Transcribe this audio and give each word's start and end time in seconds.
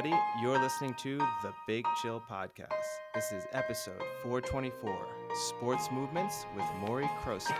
everybody. 0.00 0.22
You're 0.40 0.58
listening 0.58 0.94
to 0.94 1.18
the 1.42 1.52
Big 1.66 1.84
Chill 2.00 2.22
Podcast. 2.30 2.72
This 3.14 3.32
is 3.32 3.44
episode 3.52 4.02
424 4.22 5.06
Sports 5.34 5.90
Movements 5.92 6.46
with 6.56 6.64
Morey 6.78 7.04
Croson. 7.22 7.54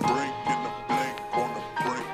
brink 0.00 0.34
in 0.46 0.62
the 0.64 0.72
blink 0.86 1.16
on 1.32 1.54
the 1.54 1.62
brink. 1.82 2.08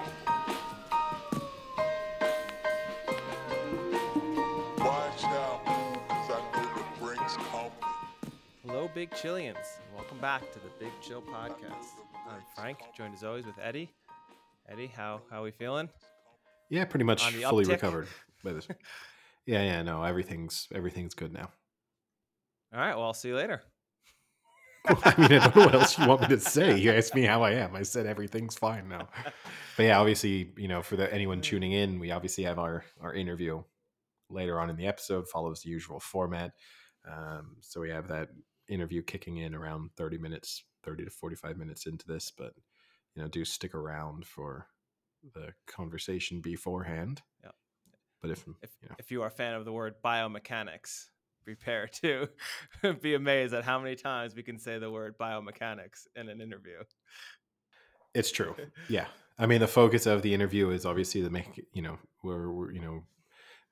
Watch 4.78 5.24
out, 5.24 5.64
'cause 6.08 6.30
I 6.30 6.32
know 6.52 6.68
the 6.74 6.84
brink's 7.00 7.36
coming. 7.36 7.72
Hello, 8.64 8.88
Big 8.94 9.10
Chillians. 9.10 9.80
Welcome 9.92 10.18
back 10.18 10.52
to 10.52 10.60
the 10.60 10.70
Big 10.78 10.92
Chill 11.00 11.22
Podcast. 11.22 12.00
I'm 12.28 12.42
Frank, 12.54 12.78
joined 12.96 13.14
as 13.14 13.24
always 13.24 13.44
with 13.44 13.58
Eddie. 13.58 13.92
Eddie, 14.68 14.92
how 14.94 15.20
how 15.30 15.44
we 15.44 15.52
feeling? 15.52 15.88
Yeah, 16.70 16.84
pretty 16.84 17.04
much 17.04 17.24
fully 17.42 17.64
uptick. 17.64 17.68
recovered 17.68 18.08
by 18.42 18.52
this. 18.52 18.66
yeah, 19.46 19.62
yeah, 19.62 19.82
no, 19.82 20.02
everything's 20.02 20.66
everything's 20.74 21.14
good 21.14 21.32
now. 21.32 21.50
All 22.74 22.80
right, 22.80 22.94
well, 22.94 23.04
I'll 23.04 23.14
see 23.14 23.28
you 23.28 23.36
later. 23.36 23.62
I 24.88 25.14
mean, 25.18 25.32
I 25.32 25.38
don't 25.38 25.56
know 25.56 25.64
what 25.66 25.74
else 25.74 25.98
you 25.98 26.06
want 26.06 26.22
me 26.22 26.28
to 26.28 26.40
say. 26.40 26.78
You 26.78 26.92
asked 26.92 27.14
me 27.14 27.22
how 27.22 27.42
I 27.42 27.52
am. 27.52 27.74
I 27.74 27.82
said 27.82 28.06
everything's 28.06 28.56
fine 28.56 28.88
now. 28.88 29.08
But 29.76 29.82
yeah, 29.84 29.98
obviously, 29.98 30.52
you 30.56 30.68
know, 30.68 30.82
for 30.82 30.96
the 30.96 31.12
anyone 31.12 31.40
tuning 31.40 31.72
in, 31.72 31.98
we 31.98 32.10
obviously 32.10 32.44
have 32.44 32.58
our 32.58 32.84
our 33.00 33.14
interview 33.14 33.62
later 34.30 34.60
on 34.60 34.70
in 34.70 34.76
the 34.76 34.86
episode. 34.86 35.28
Follows 35.28 35.62
the 35.62 35.70
usual 35.70 36.00
format. 36.00 36.52
Um, 37.08 37.56
so 37.60 37.80
we 37.80 37.90
have 37.90 38.08
that 38.08 38.28
interview 38.68 39.02
kicking 39.02 39.38
in 39.38 39.54
around 39.54 39.90
thirty 39.96 40.18
minutes, 40.18 40.64
thirty 40.82 41.04
to 41.04 41.10
forty 41.10 41.36
five 41.36 41.56
minutes 41.56 41.86
into 41.86 42.06
this. 42.06 42.32
But 42.36 42.52
you 43.16 43.22
know, 43.22 43.28
do 43.28 43.44
stick 43.44 43.74
around 43.74 44.26
for 44.26 44.66
the 45.34 45.52
conversation 45.66 46.40
beforehand. 46.40 47.22
Yeah. 47.42 47.50
But 48.22 48.30
if, 48.30 48.44
If 48.62 48.70
you 48.82 48.88
know, 48.88 48.94
if 48.98 49.10
you 49.10 49.22
are 49.22 49.28
a 49.28 49.30
fan 49.30 49.54
of 49.54 49.64
the 49.64 49.72
word 49.72 49.94
biomechanics, 50.04 51.06
prepare 51.44 51.86
to 51.86 52.28
be 53.00 53.14
amazed 53.14 53.54
at 53.54 53.64
how 53.64 53.78
many 53.78 53.94
times 53.94 54.34
we 54.34 54.42
can 54.42 54.58
say 54.58 54.78
the 54.78 54.90
word 54.90 55.16
biomechanics 55.18 56.06
in 56.14 56.28
an 56.28 56.40
interview. 56.40 56.78
It's 58.14 58.30
true. 58.30 58.54
Yeah. 58.88 59.06
I 59.38 59.44
mean, 59.44 59.60
the 59.60 59.68
focus 59.68 60.06
of 60.06 60.22
the 60.22 60.32
interview 60.32 60.70
is 60.70 60.86
obviously 60.86 61.20
to 61.20 61.28
make, 61.28 61.62
you 61.74 61.82
know, 61.82 61.98
we're, 62.22 62.50
we're 62.50 62.72
you 62.72 62.80
know, 62.80 63.04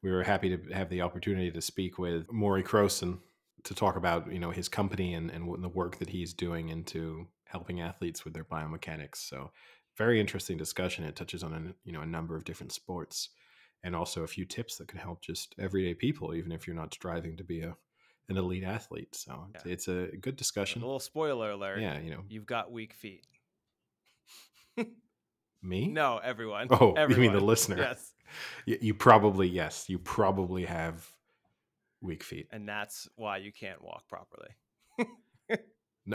we 0.02 0.10
were 0.10 0.22
happy 0.22 0.54
to 0.54 0.74
have 0.74 0.90
the 0.90 1.00
opportunity 1.00 1.50
to 1.50 1.60
speak 1.62 1.98
with 1.98 2.30
Morey 2.30 2.62
Croson 2.62 3.20
to 3.62 3.74
talk 3.74 3.96
about, 3.96 4.30
you 4.30 4.38
know, 4.38 4.50
his 4.50 4.68
company 4.68 5.14
and, 5.14 5.30
and 5.30 5.64
the 5.64 5.70
work 5.70 5.98
that 6.00 6.10
he's 6.10 6.34
doing 6.34 6.68
into 6.68 7.26
helping 7.46 7.80
athletes 7.80 8.24
with 8.24 8.34
their 8.34 8.44
biomechanics. 8.44 9.16
So 9.16 9.50
very 9.96 10.20
interesting 10.20 10.56
discussion. 10.56 11.04
It 11.04 11.16
touches 11.16 11.42
on, 11.42 11.52
a, 11.54 11.74
you 11.84 11.92
know, 11.92 12.00
a 12.00 12.06
number 12.06 12.36
of 12.36 12.44
different 12.44 12.72
sports 12.72 13.30
and 13.82 13.94
also 13.94 14.22
a 14.22 14.26
few 14.26 14.44
tips 14.44 14.76
that 14.78 14.88
could 14.88 14.98
help 15.00 15.20
just 15.22 15.54
everyday 15.58 15.94
people, 15.94 16.34
even 16.34 16.50
if 16.52 16.66
you're 16.66 16.74
not 16.76 16.94
striving 16.94 17.36
to 17.36 17.44
be 17.44 17.60
a, 17.60 17.76
an 18.28 18.36
elite 18.38 18.64
athlete. 18.64 19.14
So 19.14 19.46
Yeah. 19.54 19.60
it's 19.72 19.88
a 19.88 20.08
good 20.20 20.36
discussion. 20.36 20.82
A 20.82 20.84
little 20.86 20.98
spoiler 20.98 21.50
alert. 21.50 21.80
Yeah. 21.80 22.00
You 22.00 22.10
know, 22.10 22.24
You've 22.28 22.46
got 22.46 22.72
weak 22.72 22.94
feet. 22.94 23.26
me? 25.62 25.88
No, 25.92 26.18
everyone. 26.18 26.68
Oh, 26.70 26.94
you 27.08 27.16
mean 27.16 27.32
the 27.32 27.40
listener? 27.40 27.76
Yes. 27.78 28.12
Y- 28.66 28.78
you 28.80 28.94
probably 28.94 29.46
yes 29.46 29.84
you 29.88 29.98
probably 29.98 30.64
have 30.64 31.06
weak 32.00 32.22
feet 32.24 32.48
And 32.50 32.66
that's 32.68 33.06
why 33.16 33.36
you 33.36 33.52
can't 33.52 33.82
walk 33.82 34.08
properly. 34.08 34.48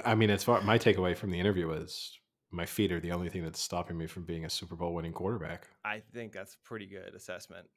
I 0.06 0.16
mean 0.16 0.30
as 0.30 0.44
far 0.44 0.62
my 0.62 0.78
takeaway 0.78 1.16
from 1.18 1.32
the 1.32 1.40
interview 1.40 1.68
was 1.68 2.18
my 2.52 2.66
feet 2.66 2.92
are 2.92 3.00
the 3.00 3.12
only 3.12 3.30
thing 3.30 3.44
that's 3.44 3.60
stopping 3.62 3.98
me 3.98 4.08
from 4.08 4.24
being 4.24 4.46
a 4.46 4.50
super 4.50 4.76
bowl 4.76 4.94
winning 4.94 5.14
quarterback 5.14 5.68
I 5.86 6.02
think 6.14 6.32
that's 6.34 6.56
a 6.56 6.68
pretty 6.68 6.86
good 6.88 7.14
assessment. 7.16 7.68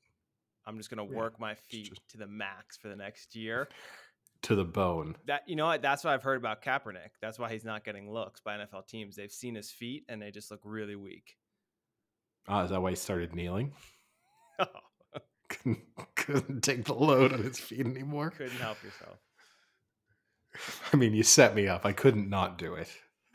I'm 0.66 0.76
just 0.78 0.90
gonna 0.90 1.04
Yeah, 1.04 1.16
work 1.16 1.40
my 1.40 1.54
feet 1.54 1.88
just- 1.90 2.08
to 2.10 2.18
the 2.18 2.26
max 2.26 2.76
for 2.76 2.88
the 2.88 2.96
next 2.96 3.34
year. 3.34 3.68
to 4.42 4.54
the 4.56 4.64
bone 4.64 5.14
That 5.26 5.48
you 5.48 5.54
know 5.56 5.66
what? 5.66 5.82
That's 5.82 6.02
what 6.04 6.12
I've 6.14 6.22
heard 6.22 6.38
about 6.38 6.62
Kaepernick. 6.62 7.10
That's 7.20 7.38
why 7.38 7.50
he's 7.52 7.64
not 7.64 7.84
getting 7.84 8.10
looks 8.12 8.40
by 8.40 8.56
NFL 8.58 8.86
teams. 8.88 9.14
They've 9.14 9.30
seen 9.30 9.54
his 9.54 9.70
feet 9.70 10.04
and 10.08 10.20
they 10.20 10.30
just 10.32 10.50
look 10.50 10.60
really 10.64 10.96
weak. 10.96 11.36
ah 12.48 12.64
is 12.64 12.70
that 12.70 12.82
why 12.82 12.90
he 12.90 12.96
started 12.96 13.34
kneeling 13.34 13.72
Oh, 14.58 14.66
couldn't, 15.48 15.80
couldn't 16.16 16.60
take 16.62 16.84
the 16.84 16.94
load 16.94 17.32
on 17.32 17.42
his 17.42 17.58
feet 17.60 17.86
anymore 17.86 18.30
couldn't 18.30 18.52
help 18.58 18.82
yourself. 18.82 19.18
i 20.92 20.96
mean 20.96 21.14
you 21.14 21.22
set 21.22 21.54
me 21.54 21.66
up 21.66 21.84
i 21.84 21.92
couldn't 21.92 22.28
not 22.28 22.58
do 22.58 22.74
it 22.74 22.88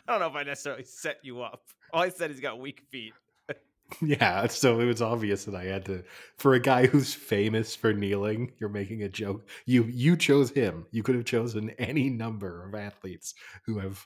I 0.08 0.14
don't 0.14 0.22
know 0.22 0.28
if 0.28 0.36
I 0.36 0.44
necessarily 0.44 0.86
set 0.86 1.18
you 1.22 1.42
up. 1.42 1.64
All 1.92 2.02
I 2.02 2.10
said 2.10 2.32
is, 2.32 2.38
he's 2.38 2.42
got 2.42 2.60
weak 2.60 2.84
feet. 2.90 3.14
yeah 4.02 4.48
so 4.48 4.82
it 4.82 4.86
was 4.86 5.02
obvious 5.02 5.46
that 5.46 5.56
i 5.56 5.64
had 5.64 5.86
to 5.86 6.04
for 6.36 6.56
a 6.56 6.60
guy 6.60 6.86
who's 6.86 7.14
famous 7.14 7.74
for 7.74 7.94
kneeling 7.94 8.52
you're 8.60 8.68
making 8.68 9.04
a 9.04 9.08
joke 9.08 9.48
you 9.66 9.86
you 9.86 10.18
chose 10.18 10.50
him 10.50 10.86
you 10.92 11.02
could 11.02 11.16
have 11.16 11.24
chosen 11.24 11.70
any 11.80 12.10
number 12.10 12.68
of 12.68 12.76
athletes 12.76 13.34
who 13.66 13.80
have 13.80 14.06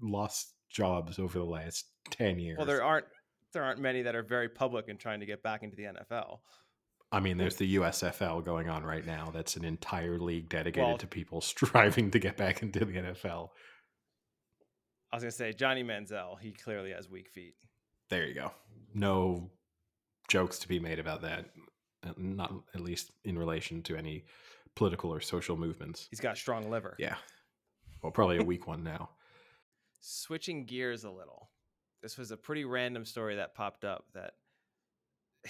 lost 0.00 0.54
jobs 0.70 1.18
over 1.18 1.38
the 1.38 1.44
last 1.44 1.84
10 2.10 2.38
years 2.38 2.56
Well, 2.56 2.66
there 2.66 2.82
aren't 2.82 3.04
there 3.52 3.62
aren't 3.62 3.80
many 3.80 4.00
that 4.00 4.14
are 4.14 4.22
very 4.22 4.48
public 4.48 4.88
in 4.88 4.96
trying 4.96 5.20
to 5.20 5.26
get 5.26 5.42
back 5.42 5.62
into 5.62 5.76
the 5.76 5.84
NFL. 5.84 6.38
I 7.12 7.20
mean 7.20 7.36
there's 7.38 7.56
the 7.56 7.76
usfl 7.76 8.44
going 8.44 8.68
on 8.68 8.82
right 8.84 9.06
now 9.06 9.30
that's 9.32 9.56
an 9.56 9.64
entire 9.64 10.18
league 10.18 10.48
dedicated 10.48 10.86
Well- 10.88 10.98
to 10.98 11.06
people 11.06 11.40
striving 11.54 12.10
to 12.10 12.18
get 12.18 12.36
back 12.36 12.62
into 12.62 12.80
the 12.80 12.92
nfl 12.92 13.50
I 15.10 15.16
was 15.16 15.22
gonna 15.22 15.30
say 15.30 15.54
Johnny 15.54 15.82
Manziel. 15.82 16.38
He 16.38 16.52
clearly 16.52 16.90
has 16.92 17.08
weak 17.08 17.30
feet. 17.30 17.54
there 18.10 18.26
you 18.26 18.34
go 18.34 18.52
no 18.94 19.50
jokes 20.28 20.58
to 20.58 20.68
be 20.68 20.78
made 20.78 20.98
about 20.98 21.22
that 21.22 21.46
uh, 22.06 22.12
not 22.18 22.52
at 22.74 22.80
least 22.80 23.10
in 23.24 23.38
relation 23.38 23.82
to 23.84 23.96
any 23.96 24.24
political 24.74 25.10
or 25.12 25.20
social 25.20 25.56
movements 25.56 26.08
He's 26.10 26.20
got 26.20 26.34
a 26.34 26.38
strong 26.38 26.68
liver. 26.70 26.94
yeah 26.98 27.14
well 28.02 28.12
probably 28.12 28.36
a 28.38 28.42
weak 28.44 28.66
one 28.66 28.82
now 28.84 29.08
Switching 30.00 30.64
gears 30.64 31.02
a 31.04 31.10
little. 31.10 31.50
This 32.02 32.16
was 32.16 32.30
a 32.30 32.36
pretty 32.36 32.64
random 32.64 33.04
story 33.04 33.34
that 33.36 33.54
popped 33.56 33.84
up 33.84 34.04
that 34.14 34.34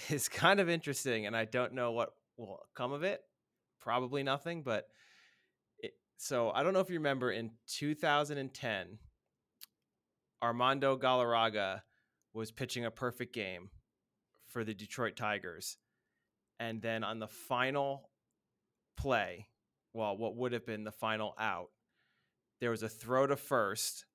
is 0.09 0.29
kind 0.29 0.59
of 0.59 0.69
interesting, 0.69 1.25
and 1.25 1.35
I 1.35 1.45
don't 1.45 1.73
know 1.73 1.91
what 1.91 2.13
will 2.37 2.59
come 2.75 2.91
of 2.91 3.03
it. 3.03 3.21
Probably 3.81 4.23
nothing, 4.23 4.63
but 4.63 4.87
it, 5.79 5.93
so 6.17 6.51
I 6.51 6.63
don't 6.63 6.73
know 6.73 6.79
if 6.79 6.89
you 6.89 6.97
remember 6.97 7.31
in 7.31 7.51
2010, 7.67 8.99
Armando 10.41 10.97
Galarraga 10.97 11.81
was 12.33 12.51
pitching 12.51 12.85
a 12.85 12.91
perfect 12.91 13.33
game 13.33 13.69
for 14.47 14.63
the 14.63 14.73
Detroit 14.73 15.15
Tigers, 15.15 15.77
and 16.59 16.81
then 16.81 17.03
on 17.03 17.19
the 17.19 17.27
final 17.27 18.09
play, 18.97 19.47
well, 19.93 20.17
what 20.17 20.35
would 20.35 20.53
have 20.53 20.65
been 20.65 20.83
the 20.83 20.91
final 20.91 21.33
out, 21.39 21.69
there 22.59 22.71
was 22.71 22.83
a 22.83 22.89
throw 22.89 23.27
to 23.27 23.35
first, 23.35 24.05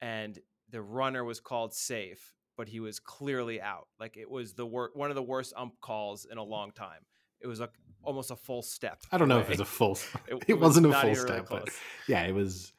and 0.00 0.38
the 0.70 0.82
runner 0.82 1.24
was 1.24 1.40
called 1.40 1.74
safe, 1.74 2.34
but 2.60 2.68
he 2.68 2.78
was 2.78 2.98
clearly 2.98 3.58
out. 3.58 3.88
Like 3.98 4.18
it 4.18 4.30
was 4.30 4.52
the 4.52 4.66
wor- 4.66 4.90
one 4.92 5.08
of 5.10 5.14
the 5.14 5.22
worst 5.22 5.54
ump 5.56 5.80
calls 5.80 6.26
in 6.30 6.36
a 6.36 6.42
mm. 6.42 6.46
long 6.46 6.72
time. 6.72 7.00
It 7.40 7.46
was 7.46 7.58
like 7.58 7.70
almost 8.02 8.30
a 8.30 8.36
full 8.36 8.60
step. 8.60 9.00
I 9.10 9.16
don't 9.16 9.28
know 9.28 9.38
if 9.38 9.46
it 9.46 9.52
was 9.52 9.60
a 9.60 9.64
full. 9.64 9.92
It- 10.28 10.34
It, 10.36 10.44
it 10.48 10.54
was 10.58 10.76
wasn't 10.76 10.86
a 10.88 10.92
full 10.92 11.10
even 11.10 11.24
really 11.24 11.38
step, 11.38 11.46
but 11.48 11.70
yeah, 12.06 12.24
it 12.24 12.34
was. 12.34 12.74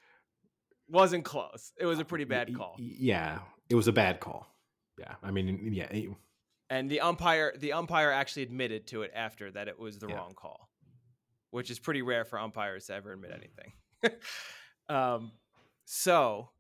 wasn't 0.87 1.25
close. 1.25 1.71
It 1.79 1.87
was 1.87 1.97
a 1.97 2.03
uh, 2.03 2.05
pretty 2.05 2.25
bad 2.25 2.55
call. 2.55 2.75
Yeah, 2.77 3.39
it 3.69 3.73
was 3.73 3.87
a 3.87 3.91
bad 3.91 4.19
call. 4.19 4.45
Yeah, 4.99 5.15
I 5.23 5.31
mean, 5.31 5.71
yeah, 5.73 5.85
it- 5.85 6.11
And 6.69 6.87
the 6.87 7.01
umpire, 7.01 7.51
the 7.57 7.73
umpire 7.73 8.11
actually 8.11 8.43
admitted 8.43 8.85
to 8.89 9.01
it 9.01 9.11
after 9.15 9.49
that 9.49 9.67
it 9.67 9.79
was 9.79 9.97
the 9.97 10.09
Yeah. 10.09 10.17
wrong 10.17 10.33
call, 10.35 10.69
which 11.49 11.71
is 11.71 11.79
pretty 11.79 12.03
rare 12.03 12.23
for 12.23 12.37
umpires 12.37 12.85
to 12.85 12.93
ever 12.93 13.13
admit 13.13 13.31
mm. 13.31 13.41
anything. 13.41 14.19
um, 14.95 15.31
so, 15.85 16.51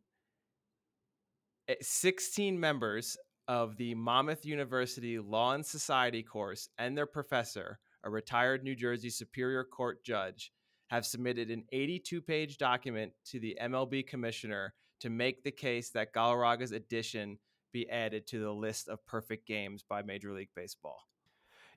Eh, 1.67 1.75
16 1.81 2.59
members 2.59 3.17
of 3.47 3.75
the 3.77 3.93
Monmouth 3.95 4.45
University 4.45 5.19
Law 5.19 5.53
and 5.53 5.65
Society 5.65 6.23
course 6.23 6.69
and 6.77 6.97
their 6.97 7.05
professor, 7.05 7.79
a 8.03 8.09
retired 8.09 8.63
New 8.63 8.75
Jersey 8.75 9.09
Superior 9.09 9.63
Court 9.63 10.03
judge, 10.03 10.51
have 10.89 11.05
submitted 11.05 11.49
an 11.49 11.63
82 11.71 12.21
page 12.21 12.57
document 12.57 13.13
to 13.25 13.39
the 13.39 13.57
MLB 13.61 14.05
commissioner 14.05 14.73
to 14.99 15.09
make 15.09 15.43
the 15.43 15.51
case 15.51 15.89
that 15.91 16.13
Galarraga's 16.13 16.71
addition 16.71 17.37
be 17.71 17.89
added 17.89 18.27
to 18.27 18.39
the 18.39 18.51
list 18.51 18.89
of 18.89 19.05
perfect 19.05 19.47
games 19.47 19.83
by 19.87 20.01
Major 20.01 20.33
League 20.33 20.49
Baseball. 20.55 20.99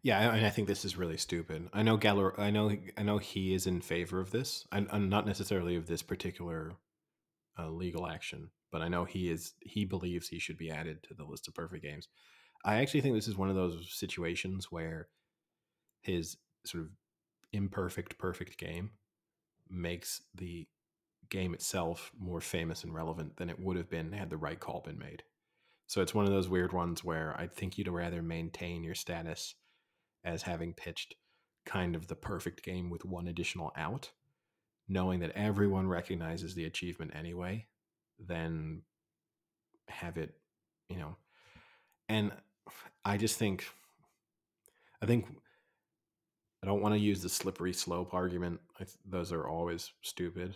yeah, 0.03 0.35
and 0.35 0.45
I 0.45 0.51
think 0.51 0.69
this 0.69 0.85
is 0.85 0.97
really 0.97 1.17
stupid. 1.17 1.69
I 1.73 1.83
know 1.83 1.97
Galler, 1.97 2.39
I 2.39 2.51
know, 2.51 2.77
I 2.97 3.03
know 3.03 3.19
he 3.19 3.55
is 3.55 3.67
in 3.67 3.81
favor 3.81 4.21
of 4.21 4.33
this. 4.33 4.67
I'm 4.73 5.09
not 5.09 5.27
necessarily 5.27 5.77
of 5.77 5.87
this 5.87 6.03
particular 6.03 6.73
legal 7.59 8.07
action, 8.07 8.51
but 8.71 8.83
I 8.83 8.89
know 8.89 9.05
he 9.05 9.31
is. 9.31 9.55
He 9.61 9.85
believes 9.85 10.29
he 10.29 10.39
should 10.39 10.59
be 10.59 10.71
added 10.71 11.03
to 11.05 11.15
the 11.15 11.25
list 11.25 11.49
of 11.49 11.55
perfect 11.55 11.83
games. 11.83 12.09
I 12.65 12.77
actually 12.77 13.03
think 13.03 13.15
this 13.15 13.29
is 13.29 13.37
one 13.37 13.51
of 13.51 13.57
those 13.57 13.89
situations 13.93 14.71
where 14.71 15.09
his 16.03 16.37
sort 16.65 16.85
of 16.85 16.91
imperfect 17.53 18.19
perfect 18.19 18.59
game 18.59 18.91
makes 19.69 20.23
the 20.35 20.67
game 21.31 21.55
itself 21.55 22.13
more 22.19 22.41
famous 22.41 22.85
and 22.85 22.95
relevant 22.95 23.37
than 23.37 23.51
it 23.51 23.59
would 23.59 23.77
have 23.77 23.91
been 23.91 24.13
had 24.13 24.31
the 24.31 24.37
right 24.37 24.61
call 24.61 24.83
been 24.85 24.99
made. 24.99 25.23
So 25.87 26.01
it's 26.01 26.15
one 26.15 26.25
of 26.25 26.31
those 26.31 26.49
weird 26.49 26.73
ones 26.73 27.05
where 27.05 27.35
I 27.39 27.47
think 27.47 27.77
you'd 27.77 27.89
rather 27.89 28.23
maintain 28.23 28.83
your 28.83 28.95
status 28.95 29.55
as 30.25 30.43
having 30.43 30.73
pitched 30.73 31.15
kind 31.67 31.95
of 31.95 32.09
the 32.09 32.15
perfect 32.15 32.63
game 32.63 32.91
with 32.91 33.05
one 33.05 33.29
additional 33.29 33.73
out, 33.77 34.11
knowing 34.89 35.21
that 35.21 35.33
everyone 35.33 35.89
recognizes 35.89 36.55
the 36.55 36.65
achievement 36.65 37.13
anyway, 37.15 37.67
than 38.19 38.83
have 39.89 40.17
it, 40.17 40.35
you 40.89 40.97
know. 40.97 41.17
And 42.09 42.33
I 43.05 43.17
just 43.17 43.39
think, 43.39 43.67
I 45.03 45.07
think, 45.07 45.27
I 46.63 46.67
don't 46.67 46.81
want 46.81 46.95
to 46.95 47.01
use 47.01 47.23
the 47.23 47.29
slippery 47.29 47.73
slope 47.73 48.15
argument. 48.15 48.61
Th- 48.79 48.91
those 49.05 49.33
are 49.33 49.47
always 49.47 49.93
stupid, 50.03 50.55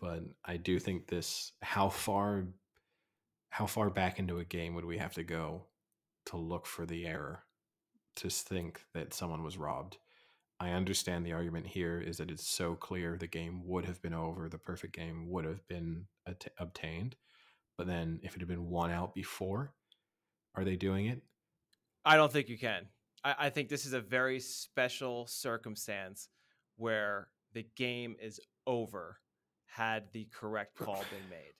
but 0.00 0.22
I 0.44 0.56
do 0.56 0.78
think 0.78 1.06
this 1.06 1.52
how 1.62 1.88
far 1.88 2.44
how 3.50 3.66
far 3.66 3.88
back 3.88 4.18
into 4.18 4.38
a 4.38 4.44
game 4.44 4.74
would 4.74 4.84
we 4.84 4.98
have 4.98 5.14
to 5.14 5.22
go 5.22 5.62
to 6.26 6.36
look 6.36 6.66
for 6.66 6.84
the 6.84 7.06
error 7.06 7.42
to 8.16 8.28
think 8.28 8.82
that 8.92 9.14
someone 9.14 9.42
was 9.42 9.56
robbed 9.56 9.96
i 10.60 10.70
understand 10.70 11.24
the 11.24 11.32
argument 11.32 11.66
here 11.66 12.00
is 12.00 12.16
that 12.18 12.30
it's 12.30 12.46
so 12.46 12.74
clear 12.74 13.16
the 13.16 13.26
game 13.26 13.66
would 13.66 13.84
have 13.84 14.00
been 14.02 14.14
over 14.14 14.48
the 14.48 14.58
perfect 14.58 14.94
game 14.94 15.28
would 15.28 15.44
have 15.44 15.66
been 15.68 16.06
at- 16.26 16.52
obtained 16.58 17.16
but 17.76 17.86
then 17.86 18.20
if 18.22 18.34
it 18.34 18.40
had 18.40 18.48
been 18.48 18.68
one 18.68 18.90
out 18.90 19.14
before 19.14 19.72
are 20.54 20.64
they 20.64 20.76
doing 20.76 21.06
it 21.06 21.22
I 22.06 22.14
don't 22.16 22.32
think 22.32 22.48
you 22.48 22.56
can. 22.56 22.86
I, 23.24 23.34
I 23.38 23.50
think 23.50 23.68
this 23.68 23.84
is 23.84 23.92
a 23.92 24.00
very 24.00 24.38
special 24.38 25.26
circumstance 25.26 26.28
where 26.76 27.28
the 27.52 27.66
game 27.76 28.14
is 28.22 28.40
over 28.64 29.18
had 29.66 30.04
the 30.12 30.28
correct 30.32 30.76
call 30.76 31.04
been 31.10 31.28
made. 31.28 31.52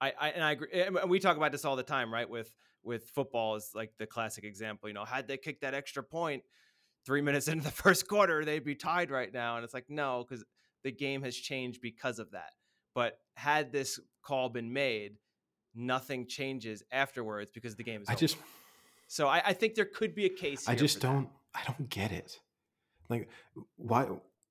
I, 0.00 0.12
I 0.18 0.28
and 0.30 0.44
I 0.44 0.52
agree. 0.52 0.68
and 0.72 1.10
We 1.10 1.18
talk 1.18 1.36
about 1.36 1.50
this 1.50 1.64
all 1.64 1.74
the 1.74 1.82
time, 1.82 2.14
right? 2.14 2.30
With 2.30 2.54
with 2.84 3.10
football 3.10 3.56
is 3.56 3.72
like 3.74 3.92
the 3.98 4.06
classic 4.06 4.44
example. 4.44 4.88
You 4.88 4.94
know, 4.94 5.04
had 5.04 5.26
they 5.26 5.36
kicked 5.36 5.62
that 5.62 5.74
extra 5.74 6.04
point 6.04 6.44
three 7.08 7.22
minutes 7.22 7.48
into 7.48 7.64
the 7.64 7.70
first 7.84 8.06
quarter, 8.06 8.44
they'd 8.44 8.64
be 8.64 8.74
tied 8.74 9.10
right 9.10 9.32
now. 9.32 9.56
And 9.56 9.64
it's 9.64 9.74
like 9.74 9.86
no, 9.88 10.24
because 10.28 10.44
the 10.84 10.92
game 10.92 11.22
has 11.22 11.34
changed 11.34 11.80
because 11.80 12.18
of 12.18 12.30
that. 12.32 12.52
But 12.94 13.18
had 13.34 13.72
this 13.72 13.98
call 14.22 14.50
been 14.50 14.72
made, 14.72 15.16
nothing 15.74 16.26
changes 16.26 16.82
afterwards 16.92 17.50
because 17.50 17.76
the 17.76 17.82
game 17.82 18.02
is. 18.02 18.08
i 18.08 18.12
over. 18.12 18.20
just 18.20 18.36
So 19.06 19.26
I, 19.26 19.42
I 19.46 19.52
think 19.54 19.74
there 19.74 19.86
could 19.86 20.14
be 20.14 20.26
a 20.26 20.30
case. 20.30 20.68
I 20.68 20.74
just 20.74 21.00
don't 21.00 21.28
I 21.54 21.60
don't 21.66 21.88
get 21.88 22.12
it. 22.12 22.38
Like 23.08 23.30
why 23.76 24.06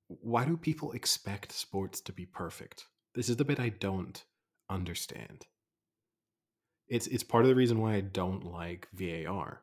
why 0.08 0.46
do 0.46 0.58
people 0.58 0.94
expect 0.94 1.52
sports 1.52 2.02
to 2.02 2.12
be 2.12 2.26
perfect? 2.26 2.86
This 3.14 3.30
is 3.30 3.38
the 3.38 3.46
bit 3.46 3.60
I 3.60 3.70
don't 3.70 4.24
understand. 4.70 5.46
It's 6.88 7.06
it's 7.06 7.24
part 7.24 7.44
of 7.44 7.50
the 7.50 7.56
reason 7.56 7.80
why 7.80 7.96
I 7.96 8.02
don't 8.02 8.44
like 8.44 8.88
VAR. 8.94 9.62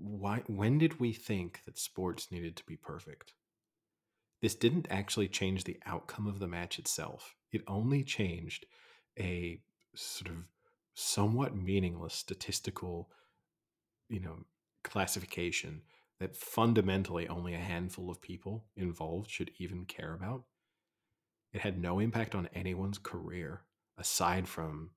Why 0.00 0.42
when 0.46 0.78
did 0.78 1.00
we 1.00 1.12
think 1.12 1.62
that 1.64 1.78
sports 1.78 2.30
needed 2.30 2.56
to 2.56 2.66
be 2.66 2.76
perfect? 2.76 3.34
This 4.40 4.54
didn't 4.54 4.86
actually 4.90 5.28
change 5.28 5.64
the 5.64 5.80
outcome 5.84 6.26
of 6.28 6.38
the 6.38 6.46
match 6.46 6.78
itself. 6.78 7.34
It 7.50 7.64
only 7.66 8.04
changed 8.04 8.66
a 9.18 9.60
sort 9.94 10.30
of 10.30 10.48
somewhat 10.94 11.56
meaningless 11.56 12.14
statistical 12.14 13.08
you 14.08 14.20
know 14.20 14.36
classification 14.82 15.82
that 16.18 16.36
fundamentally 16.36 17.28
only 17.28 17.54
a 17.54 17.58
handful 17.58 18.10
of 18.10 18.20
people 18.20 18.64
involved 18.76 19.30
should 19.30 19.50
even 19.58 19.84
care 19.84 20.14
about 20.14 20.44
it 21.52 21.60
had 21.60 21.80
no 21.80 21.98
impact 21.98 22.34
on 22.34 22.48
anyone's 22.54 22.98
career 22.98 23.62
aside 23.96 24.48
from 24.48 24.90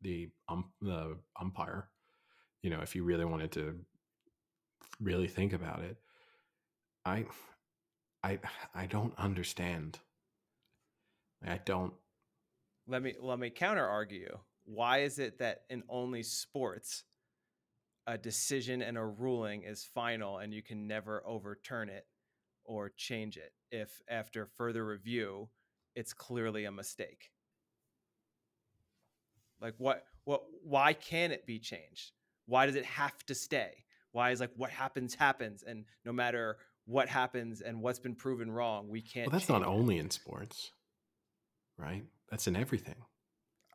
the 0.00 0.28
um, 0.48 0.70
the 0.80 1.16
umpire 1.40 1.88
you 2.62 2.70
know 2.70 2.80
if 2.80 2.94
you 2.94 3.02
really 3.02 3.24
wanted 3.24 3.50
to 3.50 3.74
really 5.00 5.28
think 5.28 5.52
about 5.52 5.80
it 5.80 5.96
i 7.04 7.24
i 8.22 8.38
i 8.74 8.86
don't 8.86 9.16
understand 9.18 9.98
i 11.46 11.58
don't 11.64 11.94
let 12.88 13.02
me 13.02 13.14
let 13.20 13.38
me 13.38 13.50
counter 13.50 13.86
argue. 13.86 14.38
Why 14.64 15.00
is 15.00 15.18
it 15.18 15.38
that 15.38 15.64
in 15.68 15.82
only 15.90 16.22
sports 16.22 17.04
a 18.06 18.16
decision 18.16 18.80
and 18.80 18.96
a 18.96 19.04
ruling 19.04 19.62
is 19.62 19.84
final 19.84 20.38
and 20.38 20.54
you 20.54 20.62
can 20.62 20.88
never 20.88 21.22
overturn 21.26 21.90
it 21.90 22.06
or 22.64 22.88
change 22.88 23.36
it 23.36 23.52
if 23.70 24.00
after 24.08 24.46
further 24.46 24.86
review 24.86 25.50
it's 25.94 26.14
clearly 26.14 26.64
a 26.64 26.72
mistake? 26.72 27.30
Like 29.60 29.74
what 29.76 30.04
what 30.24 30.44
why 30.62 30.94
can 30.94 31.30
it 31.30 31.46
be 31.46 31.58
changed? 31.58 32.12
Why 32.46 32.64
does 32.64 32.76
it 32.76 32.86
have 32.86 33.18
to 33.26 33.34
stay? 33.34 33.84
Why 34.12 34.30
is 34.30 34.40
like 34.40 34.52
what 34.56 34.70
happens 34.70 35.14
happens 35.14 35.62
and 35.62 35.84
no 36.04 36.12
matter 36.12 36.56
what 36.86 37.08
happens 37.08 37.60
and 37.60 37.80
what's 37.82 37.98
been 37.98 38.14
proven 38.14 38.50
wrong, 38.50 38.88
we 38.88 39.02
can't 39.02 39.26
well 39.30 39.38
that's 39.38 39.48
not 39.48 39.62
it? 39.62 39.66
only 39.68 39.98
in 39.98 40.10
sports 40.10 40.72
right 41.76 42.04
that's 42.30 42.46
in 42.46 42.56
everything 42.56 42.96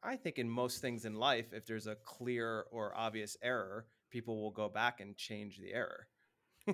I 0.06 0.18
think 0.18 0.38
in 0.38 0.50
most 0.50 0.82
things 0.82 1.06
in 1.06 1.14
life, 1.16 1.54
if 1.54 1.66
there's 1.66 1.88
a 1.88 1.96
clear 1.96 2.66
or 2.72 2.94
obvious 2.94 3.38
error, 3.42 3.86
people 4.10 4.42
will 4.42 4.52
go 4.52 4.68
back 4.68 5.00
and 5.00 5.16
change 5.16 5.58
the 5.60 5.74
error. 5.74 6.08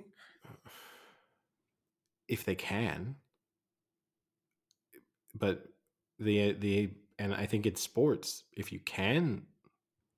if 2.28 2.44
they 2.46 2.56
can 2.56 3.16
but 5.36 5.64
the 6.20 6.54
the 6.54 6.90
and 7.18 7.34
i 7.34 7.46
think 7.46 7.66
it's 7.66 7.82
sports 7.82 8.44
if 8.54 8.72
you 8.72 8.80
can 8.80 9.44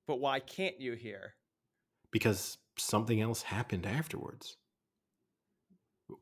But 0.08 0.20
why 0.20 0.40
can't 0.40 0.80
you 0.80 0.94
here? 0.94 1.34
because 2.12 2.58
something 2.78 3.20
else 3.22 3.44
happened 3.44 3.86
afterwards. 3.86 4.58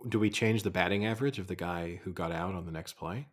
Do 0.08 0.20
we 0.20 0.30
change 0.30 0.64
the 0.64 0.70
batting 0.70 1.06
average 1.06 1.40
of 1.40 1.48
the 1.48 1.56
guy 1.56 2.00
who 2.04 2.12
got 2.14 2.32
out 2.32 2.54
on 2.56 2.66
the 2.66 2.72
next 2.72 2.94
play? 2.94 3.28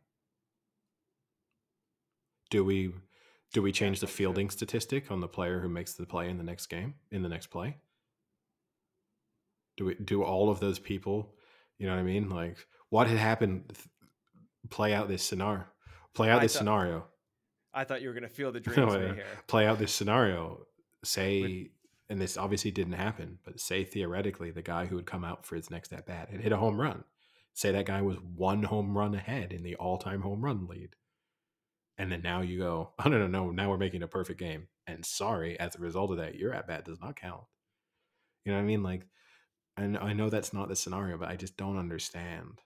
Do 2.50 2.64
we 2.64 2.92
do 3.52 3.62
we 3.62 3.72
change 3.72 4.00
the 4.00 4.06
fielding 4.06 4.50
statistic 4.50 5.10
on 5.10 5.20
the 5.20 5.28
player 5.28 5.60
who 5.60 5.68
makes 5.68 5.94
the 5.94 6.06
play 6.06 6.28
in 6.28 6.38
the 6.38 6.44
next 6.44 6.66
game 6.66 6.94
in 7.10 7.22
the 7.22 7.28
next 7.28 7.46
play? 7.48 7.76
Do 9.76 9.86
we 9.86 9.94
do 9.94 10.22
all 10.22 10.50
of 10.50 10.60
those 10.60 10.78
people 10.78 11.32
you 11.78 11.86
know 11.86 11.92
what 11.94 12.00
i 12.00 12.04
mean? 12.04 12.30
Like 12.30 12.56
what 12.88 13.06
had 13.06 13.18
happened 13.18 13.70
play 14.70 14.94
out 14.94 15.08
this 15.08 15.22
scenario 15.22 15.64
play 16.14 16.30
out 16.30 16.38
I 16.38 16.42
this 16.44 16.52
thought- 16.54 16.58
scenario. 16.60 17.06
I 17.74 17.84
thought 17.84 18.00
you 18.00 18.08
were 18.08 18.14
going 18.14 18.22
to 18.22 18.30
feel 18.30 18.52
the 18.52 18.60
dreams 18.66 18.94
right 18.94 19.14
here. 19.14 19.24
play 19.46 19.66
out 19.66 19.78
this 19.78 19.92
scenario 19.92 20.66
say 21.04 21.70
and 22.08 22.20
this 22.20 22.36
obviously 22.36 22.70
didn't 22.70 22.94
happen 22.94 23.38
but 23.44 23.60
say 23.60 23.84
theoretically 23.84 24.50
the 24.50 24.62
guy 24.62 24.86
who 24.86 24.96
had 24.96 25.06
come 25.06 25.24
out 25.24 25.44
for 25.44 25.56
his 25.56 25.70
next 25.70 25.92
at 25.92 26.06
bat 26.06 26.28
had 26.30 26.40
hit 26.40 26.52
a 26.52 26.56
home 26.56 26.80
run. 26.80 27.04
Say 27.54 27.72
that 27.72 27.86
guy 27.86 28.02
was 28.02 28.18
one 28.18 28.64
home 28.64 28.96
run 28.96 29.14
ahead 29.14 29.52
in 29.52 29.62
the 29.62 29.76
all-time 29.76 30.22
home 30.22 30.44
run 30.44 30.66
lead. 30.66 30.94
And 31.98 32.12
then 32.12 32.20
now 32.22 32.42
you 32.42 32.58
go 32.58 32.90
oh 33.04 33.08
no 33.08 33.18
no 33.18 33.26
no 33.26 33.50
now 33.50 33.70
we're 33.70 33.78
making 33.78 34.02
a 34.02 34.08
perfect 34.08 34.38
game. 34.38 34.68
And 34.86 35.04
sorry 35.04 35.58
as 35.58 35.74
a 35.74 35.80
result 35.80 36.10
of 36.10 36.18
that 36.18 36.36
your 36.36 36.52
at 36.52 36.66
bat 36.66 36.84
does 36.84 37.00
not 37.00 37.16
count. 37.16 37.42
You 38.44 38.52
know 38.52 38.58
what 38.58 38.64
i 38.64 38.66
mean? 38.66 38.82
Like 38.82 39.06
and 39.76 39.98
i 39.98 40.12
know 40.12 40.30
that's 40.30 40.52
not 40.52 40.68
the 40.68 40.76
scenario 40.76 41.18
but 41.18 41.28
i 41.28 41.36
just 41.36 41.56
don't 41.56 41.78
understand. 41.78 42.60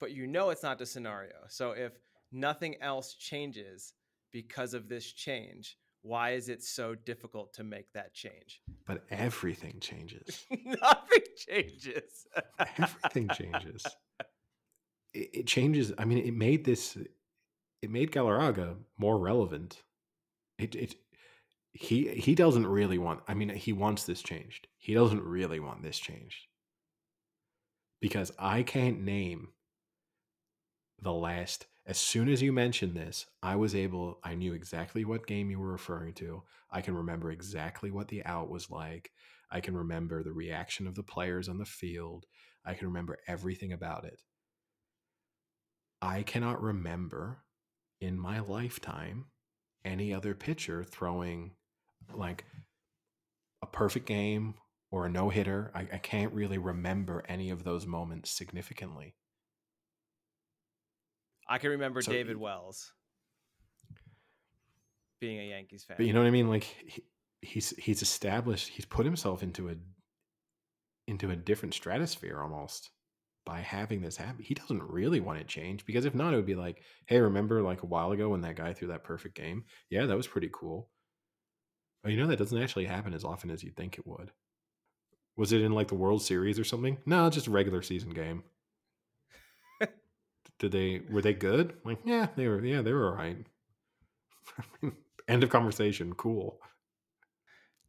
But 0.00 0.12
you 0.12 0.26
know 0.26 0.50
it's 0.50 0.62
not 0.62 0.78
the 0.78 0.86
scenario. 0.86 1.34
So 1.48 1.72
if 1.72 1.92
nothing 2.32 2.76
else 2.80 3.14
changes 3.14 3.92
because 4.32 4.74
of 4.74 4.88
this 4.88 5.12
change, 5.12 5.76
why 6.02 6.30
is 6.32 6.48
it 6.48 6.62
so 6.62 6.94
difficult 6.94 7.54
to 7.54 7.64
make 7.64 7.92
that 7.94 8.12
change? 8.14 8.60
but 8.86 9.04
everything 9.10 9.78
changes 9.80 10.44
Nothing 10.64 11.22
changes. 11.36 12.26
everything 12.78 13.28
changes. 13.34 13.84
It, 15.14 15.30
it 15.32 15.46
changes. 15.46 15.92
I 15.98 16.04
mean, 16.04 16.18
it 16.18 16.34
made 16.34 16.64
this. 16.64 16.96
It 17.82 17.90
made 17.90 18.12
Galarraga 18.12 18.76
more 18.98 19.18
relevant. 19.18 19.82
It 20.58 20.74
it 20.74 20.94
he 21.72 22.08
he 22.08 22.34
doesn't 22.34 22.66
really 22.66 22.98
want. 22.98 23.20
I 23.28 23.34
mean, 23.34 23.48
he 23.50 23.72
wants 23.72 24.04
this 24.04 24.22
changed. 24.22 24.66
He 24.78 24.94
doesn't 24.94 25.22
really 25.22 25.60
want 25.60 25.82
this 25.82 25.98
changed 25.98 26.46
because 28.00 28.32
I 28.38 28.62
can't 28.62 29.00
name 29.02 29.48
the 31.00 31.12
last. 31.12 31.66
As 31.84 31.98
soon 31.98 32.28
as 32.28 32.40
you 32.40 32.52
mentioned 32.52 32.94
this, 32.94 33.26
I 33.42 33.56
was 33.56 33.74
able. 33.74 34.20
I 34.22 34.34
knew 34.36 34.52
exactly 34.52 35.04
what 35.04 35.26
game 35.26 35.50
you 35.50 35.58
were 35.58 35.72
referring 35.72 36.14
to. 36.14 36.44
I 36.70 36.80
can 36.80 36.94
remember 36.94 37.30
exactly 37.32 37.90
what 37.90 38.08
the 38.08 38.24
out 38.24 38.48
was 38.48 38.70
like. 38.70 39.10
I 39.50 39.60
can 39.60 39.76
remember 39.76 40.22
the 40.22 40.32
reaction 40.32 40.86
of 40.86 40.94
the 40.94 41.02
players 41.02 41.48
on 41.48 41.58
the 41.58 41.64
field. 41.64 42.26
I 42.64 42.74
can 42.74 42.86
remember 42.86 43.18
everything 43.26 43.72
about 43.72 44.04
it. 44.04 44.22
I 46.00 46.22
cannot 46.22 46.62
remember 46.62 47.44
in 48.00 48.18
my 48.18 48.40
lifetime 48.40 49.26
any 49.84 50.14
other 50.14 50.34
pitcher 50.34 50.84
throwing 50.84 51.52
like 52.12 52.44
a 53.62 53.66
perfect 53.66 54.06
game 54.06 54.54
or 54.90 55.06
a 55.06 55.10
no 55.10 55.30
hitter. 55.30 55.72
I, 55.74 55.80
I 55.92 55.98
can't 55.98 56.32
really 56.32 56.58
remember 56.58 57.24
any 57.28 57.50
of 57.50 57.64
those 57.64 57.86
moments 57.86 58.30
significantly. 58.30 59.14
I 61.52 61.58
can 61.58 61.68
remember 61.68 62.00
So 62.00 62.10
David 62.10 62.38
Wells 62.38 62.90
being 65.20 65.38
a 65.38 65.50
Yankees 65.50 65.84
fan. 65.84 65.98
But 65.98 66.06
you 66.06 66.14
know 66.14 66.20
what 66.20 66.26
I 66.26 66.30
mean? 66.30 66.48
Like 66.48 66.64
he, 66.64 67.04
he's 67.42 67.74
he's 67.76 68.00
established 68.00 68.68
he's 68.68 68.86
put 68.86 69.04
himself 69.04 69.42
into 69.42 69.68
a 69.68 69.74
into 71.06 71.30
a 71.30 71.36
different 71.36 71.74
stratosphere 71.74 72.40
almost 72.40 72.88
by 73.44 73.60
having 73.60 74.00
this 74.00 74.16
happen. 74.16 74.42
He 74.42 74.54
doesn't 74.54 74.82
really 74.82 75.20
want 75.20 75.40
it 75.40 75.46
changed 75.46 75.84
because 75.84 76.06
if 76.06 76.14
not, 76.14 76.32
it 76.32 76.36
would 76.36 76.46
be 76.46 76.54
like, 76.54 76.80
hey, 77.04 77.20
remember 77.20 77.60
like 77.60 77.82
a 77.82 77.86
while 77.86 78.12
ago 78.12 78.30
when 78.30 78.40
that 78.40 78.56
guy 78.56 78.72
threw 78.72 78.88
that 78.88 79.04
perfect 79.04 79.34
game? 79.34 79.64
Yeah, 79.90 80.06
that 80.06 80.16
was 80.16 80.26
pretty 80.26 80.48
cool. 80.50 80.88
Oh, 82.02 82.08
you 82.08 82.16
know 82.16 82.28
that 82.28 82.38
doesn't 82.38 82.62
actually 82.62 82.86
happen 82.86 83.12
as 83.12 83.24
often 83.24 83.50
as 83.50 83.62
you'd 83.62 83.76
think 83.76 83.98
it 83.98 84.06
would. 84.06 84.30
Was 85.36 85.52
it 85.52 85.60
in 85.60 85.72
like 85.72 85.88
the 85.88 85.96
World 85.96 86.22
Series 86.22 86.58
or 86.58 86.64
something? 86.64 86.96
No, 87.04 87.28
just 87.28 87.46
a 87.46 87.50
regular 87.50 87.82
season 87.82 88.10
game. 88.14 88.42
Did 90.62 90.70
they 90.70 91.02
were 91.10 91.20
they 91.20 91.34
good? 91.34 91.74
Like, 91.84 91.98
yeah, 92.04 92.28
they 92.36 92.46
were 92.46 92.64
yeah, 92.64 92.82
they 92.82 92.92
were 92.92 93.08
all 93.08 93.16
right. 93.16 93.36
End 95.28 95.42
of 95.42 95.50
conversation. 95.50 96.14
Cool. 96.14 96.60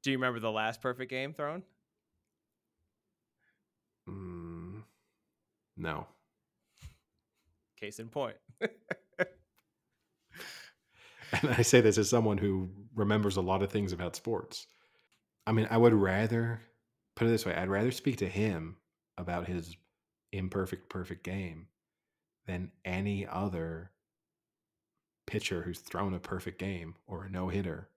Do 0.02 0.10
you 0.10 0.18
remember 0.18 0.40
the 0.40 0.52
last 0.52 0.82
perfect 0.82 1.12
game 1.12 1.36
thrown? 1.36 1.62
Mm, 4.10 4.82
no. 5.78 6.08
Case 7.80 8.00
in 8.00 8.10
point. 8.10 8.38
And 11.42 11.50
I 11.50 11.64
say 11.64 11.82
this 11.82 11.98
as 11.98 12.08
someone 12.12 12.38
who 12.38 12.70
remembers 12.94 13.38
a 13.38 13.42
lot 13.42 13.64
of 13.64 13.72
things 13.72 13.92
about 13.92 14.16
sports. 14.16 14.68
I 15.48 15.52
mean, 15.52 15.68
I 15.72 15.78
would 15.78 15.94
rather 15.94 16.62
put 17.16 17.28
it 17.28 17.32
this 17.32 17.44
way: 17.44 17.56
I'd 17.56 17.70
rather 17.70 17.90
speak 17.90 18.18
to 18.18 18.28
him 18.28 18.78
about 19.18 19.48
his 19.48 19.76
imperfect 20.32 20.90
perfect 20.90 21.24
game 21.24 21.70
than 22.46 22.72
any 22.84 23.26
other 23.26 23.92
pitcher 25.26 25.64
who's 25.64 25.80
thrown 25.80 26.14
a 26.14 26.20
perfect 26.20 26.60
game 26.60 26.96
or 27.08 27.26
a 27.26 27.30
no 27.30 27.48
hitter. 27.50 27.90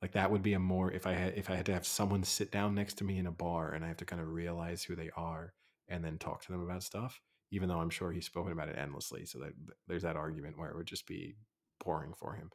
Like 0.00 0.12
that 0.12 0.30
would 0.30 0.42
be 0.42 0.54
a 0.54 0.58
more 0.58 0.90
if 0.90 1.06
I 1.06 1.12
had 1.12 1.34
if 1.36 1.48
I 1.50 1.56
had 1.56 1.66
to 1.66 1.72
have 1.72 1.86
someone 1.86 2.24
sit 2.24 2.50
down 2.50 2.74
next 2.74 2.94
to 2.98 3.04
me 3.04 3.18
in 3.18 3.26
a 3.26 3.32
bar 3.32 3.72
and 3.72 3.84
I 3.84 3.88
have 3.88 3.98
to 3.98 4.04
kind 4.04 4.20
of 4.20 4.28
realize 4.28 4.82
who 4.82 4.96
they 4.96 5.10
are 5.16 5.52
and 5.88 6.04
then 6.04 6.18
talk 6.18 6.42
to 6.42 6.52
them 6.52 6.62
about 6.62 6.82
stuff. 6.82 7.20
Even 7.50 7.68
though 7.68 7.80
I'm 7.80 7.90
sure 7.90 8.12
he's 8.12 8.26
spoken 8.26 8.52
about 8.52 8.70
it 8.70 8.78
endlessly, 8.78 9.26
so 9.26 9.38
that 9.40 9.52
there's 9.86 10.02
that 10.02 10.16
argument 10.16 10.58
where 10.58 10.70
it 10.70 10.76
would 10.76 10.86
just 10.86 11.06
be 11.06 11.36
boring 11.84 12.14
for 12.14 12.34
him. 12.34 12.50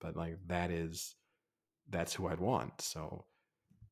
But 0.00 0.16
like 0.16 0.38
that 0.46 0.70
is 0.70 1.16
that's 1.90 2.14
who 2.14 2.28
I'd 2.28 2.40
want. 2.40 2.80
So 2.80 3.26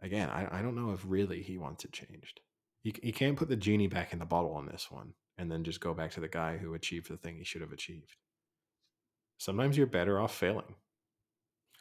again, 0.01 0.31
I, 0.31 0.59
I 0.59 0.63
don't 0.63 0.77
know 0.77 0.93
if 0.93 1.05
really 1.05 1.43
he 1.43 1.59
wants 1.59 1.85
it 1.85 1.93
changed. 1.93 2.41
You, 2.83 2.93
you 3.03 3.13
can't 3.13 3.37
put 3.37 3.49
the 3.49 3.57
genie 3.57 3.89
back 3.89 4.13
in 4.13 4.21
the 4.21 4.25
bottle 4.25 4.53
on 4.53 4.67
this 4.67 4.87
one 4.91 5.15
and 5.41 5.51
then 5.51 5.65
just 5.65 5.81
go 5.81 5.95
back 5.95 6.11
to 6.11 6.21
the 6.21 6.29
guy 6.29 6.59
who 6.59 6.75
achieved 6.75 7.09
the 7.09 7.17
thing 7.17 7.39
he 7.39 7.45
should 7.45 7.63
have 7.63 7.73
achieved. 7.73 8.15
Sometimes 9.39 9.77
you're 9.77 9.87
better 9.87 10.21
off 10.21 10.35
failing. 10.35 10.75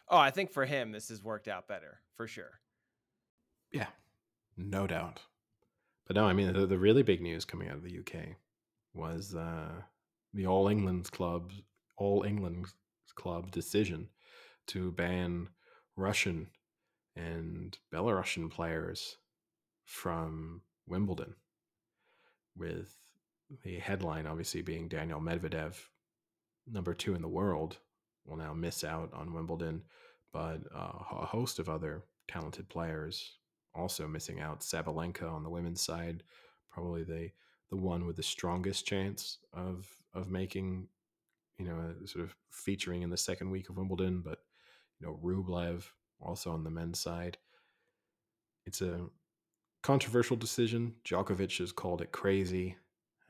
Oh, 0.07 0.17
I 0.17 0.31
think 0.31 0.49
for 0.49 0.65
him, 0.65 0.93
this 0.93 1.09
has 1.09 1.21
worked 1.21 1.49
out 1.49 1.67
better 1.67 1.99
for 2.15 2.25
sure. 2.25 2.61
Yeah, 3.73 3.87
no 4.55 4.87
doubt. 4.87 5.19
But 6.07 6.15
no, 6.15 6.25
I 6.25 6.31
mean, 6.31 6.53
the, 6.53 6.65
the 6.65 6.79
really 6.79 7.03
big 7.03 7.21
news 7.21 7.43
coming 7.43 7.67
out 7.67 7.75
of 7.75 7.83
the 7.83 7.99
UK 7.99 8.37
was 8.93 9.35
uh, 9.35 9.81
the 10.33 10.47
All 10.47 10.69
England 10.69 11.11
club, 11.11 11.51
All 11.97 12.23
England 12.23 12.67
club 13.15 13.51
decision 13.51 14.07
to 14.67 14.93
ban 14.93 15.49
Russian 15.97 16.47
and 17.17 17.77
Belarusian 17.93 18.49
players 18.49 19.17
from 19.83 20.61
Wimbledon, 20.87 21.35
with 22.55 22.95
the 23.63 23.79
headline 23.79 24.27
obviously 24.27 24.61
being 24.61 24.87
Daniel 24.87 25.19
Medvedev, 25.19 25.75
number 26.67 26.93
two 26.93 27.15
in 27.15 27.21
the 27.21 27.27
world, 27.27 27.77
will 28.25 28.37
now 28.37 28.53
miss 28.53 28.83
out 28.83 29.11
on 29.13 29.33
Wimbledon, 29.33 29.83
but 30.31 30.59
uh, 30.75 30.91
a 31.11 31.25
host 31.25 31.59
of 31.59 31.69
other 31.69 32.03
talented 32.27 32.69
players 32.69 33.37
also 33.73 34.07
missing 34.07 34.39
out. 34.39 34.61
Sabalenka 34.61 35.31
on 35.31 35.43
the 35.43 35.49
women's 35.49 35.81
side, 35.81 36.23
probably 36.71 37.03
the 37.03 37.29
the 37.69 37.77
one 37.77 38.05
with 38.05 38.15
the 38.15 38.23
strongest 38.23 38.85
chance 38.85 39.39
of 39.53 39.87
of 40.13 40.29
making, 40.29 40.87
you 41.57 41.65
know, 41.65 41.93
sort 42.05 42.25
of 42.25 42.35
featuring 42.51 43.03
in 43.03 43.09
the 43.09 43.17
second 43.17 43.49
week 43.49 43.69
of 43.69 43.77
Wimbledon, 43.77 44.21
but 44.21 44.39
you 44.99 45.07
know, 45.07 45.19
Rublev 45.23 45.83
also 46.19 46.51
on 46.51 46.63
the 46.63 46.69
men's 46.69 46.99
side. 46.99 47.37
It's 48.65 48.81
a 48.81 49.07
controversial 49.81 50.35
decision. 50.35 50.95
Djokovic 51.05 51.57
has 51.59 51.71
called 51.71 52.01
it 52.01 52.11
crazy. 52.11 52.75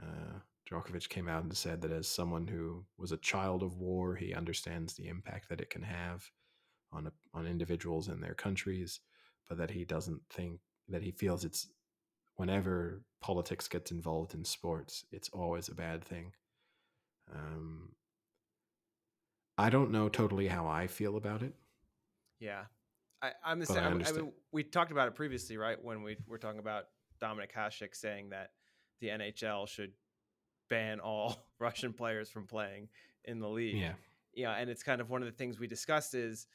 Uh, 0.01 0.39
Djokovic 0.69 1.09
came 1.09 1.27
out 1.27 1.43
and 1.43 1.55
said 1.55 1.81
that 1.81 1.91
as 1.91 2.07
someone 2.07 2.47
who 2.47 2.85
was 2.97 3.11
a 3.11 3.17
child 3.17 3.63
of 3.63 3.77
war, 3.77 4.15
he 4.15 4.33
understands 4.33 4.93
the 4.93 5.07
impact 5.07 5.49
that 5.49 5.61
it 5.61 5.69
can 5.69 5.81
have 5.81 6.29
on 6.91 7.07
a, 7.07 7.11
on 7.33 7.47
individuals 7.47 8.07
in 8.07 8.21
their 8.21 8.33
countries, 8.33 8.99
but 9.47 9.57
that 9.57 9.71
he 9.71 9.83
doesn't 9.85 10.21
think 10.29 10.59
that 10.87 11.01
he 11.01 11.11
feels 11.11 11.43
it's 11.43 11.67
whenever 12.35 13.01
politics 13.21 13.67
gets 13.67 13.91
involved 13.91 14.33
in 14.33 14.45
sports, 14.45 15.05
it's 15.11 15.29
always 15.29 15.67
a 15.67 15.75
bad 15.75 16.03
thing. 16.03 16.31
Um, 17.33 17.89
I 19.57 19.69
don't 19.69 19.91
know 19.91 20.07
totally 20.07 20.47
how 20.47 20.67
I 20.67 20.87
feel 20.87 21.17
about 21.17 21.43
it. 21.43 21.53
Yeah, 22.39 22.63
I, 23.21 23.31
I'm 23.43 23.59
the 23.59 23.65
same. 23.65 23.83
I, 23.83 24.09
I 24.09 24.11
mean, 24.13 24.31
we 24.51 24.63
talked 24.63 24.91
about 24.91 25.07
it 25.09 25.15
previously, 25.15 25.57
right? 25.57 25.77
When 25.83 26.01
we 26.01 26.15
were 26.27 26.37
talking 26.37 26.59
about 26.59 26.85
Dominik 27.21 27.51
Hasek 27.55 27.93
saying 27.93 28.29
that 28.29 28.51
the 28.99 29.07
NHL 29.07 29.67
should 29.67 29.91
ban 30.69 30.99
all 30.99 31.37
Russian 31.59 31.93
players 31.93 32.29
from 32.29 32.47
playing 32.47 32.89
in 33.25 33.39
the 33.39 33.49
league. 33.49 33.77
Yeah. 33.77 33.93
Yeah, 34.33 34.53
and 34.53 34.69
it's 34.69 34.83
kind 34.83 35.01
of 35.01 35.09
one 35.09 35.21
of 35.21 35.25
the 35.25 35.35
things 35.35 35.59
we 35.59 35.67
discussed 35.67 36.13
is 36.13 36.47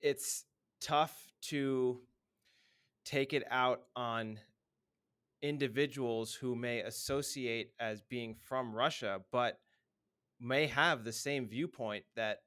it's 0.00 0.44
tough 0.80 1.28
to 1.42 2.00
take 3.04 3.32
it 3.32 3.44
out 3.50 3.82
on 3.96 4.38
individuals 5.42 6.34
who 6.34 6.54
may 6.54 6.80
associate 6.80 7.70
as 7.78 8.02
being 8.02 8.34
from 8.34 8.74
Russia, 8.74 9.20
but 9.30 9.58
may 10.40 10.66
have 10.66 11.04
the 11.04 11.12
same 11.12 11.46
viewpoint 11.48 12.04
that 12.16 12.40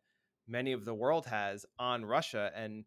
many 0.48 0.72
of 0.72 0.86
the 0.86 0.94
world 0.94 1.26
has 1.26 1.66
on 1.80 2.06
Russia. 2.06 2.52
And 2.56 2.86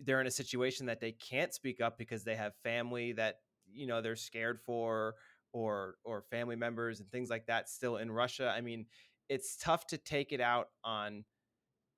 they're 0.00 0.20
in 0.20 0.26
a 0.26 0.32
situation 0.32 0.86
that 0.86 1.00
they 1.00 1.12
can't 1.12 1.52
speak 1.52 1.80
up 1.80 1.98
because 1.98 2.24
they 2.24 2.36
have 2.36 2.54
family 2.62 3.12
that, 3.12 3.40
you 3.72 3.86
know, 3.86 4.00
they're 4.00 4.16
scared 4.16 4.60
for 4.60 5.14
or 5.52 5.96
or 6.04 6.22
family 6.22 6.56
members 6.56 7.00
and 7.00 7.10
things 7.10 7.30
like 7.30 7.46
that 7.46 7.68
still 7.68 7.96
in 7.96 8.10
Russia. 8.10 8.52
I 8.54 8.60
mean, 8.60 8.86
it's 9.28 9.56
tough 9.56 9.86
to 9.88 9.98
take 9.98 10.32
it 10.32 10.40
out 10.40 10.68
on 10.84 11.24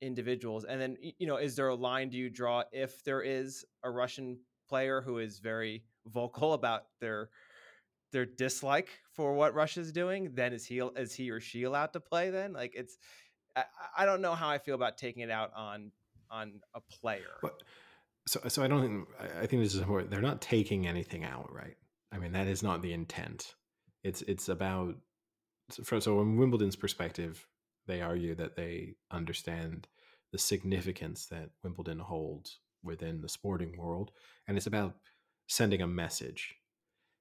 individuals. 0.01 0.65
And 0.65 0.81
then, 0.81 0.97
you 1.19 1.27
know, 1.27 1.37
is 1.37 1.57
there 1.57 1.69
a 1.69 1.75
line 1.75 2.09
do 2.09 2.17
you 2.17 2.31
draw 2.31 2.65
if 2.73 3.05
there 3.05 3.23
is 3.23 3.65
a 3.83 3.91
Russian 3.91 4.39
player 4.69 5.01
who 5.01 5.19
is 5.19 5.39
very 5.39 5.85
vocal 6.07 6.53
about 6.55 6.85
their 7.01 7.31
their 8.13 8.27
dislike 8.27 8.89
for 9.13 9.35
what 9.35 9.55
Russia's 9.55 9.93
doing? 9.93 10.31
Then 10.35 10.53
is 10.53 10.65
he 10.65 10.81
is 10.97 11.15
he 11.15 11.31
or 11.31 11.41
she 11.41 11.65
allowed 11.65 11.93
to 11.93 12.01
play? 12.01 12.31
Then, 12.31 12.53
like, 12.53 12.73
it's 12.75 12.99
I, 13.57 13.65
I 13.99 14.05
don't 14.05 14.21
know 14.21 14.35
how 14.35 14.49
I 14.49 14.59
feel 14.59 14.75
about 14.75 14.97
taking 14.97 15.23
it 15.23 15.31
out 15.31 15.53
on 15.55 15.93
on 16.31 16.61
a 16.75 16.81
player. 16.81 17.37
But 17.43 17.63
so 18.27 18.41
uh, 18.45 18.49
so 18.49 18.63
I 18.63 18.69
don't 18.69 18.83
think 18.83 19.09
I 19.43 19.47
think 19.47 19.63
this 19.63 19.75
is 19.75 19.81
important. 19.81 20.11
They're 20.11 20.21
not 20.21 20.41
taking 20.41 20.87
anything 20.87 21.25
out, 21.25 21.53
right? 21.53 21.77
I 22.13 22.19
mean, 22.19 22.33
that 22.33 22.47
is 22.47 22.63
not 22.63 22.83
the 22.83 22.93
intent. 22.93 23.55
It's 24.05 24.23
it's 24.23 24.49
about 24.49 24.97
so 25.71 25.83
from 25.83 26.37
Wimbledon's 26.37 26.77
perspective, 26.77 27.47
they 27.87 28.01
argue 28.01 28.35
that 28.37 28.57
they 28.57 28.95
understand 29.11 29.89
the 30.33 30.39
significance 30.39 31.27
that 31.27 31.51
Wimbledon 31.63 31.99
holds 31.99 32.61
within 32.83 33.21
the 33.21 33.29
sporting 33.29 33.77
world, 33.77 34.11
and 34.47 34.57
it's 34.57 34.67
about 34.67 34.97
sending 35.49 35.83
a 35.83 35.87
message. 35.87 36.57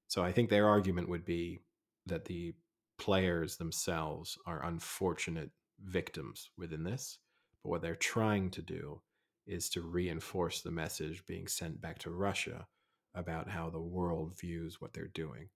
So 0.07 0.23
I 0.23 0.31
think 0.31 0.49
their 0.49 0.67
argument 0.67 1.09
would 1.09 1.25
be 1.25 1.59
that 2.05 2.25
the 2.25 2.55
players 2.97 3.57
themselves 3.57 4.37
are 4.45 4.65
unfortunate 4.65 5.51
victims 5.83 6.49
within 6.57 6.83
this, 6.83 7.19
but 7.63 7.69
what 7.69 7.81
they're 7.81 7.95
trying 7.95 8.49
to 8.51 8.61
do 8.61 9.01
is 9.49 9.69
to 9.71 9.81
reinforce 9.81 10.61
the 10.61 10.71
message 10.71 11.25
being 11.25 11.47
sent 11.47 11.81
back 11.81 11.99
to 11.99 12.11
Russia 12.11 12.67
about 13.15 13.49
how 13.49 13.69
the 13.69 13.81
world 13.81 14.37
views 14.39 14.79
what 14.79 14.93
they're 14.93 15.07
doing. 15.07 15.49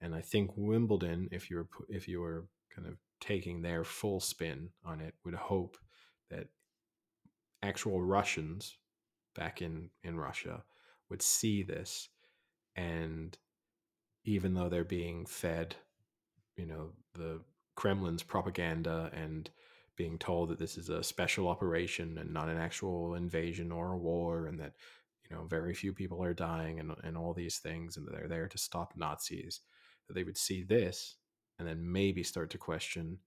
And 0.00 0.14
I 0.14 0.20
think 0.20 0.50
Wimbledon, 0.56 1.28
if 1.32 1.50
you 1.50 1.56
were 1.56 1.68
if 1.88 2.06
you 2.08 2.20
were 2.20 2.46
kind 2.74 2.86
of 2.86 2.96
taking 3.20 3.62
their 3.62 3.84
full 3.84 4.20
spin 4.20 4.70
on 4.84 5.00
it, 5.00 5.14
would 5.24 5.34
hope 5.34 5.76
that 6.30 6.48
actual 7.62 8.02
Russians 8.02 8.76
back 9.34 9.62
in 9.62 9.90
in 10.02 10.18
Russia 10.18 10.62
would 11.08 11.22
see 11.22 11.62
this, 11.62 12.08
and 12.76 13.36
even 14.24 14.54
though 14.54 14.68
they're 14.68 14.84
being 14.84 15.26
fed, 15.26 15.76
you 16.56 16.66
know, 16.66 16.90
the 17.14 17.40
Kremlin's 17.74 18.22
propaganda 18.22 19.10
and 19.12 19.50
being 19.96 20.18
told 20.18 20.48
that 20.48 20.58
this 20.58 20.78
is 20.78 20.88
a 20.88 21.02
special 21.02 21.48
operation 21.48 22.18
and 22.18 22.32
not 22.32 22.48
an 22.48 22.58
actual 22.58 23.14
invasion 23.14 23.70
or 23.72 23.92
a 23.92 23.98
war, 23.98 24.46
and 24.46 24.58
that 24.60 24.74
you 25.28 25.36
know 25.36 25.44
very 25.44 25.74
few 25.74 25.92
people 25.92 26.22
are 26.22 26.34
dying 26.34 26.80
and 26.80 26.92
and 27.02 27.16
all 27.16 27.34
these 27.34 27.58
things, 27.58 27.96
and 27.96 28.06
they're 28.10 28.28
there 28.28 28.48
to 28.48 28.58
stop 28.58 28.94
Nazis, 28.96 29.60
that 30.08 30.14
they 30.14 30.24
would 30.24 30.38
see 30.38 30.62
this 30.62 31.16
and 31.58 31.68
then 31.68 31.92
maybe 31.92 32.22
start 32.22 32.50
to 32.50 32.58
question. 32.58 33.18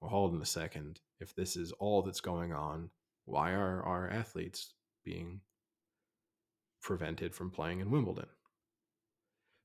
Well, 0.00 0.10
hold 0.10 0.34
on 0.34 0.42
a 0.42 0.46
second. 0.46 1.00
If 1.20 1.34
this 1.34 1.56
is 1.56 1.72
all 1.72 2.02
that's 2.02 2.20
going 2.20 2.52
on, 2.52 2.90
why 3.24 3.52
are 3.52 3.82
our 3.82 4.10
athletes 4.10 4.74
being 5.04 5.40
prevented 6.82 7.34
from 7.34 7.50
playing 7.50 7.80
in 7.80 7.90
Wimbledon? 7.90 8.26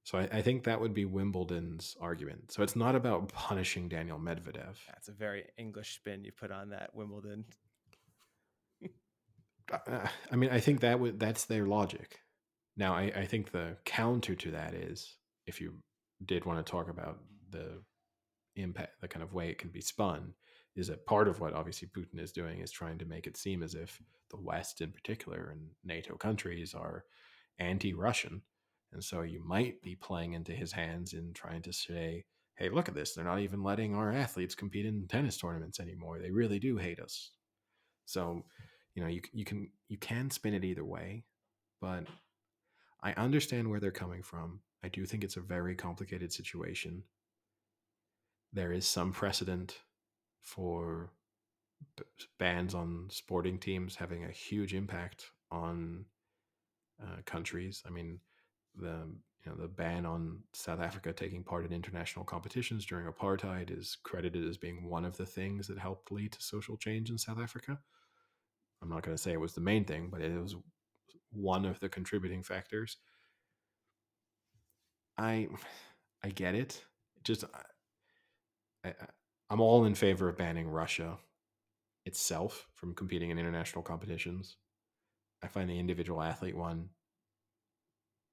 So 0.03 0.17
I, 0.17 0.29
I, 0.33 0.41
think 0.41 0.63
that 0.63 0.81
would 0.81 0.93
be 0.93 1.05
Wimbledon's 1.05 1.95
argument. 1.99 2.51
So 2.51 2.61
it's 2.61 2.75
not 2.75 2.93
about 2.93 3.31
punishing 3.31 3.87
Daniel 3.87 4.19
Medvedev. 4.19 4.75
That's 4.87 5.07
a 5.07 5.13
very 5.13 5.45
English 5.57 5.95
spin 5.95 6.25
you 6.25 6.31
put 6.33 6.51
on 6.51 6.69
that 6.71 6.93
Wimbledon. 6.93 7.45
uh, 9.71 10.07
I 10.31 10.35
mean, 10.35 10.49
I 10.49 10.59
think 10.59 10.81
that 10.81 10.99
would 10.99 11.19
that's 11.19 11.45
their 11.45 11.65
logic. 11.65 12.19
Now, 12.75 12.95
I, 12.95 13.11
I 13.15 13.25
think 13.25 13.51
the 13.51 13.77
counter 13.85 14.35
to 14.35 14.51
that 14.51 14.73
is 14.73 15.15
if 15.45 15.61
you 15.61 15.75
did 16.25 16.45
want 16.45 16.63
to 16.63 16.69
talk 16.69 16.89
about 16.89 17.19
the 17.51 17.81
impact, 18.55 18.99
the 19.01 19.07
kind 19.07 19.23
of 19.23 19.33
way 19.33 19.49
it 19.49 19.57
can 19.57 19.69
be 19.69 19.81
spun, 19.81 20.33
is 20.75 20.87
that 20.87 21.05
part 21.05 21.27
of 21.27 21.39
what 21.39 21.53
obviously 21.53 21.87
Putin 21.87 22.19
is 22.19 22.31
doing 22.31 22.59
is 22.59 22.71
trying 22.71 22.97
to 22.97 23.05
make 23.05 23.27
it 23.27 23.37
seem 23.37 23.63
as 23.63 23.75
if 23.75 24.01
the 24.31 24.41
West, 24.41 24.81
in 24.81 24.91
particular, 24.91 25.49
and 25.51 25.69
NATO 25.83 26.15
countries 26.15 26.73
are 26.73 27.05
anti-Russian, 27.59 28.41
and 28.93 29.03
so 29.03 29.21
you 29.21 29.43
might 29.45 29.81
be 29.81 29.95
playing 29.95 30.33
into 30.33 30.53
his 30.53 30.71
hands 30.71 31.13
in 31.13 31.33
trying 31.33 31.61
to 31.63 31.73
say, 31.73 32.23
"Hey, 32.55 32.69
look 32.69 32.87
at 32.87 32.95
this! 32.95 33.13
They're 33.13 33.25
not 33.25 33.39
even 33.39 33.63
letting 33.63 33.95
our 33.95 34.11
athletes 34.11 34.55
compete 34.55 34.85
in 34.85 35.07
tennis 35.07 35.37
tournaments 35.37 35.79
anymore. 35.79 36.19
They 36.19 36.31
really 36.31 36.59
do 36.59 36.77
hate 36.77 36.99
us." 36.99 37.31
So, 38.05 38.45
you 38.95 39.01
know, 39.01 39.09
you 39.09 39.21
you 39.33 39.45
can 39.45 39.71
you 39.87 39.97
can 39.97 40.29
spin 40.29 40.53
it 40.53 40.63
either 40.63 40.85
way, 40.85 41.25
but 41.81 42.07
I 43.01 43.13
understand 43.13 43.69
where 43.69 43.79
they're 43.79 43.91
coming 43.91 44.23
from. 44.23 44.61
I 44.83 44.89
do 44.89 45.05
think 45.05 45.23
it's 45.23 45.37
a 45.37 45.41
very 45.41 45.75
complicated 45.75 46.31
situation. 46.31 47.03
There 48.53 48.71
is 48.71 48.85
some 48.87 49.11
precedent 49.11 49.79
for 50.41 51.11
bans 52.39 52.73
on 52.73 53.07
sporting 53.09 53.57
teams 53.57 53.95
having 53.95 54.23
a 54.23 54.31
huge 54.31 54.73
impact 54.73 55.31
on 55.51 56.05
uh, 57.01 57.17
countries. 57.25 57.83
I 57.85 57.89
mean, 57.89 58.19
the 58.75 59.07
you 59.45 59.51
know 59.51 59.57
the 59.57 59.67
ban 59.67 60.05
on 60.05 60.39
South 60.53 60.79
Africa 60.79 61.11
taking 61.11 61.43
part 61.43 61.65
in 61.65 61.73
international 61.73 62.25
competitions 62.25 62.85
during 62.85 63.07
apartheid 63.07 63.77
is 63.77 63.97
credited 64.03 64.47
as 64.47 64.57
being 64.57 64.89
one 64.89 65.05
of 65.05 65.17
the 65.17 65.25
things 65.25 65.67
that 65.67 65.77
helped 65.77 66.11
lead 66.11 66.31
to 66.31 66.41
social 66.41 66.77
change 66.77 67.09
in 67.09 67.17
South 67.17 67.39
Africa. 67.39 67.77
I'm 68.81 68.89
not 68.89 69.03
going 69.03 69.15
to 69.15 69.21
say 69.21 69.31
it 69.31 69.39
was 69.39 69.53
the 69.53 69.61
main 69.61 69.85
thing, 69.85 70.09
but 70.11 70.21
it 70.21 70.41
was 70.41 70.55
one 71.31 71.65
of 71.65 71.79
the 71.79 71.89
contributing 71.89 72.43
factors. 72.43 72.97
I 75.17 75.47
I 76.23 76.29
get 76.29 76.55
it. 76.55 76.83
Just 77.23 77.43
I, 78.83 78.89
I, 78.89 78.93
I'm 79.49 79.61
all 79.61 79.85
in 79.85 79.95
favor 79.95 80.29
of 80.29 80.37
banning 80.37 80.67
Russia 80.67 81.17
itself 82.05 82.67
from 82.73 82.93
competing 82.93 83.29
in 83.29 83.39
international 83.39 83.83
competitions. 83.83 84.57
I 85.43 85.47
find 85.47 85.69
the 85.69 85.79
individual 85.79 86.21
athlete 86.21 86.55
one 86.55 86.89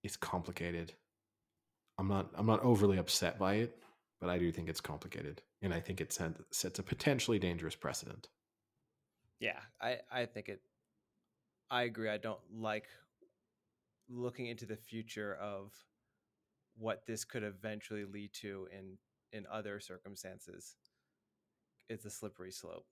is 0.03 0.17
complicated. 0.17 0.93
I'm 1.99 2.09
not 2.09 2.31
I'm 2.35 2.47
not 2.47 2.63
overly 2.63 2.99
upset 2.99 3.39
by 3.39 3.55
it, 3.55 3.77
but 4.21 4.31
I 4.31 4.39
do 4.39 4.51
think 4.53 4.69
it's 4.69 4.81
complicated, 4.81 5.43
and 5.63 5.73
I 5.75 5.81
think 5.81 6.01
it 6.01 6.17
sets 6.51 6.79
a 6.79 6.83
potentially 6.83 7.39
dangerous 7.39 7.75
precedent. 7.75 8.29
Yeah, 9.39 9.61
I 9.81 9.99
I 10.11 10.27
think 10.27 10.49
it. 10.49 10.61
I 11.71 11.83
agree. 11.83 12.09
I 12.09 12.19
don't 12.19 12.41
like 12.53 12.87
looking 14.09 14.47
into 14.47 14.67
the 14.67 14.77
future 14.77 15.37
of 15.41 15.73
what 16.77 17.07
this 17.07 17.25
could 17.25 17.45
eventually 17.45 18.05
lead 18.05 18.33
to 18.35 18.67
in 18.77 18.97
in 19.33 19.47
other 19.51 19.81
circumstances. 19.81 20.77
It's 21.89 22.05
a 22.05 22.11
slippery 22.11 22.53
slope. 22.53 22.87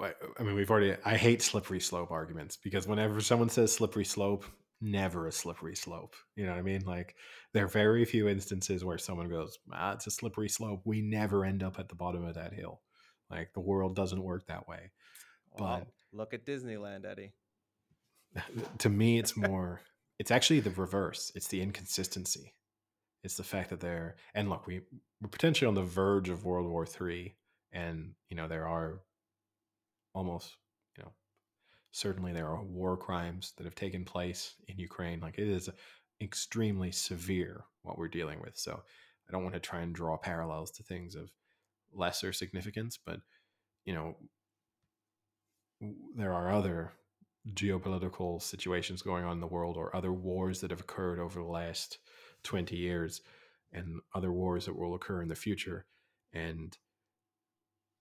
I 0.00 0.42
mean, 0.42 0.54
we've 0.54 0.70
already. 0.70 0.96
I 1.04 1.16
hate 1.16 1.42
slippery 1.42 1.80
slope 1.80 2.10
arguments 2.10 2.56
because 2.56 2.86
whenever 2.86 3.20
someone 3.20 3.48
says 3.48 3.72
slippery 3.72 4.04
slope, 4.04 4.44
never 4.82 5.26
a 5.26 5.32
slippery 5.32 5.76
slope. 5.76 6.14
You 6.36 6.44
know 6.44 6.52
what 6.52 6.58
I 6.58 6.62
mean? 6.62 6.82
Like 6.84 7.14
there 7.54 7.64
are 7.64 7.68
very 7.68 8.04
few 8.04 8.28
instances 8.28 8.84
where 8.84 8.98
someone 8.98 9.28
goes, 9.28 9.58
ah, 9.72 9.92
"It's 9.92 10.06
a 10.06 10.10
slippery 10.10 10.48
slope." 10.48 10.82
We 10.84 11.00
never 11.00 11.44
end 11.44 11.62
up 11.62 11.78
at 11.78 11.88
the 11.88 11.94
bottom 11.94 12.24
of 12.24 12.34
that 12.34 12.52
hill. 12.52 12.82
Like 13.30 13.52
the 13.54 13.60
world 13.60 13.96
doesn't 13.96 14.22
work 14.22 14.46
that 14.46 14.68
way. 14.68 14.90
Well, 15.58 15.78
but 15.78 15.88
look 16.12 16.34
at 16.34 16.44
Disneyland, 16.44 17.04
Eddie. 17.06 17.32
To 18.78 18.88
me, 18.88 19.18
it's 19.18 19.36
more. 19.48 19.82
it's 20.18 20.30
actually 20.30 20.60
the 20.60 20.70
reverse. 20.70 21.30
It's 21.34 21.48
the 21.48 21.62
inconsistency. 21.62 22.54
It's 23.24 23.36
the 23.36 23.44
fact 23.44 23.70
that 23.70 23.80
they're 23.80 24.16
and 24.34 24.50
look, 24.50 24.66
we 24.66 24.80
we're 25.20 25.28
potentially 25.28 25.68
on 25.68 25.74
the 25.74 25.82
verge 25.82 26.28
of 26.28 26.44
World 26.44 26.68
War 26.68 26.84
Three, 26.86 27.36
and 27.72 28.14
you 28.28 28.36
know 28.36 28.48
there 28.48 28.66
are 28.66 29.00
almost 30.14 30.56
certainly 31.92 32.32
there 32.32 32.48
are 32.48 32.62
war 32.62 32.96
crimes 32.96 33.52
that 33.56 33.64
have 33.64 33.74
taken 33.74 34.04
place 34.04 34.54
in 34.66 34.78
Ukraine. 34.78 35.20
Like 35.20 35.38
it 35.38 35.48
is 35.48 35.68
extremely 36.20 36.90
severe 36.90 37.64
what 37.82 37.98
we're 37.98 38.08
dealing 38.08 38.40
with. 38.40 38.56
So 38.56 38.82
I 39.28 39.32
don't 39.32 39.42
want 39.42 39.54
to 39.54 39.60
try 39.60 39.80
and 39.80 39.94
draw 39.94 40.16
parallels 40.16 40.70
to 40.72 40.82
things 40.82 41.14
of 41.14 41.30
lesser 41.94 42.32
significance, 42.32 42.98
but 43.04 43.20
you 43.84 43.94
know 43.94 44.16
there 46.16 46.32
are 46.32 46.50
other 46.50 46.92
geopolitical 47.54 48.40
situations 48.40 49.02
going 49.02 49.24
on 49.24 49.32
in 49.32 49.40
the 49.40 49.46
world 49.46 49.76
or 49.76 49.94
other 49.94 50.12
wars 50.12 50.60
that 50.60 50.70
have 50.70 50.80
occurred 50.80 51.18
over 51.18 51.40
the 51.40 51.46
last 51.46 51.98
20 52.44 52.76
years 52.76 53.20
and 53.72 54.00
other 54.14 54.32
wars 54.32 54.66
that 54.66 54.76
will 54.76 54.94
occur 54.94 55.22
in 55.22 55.28
the 55.28 55.34
future 55.34 55.84
and 56.32 56.78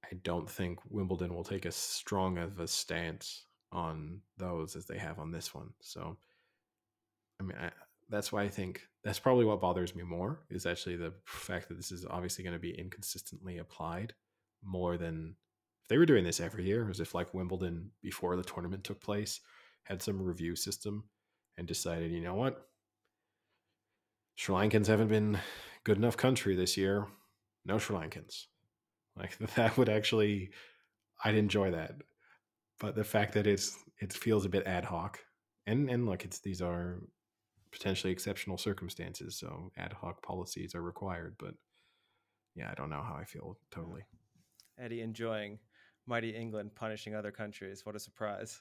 I 0.04 0.16
don't 0.24 0.50
think 0.50 0.80
Wimbledon 0.90 1.34
will 1.34 1.44
take 1.44 1.66
as 1.66 1.76
strong 1.76 2.38
of 2.38 2.60
a 2.60 2.68
stance 2.68 3.46
on 3.72 4.22
those 4.38 4.76
as 4.76 4.86
they 4.86 4.98
have 4.98 5.20
on 5.20 5.32
this 5.32 5.54
one. 5.54 5.70
So, 5.82 6.18
I 7.40 7.44
mean, 7.44 7.58
I, 7.60 7.72
that's 8.10 8.32
why 8.32 8.44
I 8.44 8.50
think 8.50 8.82
that's 9.04 9.20
probably 9.20 9.46
what 9.46 9.62
bothers 9.62 9.96
me 9.96 10.04
more 10.04 10.42
is 10.50 10.66
actually 10.66 10.98
the 10.98 11.14
fact 11.26 11.70
that 11.70 11.78
this 11.78 11.92
is 11.92 12.06
obviously 12.10 12.44
going 12.44 12.56
to 12.56 12.60
be 12.60 12.78
inconsistently 12.78 13.58
applied 13.58 14.14
more 14.64 14.98
than 14.98 15.36
if 15.84 15.88
they 15.88 15.98
were 15.98 16.06
doing 16.06 16.24
this 16.24 16.40
every 16.40 16.66
year, 16.66 16.90
as 16.90 17.00
if 17.00 17.16
like 17.16 17.34
Wimbledon 17.34 17.92
before 18.02 18.36
the 18.36 18.44
tournament 18.44 18.84
took 18.84 19.02
place 19.02 19.40
had 19.84 20.02
some 20.02 20.22
review 20.22 20.56
system 20.56 21.06
and 21.58 21.68
decided, 21.68 22.12
you 22.12 22.22
know 22.22 22.36
what, 22.36 22.68
Sri 24.36 24.56
Lankans 24.56 24.88
haven't 24.88 25.08
been 25.08 25.40
good 25.84 25.98
enough 25.98 26.18
country 26.18 26.56
this 26.56 26.78
year. 26.78 27.08
No 27.66 27.78
Sri 27.78 27.96
Lankans. 27.96 28.46
Like 29.18 29.38
that 29.56 29.78
would 29.78 29.90
actually, 29.90 30.52
I'd 31.24 31.36
enjoy 31.36 31.72
that. 31.72 31.96
But 32.82 32.96
the 32.96 33.04
fact 33.04 33.34
that 33.34 33.46
it's 33.46 33.78
it 34.00 34.12
feels 34.12 34.44
a 34.44 34.50
bit 34.50 34.66
ad 34.66 34.84
hoc, 34.84 35.20
and 35.68 35.90
and 35.90 36.08
look, 36.08 36.26
it's 36.26 36.40
these 36.40 36.62
are 36.62 37.00
potentially 37.72 38.12
exceptional 38.12 38.58
circumstances, 38.58 39.38
so 39.38 39.72
ad 39.78 39.94
hoc 39.94 40.22
policies 40.24 40.74
are 40.74 40.82
required. 40.82 41.36
But 41.38 41.54
yeah, 42.56 42.70
I 42.72 42.74
don't 42.74 42.90
know 42.90 43.04
how 43.08 43.16
I 43.16 43.24
feel 43.24 43.58
totally. 43.70 44.02
Eddie 44.80 45.02
enjoying 45.02 45.60
mighty 46.08 46.32
England 46.32 46.72
punishing 46.74 47.14
other 47.14 47.32
countries. 47.32 47.86
What 47.86 47.96
a 47.96 48.00
surprise! 48.00 48.60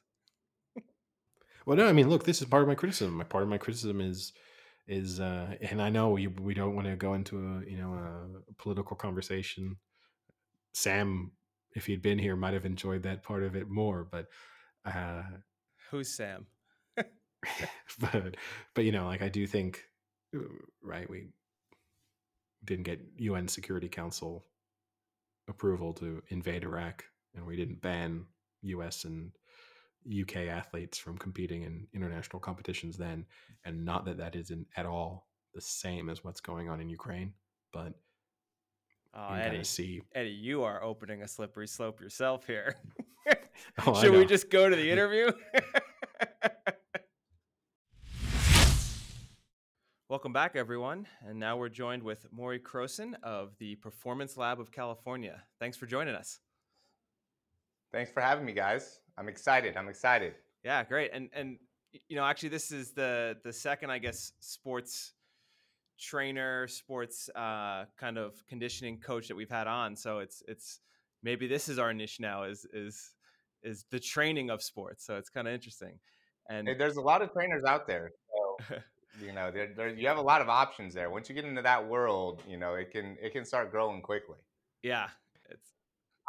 well, 1.65 1.79
no, 1.79 1.89
I 1.89 1.93
mean, 1.93 2.11
look, 2.11 2.25
this 2.25 2.43
is 2.43 2.49
part 2.49 2.63
of 2.63 2.69
my 2.69 2.75
criticism. 2.75 3.15
My 3.15 3.25
part 3.25 3.43
of 3.43 3.49
my 3.49 3.59
criticism 3.59 4.03
is 4.03 4.35
is, 4.87 5.19
uh, 5.19 5.55
and 5.63 5.81
I 5.81 5.89
know 5.89 6.11
we 6.11 6.27
we 6.27 6.53
don't 6.53 6.75
want 6.75 6.89
to 6.89 6.97
go 6.97 7.15
into 7.15 7.39
a 7.39 7.71
you 7.71 7.79
know 7.79 7.95
a 7.95 8.53
political 8.63 8.97
conversation 8.97 9.79
Sam, 10.73 11.33
if 11.75 11.87
he'd 11.87 12.03
been 12.03 12.19
here, 12.19 12.37
might 12.37 12.55
have 12.55 12.67
enjoyed 12.67 13.03
that 13.05 13.23
part 13.23 13.43
of 13.43 13.57
it 13.57 13.69
more. 13.69 14.07
But 14.11 14.27
uh, 14.85 15.23
who's 15.91 16.15
Sam? 16.15 16.47
but 16.97 18.37
but 18.75 18.85
you 18.85 18.93
know, 18.93 19.07
like 19.07 19.23
I 19.23 19.29
do 19.29 19.47
think, 19.47 19.85
right? 20.83 21.09
We 21.09 21.29
didn't 22.65 22.85
get 22.85 23.01
UN 23.17 23.49
Security 23.49 23.89
Council 23.89 24.45
approval 25.49 25.93
to 25.95 26.23
invade 26.29 26.65
Iraq, 26.65 27.05
and 27.35 27.47
we 27.47 27.57
didn't 27.57 27.81
ban 27.81 28.27
U.S. 28.63 29.05
and 29.05 29.33
UK 30.09 30.49
athletes 30.49 30.99
from 30.99 31.19
competing 31.19 31.63
in 31.63 31.87
international 31.95 32.41
competitions 32.41 32.97
then. 32.97 33.27
And 33.65 33.85
not 33.85 34.05
that 34.07 34.19
that 34.19 34.35
isn't 34.35 34.67
at 34.77 34.87
all 34.87 35.29
the 35.55 35.61
same 35.61 36.09
as 36.09 36.25
what's 36.25 36.41
going 36.41 36.69
on 36.69 36.81
in 36.81 36.89
Ukraine, 36.89 37.35
but 37.73 37.95
Oh, 39.13 39.35
Eddie, 39.35 39.65
see. 39.65 40.03
Eddie, 40.15 40.31
you 40.31 40.63
are 40.63 40.83
opening 40.83 41.23
a 41.23 41.29
slippery 41.29 41.67
slope 41.67 42.01
yourself 42.01 42.47
here. 42.47 42.77
oh, 43.87 44.01
Should 44.01 44.13
we 44.13 44.25
just 44.25 44.51
go 44.51 44.69
to 44.69 44.77
the 44.77 44.91
interview? 44.93 45.33
Welcome 50.09 50.33
back, 50.33 50.55
everyone. 50.55 51.07
And 51.27 51.41
now 51.41 51.57
we're 51.57 51.69
joined 51.69 52.03
with 52.03 52.27
Morey 52.31 52.61
Croson 52.61 53.15
of 53.23 53.51
the 53.59 53.77
Performance 53.77 54.37
Lab 54.37 54.61
of 54.61 54.71
California. 54.71 55.43
Thanks 55.59 55.77
for 55.77 55.87
joining 55.87 56.15
us. 56.15 56.39
Thanks 57.93 58.13
for 58.13 58.21
having 58.21 58.45
me, 58.45 58.53
guys. 58.53 59.01
I'm 59.19 59.29
excited. 59.29 59.77
I'm 59.77 59.89
excited. 59.89 60.35
Yeah, 60.65 60.85
great. 60.85 61.11
And 61.13 61.31
and 61.33 61.59
you 62.09 62.15
know, 62.15 62.25
actually, 62.25 62.51
this 62.51 62.71
is 62.71 62.93
the 62.93 63.37
the 63.43 63.53
second, 63.53 63.91
I 63.91 63.99
guess, 63.99 64.33
sports 64.41 65.15
trainer, 66.01 66.67
sports 66.69 67.29
uh, 67.37 67.85
kind 67.99 68.19
of 68.19 68.45
conditioning 68.49 68.99
coach 68.99 69.29
that 69.29 69.37
we've 69.37 69.51
had 69.51 69.67
on. 69.67 69.97
So 69.97 70.19
it's 70.19 70.43
it's 70.49 70.81
maybe 71.23 71.47
this 71.47 71.69
is 71.69 71.79
our 71.79 71.93
niche 71.93 72.19
now 72.21 72.45
is 72.45 72.67
is 72.73 73.15
is 73.63 73.85
the 73.91 74.01
training 74.01 74.51
of 74.51 74.63
sports. 74.63 75.05
So 75.05 75.17
it's 75.17 75.29
kind 75.29 75.47
of 75.47 75.55
interesting. 75.55 75.99
And 76.49 76.67
Hey, 76.67 76.75
there's 76.75 76.97
a 76.97 77.03
lot 77.03 77.23
of 77.23 77.33
trainers 77.33 77.65
out 77.65 77.87
there. 77.87 78.11
So 78.31 78.77
you 79.25 79.33
know, 79.33 79.51
there, 79.51 79.73
there, 79.77 79.89
you 79.89 80.09
have 80.09 80.19
a 80.19 80.23
lot 80.23 80.41
of 80.41 80.49
options 80.49 80.95
there. 80.95 81.11
Once 81.11 81.29
you 81.29 81.35
get 81.35 81.45
into 81.45 81.63
that 81.63 81.87
world, 81.87 82.43
you 82.49 82.57
know, 82.57 82.75
it 82.75 82.91
can 82.91 83.17
it 83.21 83.33
can 83.33 83.45
start 83.45 83.71
growing 83.71 84.01
quickly. 84.03 84.39
yeah, 84.83 85.09
it's 85.49 85.75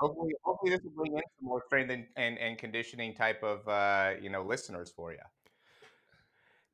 Hopefully, 0.02 0.34
hopefully 0.44 0.72
this 0.72 0.82
will 0.84 0.92
bring 0.92 1.14
in 1.14 1.22
some 1.40 1.48
more 1.48 1.62
strength 1.68 1.92
and, 1.92 2.08
and, 2.16 2.36
and 2.40 2.58
conditioning 2.58 3.14
type 3.14 3.44
of 3.44 3.68
uh, 3.68 4.14
you 4.20 4.32
know 4.32 4.44
listeners 4.44 4.92
for 4.96 5.12
you. 5.12 5.20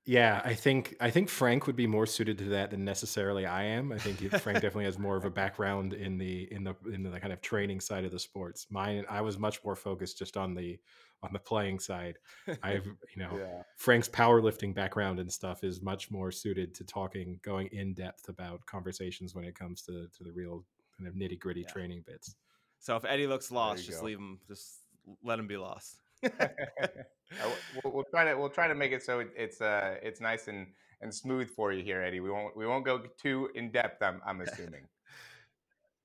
Yeah, 0.08 0.42
I 0.46 0.54
think 0.54 0.96
I 1.02 1.10
think 1.12 1.28
Frank 1.28 1.68
would 1.68 1.76
be 1.76 1.86
more 1.86 2.06
suited 2.06 2.38
to 2.38 2.46
that 2.46 2.72
than 2.72 2.86
necessarily 2.86 3.46
I 3.46 3.64
am. 3.66 3.92
I 3.92 3.98
think 3.98 4.20
Frank 4.42 4.56
definitely 4.62 4.86
has 4.86 4.98
more 4.98 5.18
of 5.18 5.26
a 5.26 5.30
background 5.30 5.94
in 5.94 6.18
the 6.18 6.48
in 6.52 6.64
the 6.64 6.76
in 6.94 7.04
the 7.04 7.20
kind 7.20 7.34
of 7.34 7.42
training 7.42 7.82
side 7.82 8.06
of 8.06 8.12
the 8.12 8.20
sports. 8.20 8.68
Mine, 8.70 9.04
I 9.10 9.20
was 9.20 9.38
much 9.38 9.62
more 9.66 9.76
focused 9.76 10.18
just 10.18 10.38
on 10.38 10.56
the 10.56 10.80
on 11.24 11.32
the 11.34 11.40
playing 11.40 11.80
side. 11.80 12.18
I've 12.64 12.86
you 13.16 13.18
know 13.18 13.38
Yeah. 13.38 13.64
Frank's 13.76 14.08
powerlifting 14.08 14.74
background 14.74 15.20
and 15.20 15.30
stuff 15.32 15.64
is 15.66 15.82
much 15.82 16.10
more 16.10 16.32
suited 16.32 16.74
to 16.76 16.86
talking, 16.86 17.40
going 17.44 17.68
in 17.74 17.94
depth 17.94 18.30
about 18.30 18.66
conversations 18.66 19.36
when 19.36 19.44
it 19.44 19.56
comes 19.56 19.82
to 19.84 20.08
to 20.18 20.24
the 20.24 20.32
real 20.32 20.64
kind 20.98 21.10
of 21.10 21.16
nitty 21.16 21.38
gritty 21.38 21.62
Yeah. 21.62 21.68
training 21.74 22.04
bits. 22.08 22.36
so 22.80 22.96
if 22.96 23.04
Eddie 23.04 23.28
looks 23.28 23.52
lost, 23.52 23.86
just 23.86 24.00
go. 24.00 24.06
leave 24.06 24.20
him. 24.20 24.40
Just 24.48 24.80
let 25.22 25.38
him 25.38 25.48
be 25.48 25.58
lost. 25.58 25.98
Uh, 27.44 27.50
we'll, 27.84 27.94
we'll 27.94 28.04
try 28.06 28.24
to 28.24 28.38
we'll 28.38 28.50
try 28.50 28.70
to 28.70 28.74
make 28.74 28.94
it 28.94 29.04
so 29.04 29.20
it, 29.20 29.28
it's 29.36 29.60
uh 29.60 29.96
it's 30.02 30.22
nice 30.22 30.48
and 30.48 30.66
and 31.02 31.14
smooth 31.14 31.50
for 31.50 31.74
you 31.74 31.84
here, 31.84 32.02
Eddie. 32.02 32.20
We 32.20 32.32
won't 32.32 32.56
we 32.56 32.66
won't 32.66 32.86
go 32.86 33.02
too 33.22 33.50
in 33.54 33.72
depth. 33.72 34.02
I'm 34.02 34.22
I'm 34.26 34.42
assuming. 34.42 34.88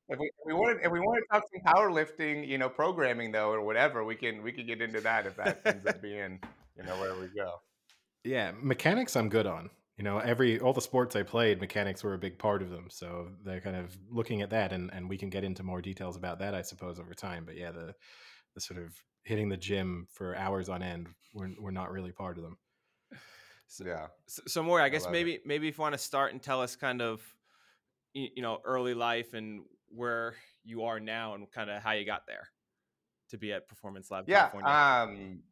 If 0.09 0.19
we, 0.19 0.27
if 0.27 0.47
we 0.47 0.53
want 0.53 0.81
if 0.85 0.93
we 0.93 0.99
want 0.99 1.23
to 1.23 1.33
talk 1.33 1.45
some 1.51 1.75
powerlifting, 1.75 2.47
you 2.47 2.59
know, 2.59 2.69
programming 2.69 3.33
though, 3.33 3.51
or 3.51 3.63
whatever, 3.63 4.05
we 4.05 4.15
can 4.15 4.43
we 4.43 4.53
can 4.53 4.67
get 4.67 4.83
into 4.83 5.01
that 5.01 5.27
if 5.27 5.37
that 5.37 5.61
ends 5.65 5.87
up 5.87 6.03
being 6.03 6.39
you 6.77 6.83
know 6.83 7.01
where 7.01 7.15
we 7.15 7.29
go. 7.29 7.63
Yeah, 8.25 8.53
mechanics 8.61 9.17
I'm 9.17 9.29
good 9.31 9.47
on. 9.47 9.71
You 9.97 10.05
know, 10.05 10.19
every 10.19 10.59
all 10.61 10.73
the 10.75 10.83
sports 10.83 11.17
I 11.17 11.23
played, 11.23 11.61
mechanics 11.61 12.03
were 12.03 12.15
a 12.15 12.19
big 12.19 12.39
part 12.39 12.63
of 12.63 12.69
them. 12.69 12.89
So 12.91 13.29
they're 13.45 13.61
kind 13.61 13.77
of 13.77 13.97
looking 14.11 14.43
at 14.43 14.51
that, 14.51 14.73
and 14.73 14.93
and 14.93 15.09
we 15.09 15.17
can 15.17 15.31
get 15.31 15.45
into 15.45 15.63
more 15.63 15.81
details 15.81 16.17
about 16.17 16.41
that, 16.41 16.55
I 16.55 16.63
suppose, 16.63 16.99
over 16.99 17.15
time. 17.15 17.45
But 17.47 17.57
yeah, 17.57 17.71
the 17.71 17.95
the 18.55 18.61
sort 18.61 18.83
of 18.83 18.93
hitting 19.25 19.49
the 19.49 19.57
gym 19.57 20.07
for 20.11 20.37
hours 20.37 20.69
on 20.69 20.83
end, 20.83 21.09
we're 21.35 21.51
we're 21.59 21.71
not 21.71 21.91
really 21.93 22.13
part 22.13 22.37
of 22.39 22.45
them. 22.45 22.59
So, 23.67 23.85
Yeah. 23.87 24.09
So, 24.27 24.43
so 24.47 24.63
more, 24.63 24.81
I 24.81 24.89
guess 24.89 25.03
love 25.05 25.11
it. 25.11 25.13
maybe 25.13 25.41
maybe 25.45 25.69
if 25.69 25.79
you 25.79 25.83
want 25.83 25.95
to 25.95 25.99
start 25.99 26.33
and 26.33 26.43
tell 26.43 26.61
us 26.61 26.77
kind 26.77 27.01
of 27.01 27.23
you 28.15 28.43
know 28.43 28.61
early 28.65 28.95
life 28.95 29.33
and 29.35 29.65
where 29.89 30.35
you 30.65 30.83
are 30.85 31.01
now 31.01 31.35
and 31.35 31.51
kind 31.51 31.71
of 31.71 31.83
how 31.83 31.93
you 31.93 32.05
got 32.05 32.27
there 32.27 32.49
to 33.31 33.39
be 33.39 33.53
at 33.53 33.69
Performance 33.69 34.11
Lab 34.11 34.29
Yeah. 34.29 34.49
California. 34.49 34.71
Um, 34.71 35.43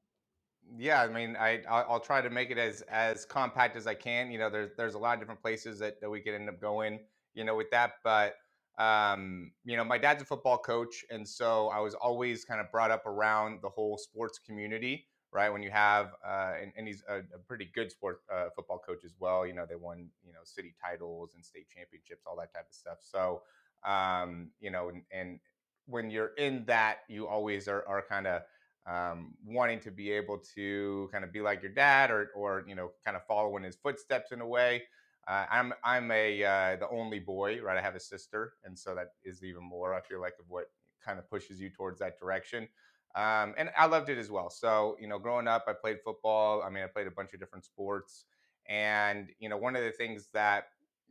yeah. 0.76 1.02
I 1.02 1.09
mean, 1.09 1.37
I 1.37 1.62
I'll, 1.68 1.87
I'll 1.92 2.00
try 2.00 2.20
to 2.20 2.30
make 2.30 2.50
it 2.50 2.59
as 2.59 2.83
as 2.83 3.24
compact 3.24 3.76
as 3.76 3.87
I 3.87 3.94
can. 3.94 4.30
You 4.30 4.38
know, 4.38 4.50
there's 4.50 4.70
there's 4.76 4.94
a 4.94 4.98
lot 4.98 5.14
of 5.14 5.20
different 5.20 5.40
places 5.40 5.78
that, 5.78 6.00
that 6.00 6.11
we 6.11 6.20
could 6.20 6.35
end 6.35 6.48
up 6.48 6.61
going. 6.61 7.00
You 7.35 7.44
know, 7.44 7.54
with 7.54 7.70
that, 7.70 7.92
but 8.02 8.35
um, 8.78 9.52
you 9.64 9.76
know, 9.76 9.85
my 9.85 9.98
dad's 9.98 10.22
a 10.22 10.24
football 10.26 10.59
coach, 10.59 11.04
and 11.11 11.26
so 11.28 11.68
I 11.68 11.80
was 11.80 11.94
always 11.94 12.44
kind 12.44 12.61
of 12.61 12.70
brought 12.70 12.90
up 12.90 13.06
around 13.06 13.61
the 13.62 13.68
whole 13.68 13.98
sports 13.98 14.38
community. 14.38 15.06
Right 15.33 15.48
when 15.48 15.62
you 15.62 15.70
have, 15.70 16.14
uh, 16.26 16.54
and, 16.61 16.72
and 16.76 16.88
he's 16.88 17.04
a, 17.09 17.18
a 17.18 17.38
pretty 17.46 17.70
good 17.72 17.92
sport 17.92 18.22
uh, 18.35 18.46
football 18.56 18.80
coach 18.85 19.04
as 19.04 19.14
well. 19.20 19.46
You 19.46 19.52
know, 19.52 19.64
they 19.64 19.76
won 19.76 20.09
you 20.24 20.33
know 20.33 20.40
city 20.42 20.74
titles 20.85 21.35
and 21.37 21.44
state 21.44 21.68
championships, 21.68 22.24
all 22.26 22.37
that 22.38 22.52
type 22.52 22.66
of 22.68 22.74
stuff. 22.74 22.98
So, 23.00 23.42
um, 23.88 24.50
you 24.59 24.72
know, 24.72 24.88
and, 24.88 25.02
and 25.12 25.38
when 25.87 26.11
you're 26.11 26.35
in 26.37 26.64
that, 26.66 26.98
you 27.09 27.28
always 27.28 27.68
are, 27.68 27.87
are 27.87 28.02
kind 28.02 28.26
of 28.26 28.42
um, 28.87 29.35
wanting 29.44 29.80
to 29.80 29.90
be 29.90 30.11
able 30.11 30.38
to 30.54 31.09
kind 31.12 31.24
of 31.24 31.33
be 31.33 31.40
like 31.40 31.62
your 31.62 31.72
dad 31.72 32.11
or, 32.11 32.30
or 32.35 32.64
you 32.66 32.74
know, 32.74 32.90
kind 33.04 33.16
of 33.16 33.24
follow 33.26 33.56
in 33.56 33.62
his 33.62 33.76
footsteps 33.76 34.33
in 34.33 34.40
a 34.40 34.46
way. 34.46 34.83
Uh, 35.26 35.46
I'm 35.50 35.72
I'm 35.85 36.11
a 36.11 36.42
uh, 36.42 36.76
the 36.76 36.88
only 36.90 37.20
boy, 37.20 37.61
right? 37.62 37.76
I 37.76 37.83
have 37.83 37.94
a 37.94 38.00
sister, 38.00 38.54
and 38.64 38.78
so 38.78 38.94
that 38.94 39.09
is 39.24 39.44
even 39.44 39.62
more. 39.62 39.94
I 39.94 40.00
feel 40.00 40.20
like 40.20 40.35
of 40.40 40.46
what 40.48 40.66
kind 41.04 41.18
of 41.18 41.28
pushes 41.30 41.61
you 41.61 41.70
towards 41.70 42.00
that 42.00 42.18
direction. 42.18 42.68
Um, 43.14 43.54
and 43.59 43.70
I 43.76 43.87
loved 43.87 44.09
it 44.09 44.18
as 44.18 44.30
well. 44.30 44.50
So 44.50 44.96
you 45.00 45.09
know, 45.09 45.18
growing 45.18 45.46
up, 45.48 45.64
I 45.68 45.72
played 45.72 45.98
football. 46.04 46.62
I 46.62 46.70
mean, 46.70 46.83
I 46.85 46.87
played 46.87 47.06
a 47.06 47.11
bunch 47.12 47.33
of 47.35 47.40
different 47.40 47.64
sports, 47.64 48.24
and 48.68 49.28
you 49.38 49.48
know, 49.48 49.56
one 49.56 49.76
of 49.76 49.83
the 49.83 49.92
things 49.92 50.28
that 50.33 50.64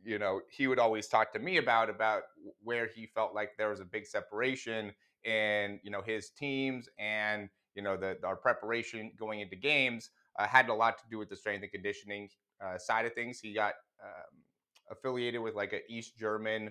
you 0.04 0.18
know 0.18 0.40
he 0.50 0.66
would 0.66 0.78
always 0.78 1.06
talk 1.08 1.32
to 1.32 1.38
me 1.38 1.58
about 1.58 1.90
about 1.90 2.22
where 2.62 2.86
he 2.86 3.06
felt 3.06 3.34
like 3.34 3.50
there 3.58 3.68
was 3.68 3.80
a 3.80 3.84
big 3.84 4.06
separation 4.06 4.92
in 5.24 5.78
you 5.82 5.90
know 5.90 6.00
his 6.00 6.30
teams 6.30 6.88
and 6.98 7.50
you 7.74 7.82
know 7.82 7.96
the 7.96 8.16
our 8.24 8.36
preparation 8.36 9.12
going 9.18 9.40
into 9.40 9.56
games 9.56 10.10
uh, 10.38 10.46
had 10.46 10.68
a 10.70 10.74
lot 10.74 10.96
to 10.98 11.04
do 11.10 11.18
with 11.18 11.28
the 11.28 11.36
strength 11.36 11.62
and 11.62 11.70
conditioning 11.70 12.28
uh, 12.64 12.78
side 12.78 13.04
of 13.04 13.12
things. 13.14 13.40
He 13.40 13.52
got 13.52 13.74
um, 14.02 14.42
affiliated 14.90 15.40
with 15.40 15.54
like 15.54 15.72
an 15.72 15.80
East 15.88 16.16
German 16.18 16.70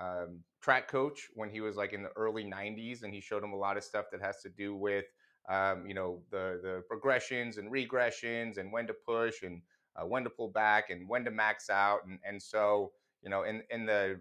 um, 0.00 0.40
track 0.60 0.88
coach 0.88 1.28
when 1.34 1.48
he 1.48 1.60
was 1.60 1.76
like 1.76 1.92
in 1.92 2.02
the 2.02 2.10
early 2.16 2.44
90s, 2.44 3.02
and 3.02 3.12
he 3.14 3.20
showed 3.20 3.42
him 3.42 3.52
a 3.52 3.56
lot 3.56 3.76
of 3.76 3.84
stuff 3.84 4.06
that 4.12 4.20
has 4.20 4.40
to 4.42 4.48
do 4.48 4.74
with 4.74 5.06
um, 5.48 5.86
you 5.86 5.94
know 5.94 6.20
the 6.30 6.60
the 6.62 6.82
progressions 6.88 7.56
and 7.58 7.70
regressions 7.70 8.58
and 8.58 8.72
when 8.72 8.86
to 8.86 8.94
push 8.94 9.42
and 9.42 9.62
uh, 9.96 10.04
when 10.04 10.24
to 10.24 10.30
pull 10.30 10.48
back 10.48 10.90
and 10.90 11.08
when 11.08 11.24
to 11.24 11.30
max 11.30 11.70
out 11.70 12.00
and 12.06 12.18
and 12.26 12.42
so 12.42 12.92
you 13.22 13.30
know 13.30 13.44
in 13.44 13.62
in 13.70 13.86
the 13.86 14.18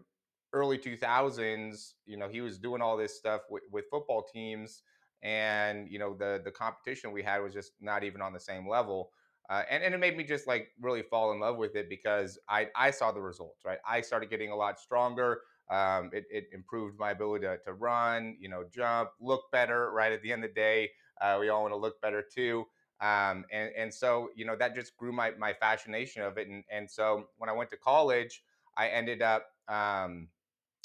early 0.54 0.78
2000s 0.78 1.94
you 2.06 2.16
know 2.16 2.30
he 2.30 2.42
was 2.42 2.58
doing 2.58 2.82
all 2.82 2.96
this 2.96 3.18
stuff 3.18 3.42
with, 3.50 3.64
with 3.72 3.86
football 3.90 4.24
teams 4.32 4.84
and 5.24 5.90
you 5.90 5.98
know 5.98 6.14
the 6.14 6.42
the 6.46 6.52
competition 6.52 7.12
we 7.12 7.24
had 7.24 7.40
was 7.40 7.54
just 7.54 7.72
not 7.82 8.04
even 8.04 8.22
on 8.22 8.32
the 8.32 8.40
same 8.40 8.68
level 8.68 9.10
uh, 9.50 9.64
and, 9.70 9.84
and 9.84 9.94
it 9.94 10.00
made 10.00 10.18
me 10.18 10.24
just 10.24 10.48
like 10.48 10.70
really 10.80 11.02
fall 11.04 11.32
in 11.32 11.40
love 11.40 11.58
with 11.58 11.76
it 11.76 11.90
because 11.90 12.40
I, 12.50 12.68
I 12.76 12.92
saw 12.92 13.12
the 13.12 13.22
results 13.22 13.62
right? 13.66 13.80
I 13.88 14.02
started 14.02 14.30
getting 14.30 14.52
a 14.52 14.56
lot 14.56 14.80
stronger 14.80 15.42
um, 15.70 16.12
it, 16.14 16.26
it 16.30 16.46
improved 16.54 17.00
my 17.00 17.12
ability 17.12 17.46
to, 17.46 17.58
to 17.66 17.74
run 17.74 18.38
you 18.40 18.50
know 18.50 18.64
jump 18.74 19.10
look 19.20 19.52
better 19.52 19.92
right? 19.92 20.12
At 20.12 20.22
the 20.22 20.32
end 20.32 20.44
of 20.44 20.52
the 20.52 20.56
day 20.56 20.92
uh, 21.22 21.38
we 21.40 21.50
all 21.50 21.62
want 21.62 21.74
to 21.74 21.78
look 21.78 22.02
better 22.02 22.24
too 22.24 22.66
um, 23.02 23.46
and 23.52 23.72
and 23.78 23.94
so 23.94 24.30
you 24.36 24.46
know 24.46 24.56
that 24.56 24.76
just 24.76 24.96
grew 24.98 25.12
my 25.12 25.32
my 25.32 25.54
fascination 25.54 26.22
of 26.22 26.38
it 26.38 26.48
and 26.48 26.64
and 26.72 26.90
so 26.90 27.26
when 27.38 27.50
i 27.50 27.54
went 27.54 27.70
to 27.70 27.78
college 27.78 28.44
i 28.78 28.88
ended 28.88 29.22
up 29.22 29.48
um, 29.68 30.28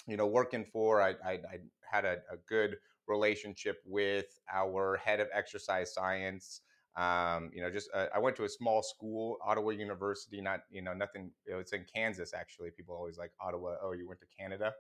you 0.07 0.17
know 0.17 0.27
working 0.27 0.65
for 0.65 1.01
i 1.01 1.11
i, 1.25 1.33
I 1.33 1.59
had 1.83 2.05
a, 2.05 2.19
a 2.33 2.37
good 2.49 2.77
relationship 3.07 3.83
with 3.87 4.27
our 4.53 4.97
head 4.97 5.21
of 5.21 5.29
exercise 5.33 5.93
science 5.95 6.61
um, 7.01 7.51
you 7.55 7.63
know 7.63 7.71
just 7.71 7.89
uh, 7.95 8.07
i 8.15 8.19
went 8.19 8.37
to 8.37 8.45
a 8.45 8.49
small 8.49 8.83
school 8.83 9.39
ottawa 9.45 9.71
university 9.71 10.41
not 10.41 10.61
you 10.71 10.83
know 10.83 10.93
nothing 10.93 11.31
you 11.47 11.53
know, 11.53 11.59
it's 11.59 11.73
in 11.73 11.85
kansas 11.93 12.33
actually 12.35 12.71
people 12.71 12.95
always 12.95 13.19
like 13.19 13.33
ottawa 13.41 13.77
oh 13.83 13.93
you 13.93 14.07
went 14.07 14.21
to 14.21 14.27
canada? 14.39 14.73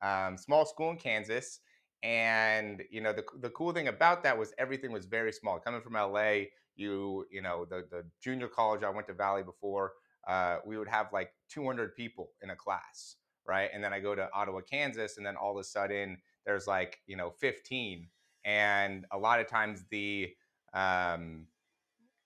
Um, 0.00 0.36
small 0.36 0.64
school 0.64 0.90
in 0.90 0.96
kansas 0.96 1.60
and 2.02 2.82
you 2.90 3.00
know 3.00 3.12
the, 3.12 3.24
the 3.40 3.50
cool 3.50 3.72
thing 3.72 3.88
about 3.88 4.22
that 4.22 4.38
was 4.38 4.52
everything 4.58 4.92
was 4.92 5.06
very 5.06 5.32
small 5.32 5.58
coming 5.58 5.80
from 5.80 5.94
la 5.94 6.32
you 6.76 7.26
you 7.30 7.42
know 7.42 7.64
the 7.64 7.84
the 7.90 8.04
junior 8.22 8.48
college 8.48 8.84
I 8.84 8.90
went 8.90 9.08
to 9.08 9.14
Valley 9.14 9.42
before 9.42 9.94
uh, 10.28 10.58
we 10.64 10.78
would 10.78 10.88
have 10.88 11.12
like 11.12 11.32
200 11.48 11.96
people 11.96 12.30
in 12.42 12.50
a 12.50 12.56
class 12.56 13.16
right? 13.48 13.70
And 13.72 13.82
then 13.82 13.92
I 13.92 13.98
go 13.98 14.14
to 14.14 14.28
Ottawa 14.32 14.60
Kansas 14.60 15.16
and 15.16 15.24
then 15.24 15.34
all 15.34 15.52
of 15.52 15.60
a 15.60 15.64
sudden 15.64 16.18
there's 16.46 16.66
like 16.66 17.00
you 17.06 17.16
know 17.16 17.30
15 17.30 18.06
and 18.44 19.06
a 19.10 19.18
lot 19.18 19.40
of 19.40 19.48
times 19.48 19.84
the 19.90 20.30
um, 20.74 21.46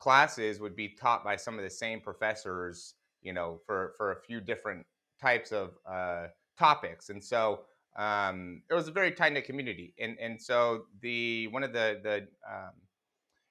classes 0.02 0.60
would 0.60 0.74
be 0.74 0.88
taught 0.88 1.22
by 1.22 1.36
some 1.36 1.56
of 1.58 1.64
the 1.64 1.70
same 1.70 2.00
professors 2.00 2.94
you 3.20 3.32
know 3.32 3.60
for 3.66 3.94
for 3.96 4.12
a 4.12 4.20
few 4.20 4.40
different 4.40 4.84
types 5.20 5.52
of 5.52 5.70
uh, 5.88 6.26
topics 6.58 7.08
and 7.08 7.22
so 7.22 7.60
um, 7.96 8.62
it 8.70 8.74
was 8.74 8.88
a 8.88 8.90
very 8.90 9.12
tight 9.12 9.32
knit 9.32 9.44
community 9.44 9.94
and 10.00 10.16
and 10.18 10.40
so 10.40 10.86
the 11.00 11.46
one 11.48 11.62
of 11.62 11.72
the 11.72 12.00
the 12.02 12.16
um, 12.50 12.72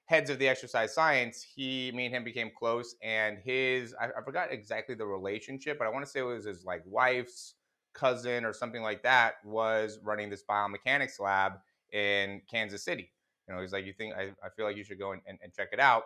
heads 0.06 0.28
of 0.28 0.38
the 0.38 0.46
exercise 0.46 0.92
science, 0.92 1.42
he, 1.54 1.90
me 1.94 2.04
and 2.04 2.14
him 2.14 2.22
became 2.22 2.50
close, 2.58 2.96
and 3.02 3.38
his, 3.38 3.94
I, 3.98 4.06
I 4.06 4.22
forgot 4.22 4.52
exactly 4.52 4.94
the 4.94 5.06
relationship, 5.06 5.78
but 5.78 5.86
I 5.86 5.90
want 5.90 6.04
to 6.04 6.10
say 6.10 6.20
it 6.20 6.24
was 6.24 6.44
his 6.44 6.66
like 6.66 6.82
wife's 6.84 7.54
cousin 7.94 8.44
or 8.44 8.52
something 8.52 8.82
like 8.82 9.02
that 9.04 9.34
was 9.42 9.98
running 10.02 10.28
this 10.28 10.42
biomechanics 10.48 11.18
lab 11.18 11.52
in 11.92 12.42
Kansas 12.50 12.84
City. 12.84 13.10
You 13.48 13.54
know, 13.54 13.62
he's 13.62 13.72
like, 13.72 13.86
you 13.86 13.94
think 13.94 14.14
I, 14.14 14.32
I 14.44 14.50
feel 14.54 14.66
like 14.66 14.76
you 14.76 14.84
should 14.84 14.98
go 14.98 15.12
and, 15.12 15.22
and, 15.26 15.38
and 15.42 15.52
check 15.54 15.68
it 15.72 15.80
out. 15.80 16.04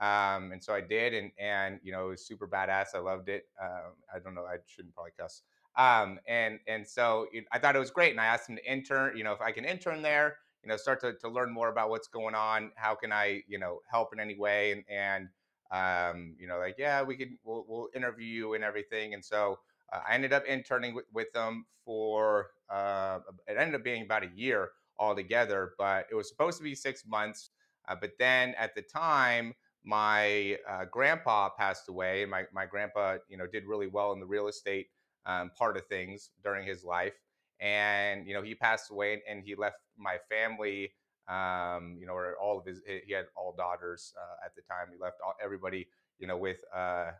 Um, 0.00 0.52
and 0.52 0.62
so 0.62 0.74
I 0.74 0.80
did, 0.80 1.14
and 1.14 1.30
and 1.38 1.80
you 1.82 1.92
know, 1.92 2.06
it 2.06 2.10
was 2.10 2.26
super 2.26 2.48
badass. 2.48 2.94
I 2.94 2.98
loved 2.98 3.28
it. 3.28 3.44
Um, 3.60 3.94
I 4.12 4.18
don't 4.18 4.34
know, 4.34 4.44
I 4.44 4.56
shouldn't 4.66 4.94
probably 4.94 5.12
cuss. 5.18 5.42
Um, 5.76 6.20
and 6.26 6.60
and 6.66 6.86
so 6.86 7.28
it, 7.32 7.44
I 7.52 7.58
thought 7.58 7.76
it 7.76 7.80
was 7.80 7.90
great, 7.90 8.10
and 8.10 8.20
I 8.20 8.26
asked 8.26 8.48
him 8.48 8.56
to 8.56 8.70
intern. 8.70 9.16
You 9.16 9.24
know, 9.24 9.32
if 9.32 9.40
I 9.40 9.52
can 9.52 9.64
intern 9.64 10.02
there, 10.02 10.38
you 10.62 10.68
know 10.68 10.76
start 10.76 11.00
to, 11.00 11.14
to 11.14 11.28
learn 11.28 11.52
more 11.52 11.68
about 11.68 11.90
what's 11.90 12.08
going 12.08 12.34
on 12.34 12.72
how 12.76 12.94
can 12.94 13.12
i 13.12 13.42
you 13.46 13.58
know 13.58 13.80
help 13.90 14.14
in 14.14 14.18
any 14.20 14.34
way 14.34 14.72
and 14.72 14.82
and 14.88 15.28
um, 15.70 16.36
you 16.38 16.46
know 16.46 16.58
like 16.58 16.76
yeah 16.78 17.02
we 17.02 17.16
can 17.16 17.38
we'll, 17.42 17.64
we'll 17.68 17.88
interview 17.94 18.26
you 18.26 18.54
and 18.54 18.62
everything 18.64 19.14
and 19.14 19.24
so 19.24 19.58
uh, 19.92 20.00
i 20.08 20.14
ended 20.14 20.32
up 20.32 20.44
interning 20.44 20.94
with, 20.94 21.06
with 21.12 21.32
them 21.32 21.66
for 21.84 22.50
uh, 22.70 23.20
it 23.46 23.56
ended 23.56 23.74
up 23.74 23.84
being 23.84 24.02
about 24.02 24.22
a 24.22 24.30
year 24.34 24.70
altogether 24.98 25.74
but 25.78 26.06
it 26.10 26.14
was 26.14 26.28
supposed 26.28 26.58
to 26.58 26.64
be 26.64 26.74
six 26.74 27.04
months 27.06 27.50
Uh, 27.86 27.94
but 28.00 28.12
then 28.18 28.54
at 28.56 28.74
the 28.74 28.80
time, 28.80 29.52
my 29.84 30.58
uh, 30.68 30.86
grandpa 30.90 31.50
passed 31.50 31.88
away, 31.88 32.24
my 32.24 32.44
my 32.52 32.66
grandpa, 32.66 33.18
you 33.28 33.36
know, 33.36 33.46
did 33.46 33.64
really 33.66 33.86
well 33.86 34.12
in 34.12 34.20
the 34.20 34.26
real 34.26 34.48
estate 34.48 34.88
um, 35.26 35.50
part 35.56 35.76
of 35.76 35.86
things 35.86 36.30
during 36.42 36.66
his 36.66 36.84
life. 36.84 37.14
And 37.60 38.26
you 38.26 38.34
know, 38.34 38.42
he 38.42 38.54
passed 38.54 38.90
away, 38.90 39.22
and 39.28 39.42
he 39.44 39.54
left 39.54 39.76
my 39.96 40.18
family. 40.28 40.92
Um, 41.26 41.96
you 41.98 42.04
know, 42.06 42.12
or 42.12 42.36
all 42.36 42.58
of 42.58 42.66
his, 42.66 42.82
he 42.86 43.14
had 43.14 43.24
all 43.34 43.54
daughters 43.56 44.12
uh, 44.20 44.44
at 44.44 44.54
the 44.54 44.60
time. 44.60 44.88
He 44.92 45.00
left 45.00 45.16
all, 45.24 45.32
everybody, 45.42 45.88
you 46.18 46.26
know, 46.26 46.36
with 46.36 46.58
uh, 46.74 47.12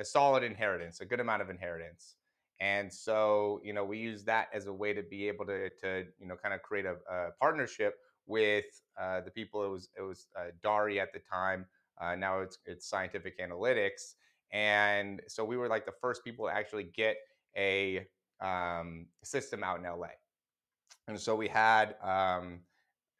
a, 0.00 0.04
solid 0.04 0.42
inheritance, 0.42 1.00
a 1.00 1.04
good 1.06 1.20
amount 1.20 1.42
of 1.42 1.48
inheritance. 1.48 2.16
And 2.58 2.92
so, 2.92 3.60
you 3.62 3.72
know, 3.72 3.84
we 3.84 3.98
use 3.98 4.24
that 4.24 4.48
as 4.52 4.66
a 4.66 4.72
way 4.72 4.92
to 4.92 5.04
be 5.04 5.28
able 5.28 5.46
to, 5.46 5.70
to 5.70 6.06
you 6.18 6.26
know, 6.26 6.34
kind 6.34 6.52
of 6.52 6.62
create 6.62 6.84
a, 6.84 6.96
a 7.08 7.30
partnership 7.38 7.94
with 8.26 8.64
uh, 9.00 9.20
the 9.20 9.30
people. 9.30 9.64
It 9.64 9.68
was 9.68 9.88
it 9.96 10.02
was 10.02 10.26
uh, 10.36 10.50
Dari 10.60 10.98
at 10.98 11.12
the 11.12 11.20
time. 11.20 11.66
Uh, 12.00 12.14
now 12.14 12.40
it's 12.40 12.58
it's 12.66 12.88
Scientific 12.88 13.38
Analytics, 13.40 14.14
and 14.52 15.20
so 15.28 15.44
we 15.44 15.56
were 15.56 15.68
like 15.68 15.86
the 15.86 15.92
first 16.00 16.24
people 16.24 16.46
to 16.46 16.52
actually 16.52 16.84
get 16.84 17.16
a 17.56 18.06
um, 18.40 19.06
system 19.24 19.64
out 19.64 19.78
in 19.78 19.84
LA. 19.84 20.08
And 21.08 21.18
so 21.18 21.34
we 21.34 21.48
had 21.48 21.96
um, 22.02 22.60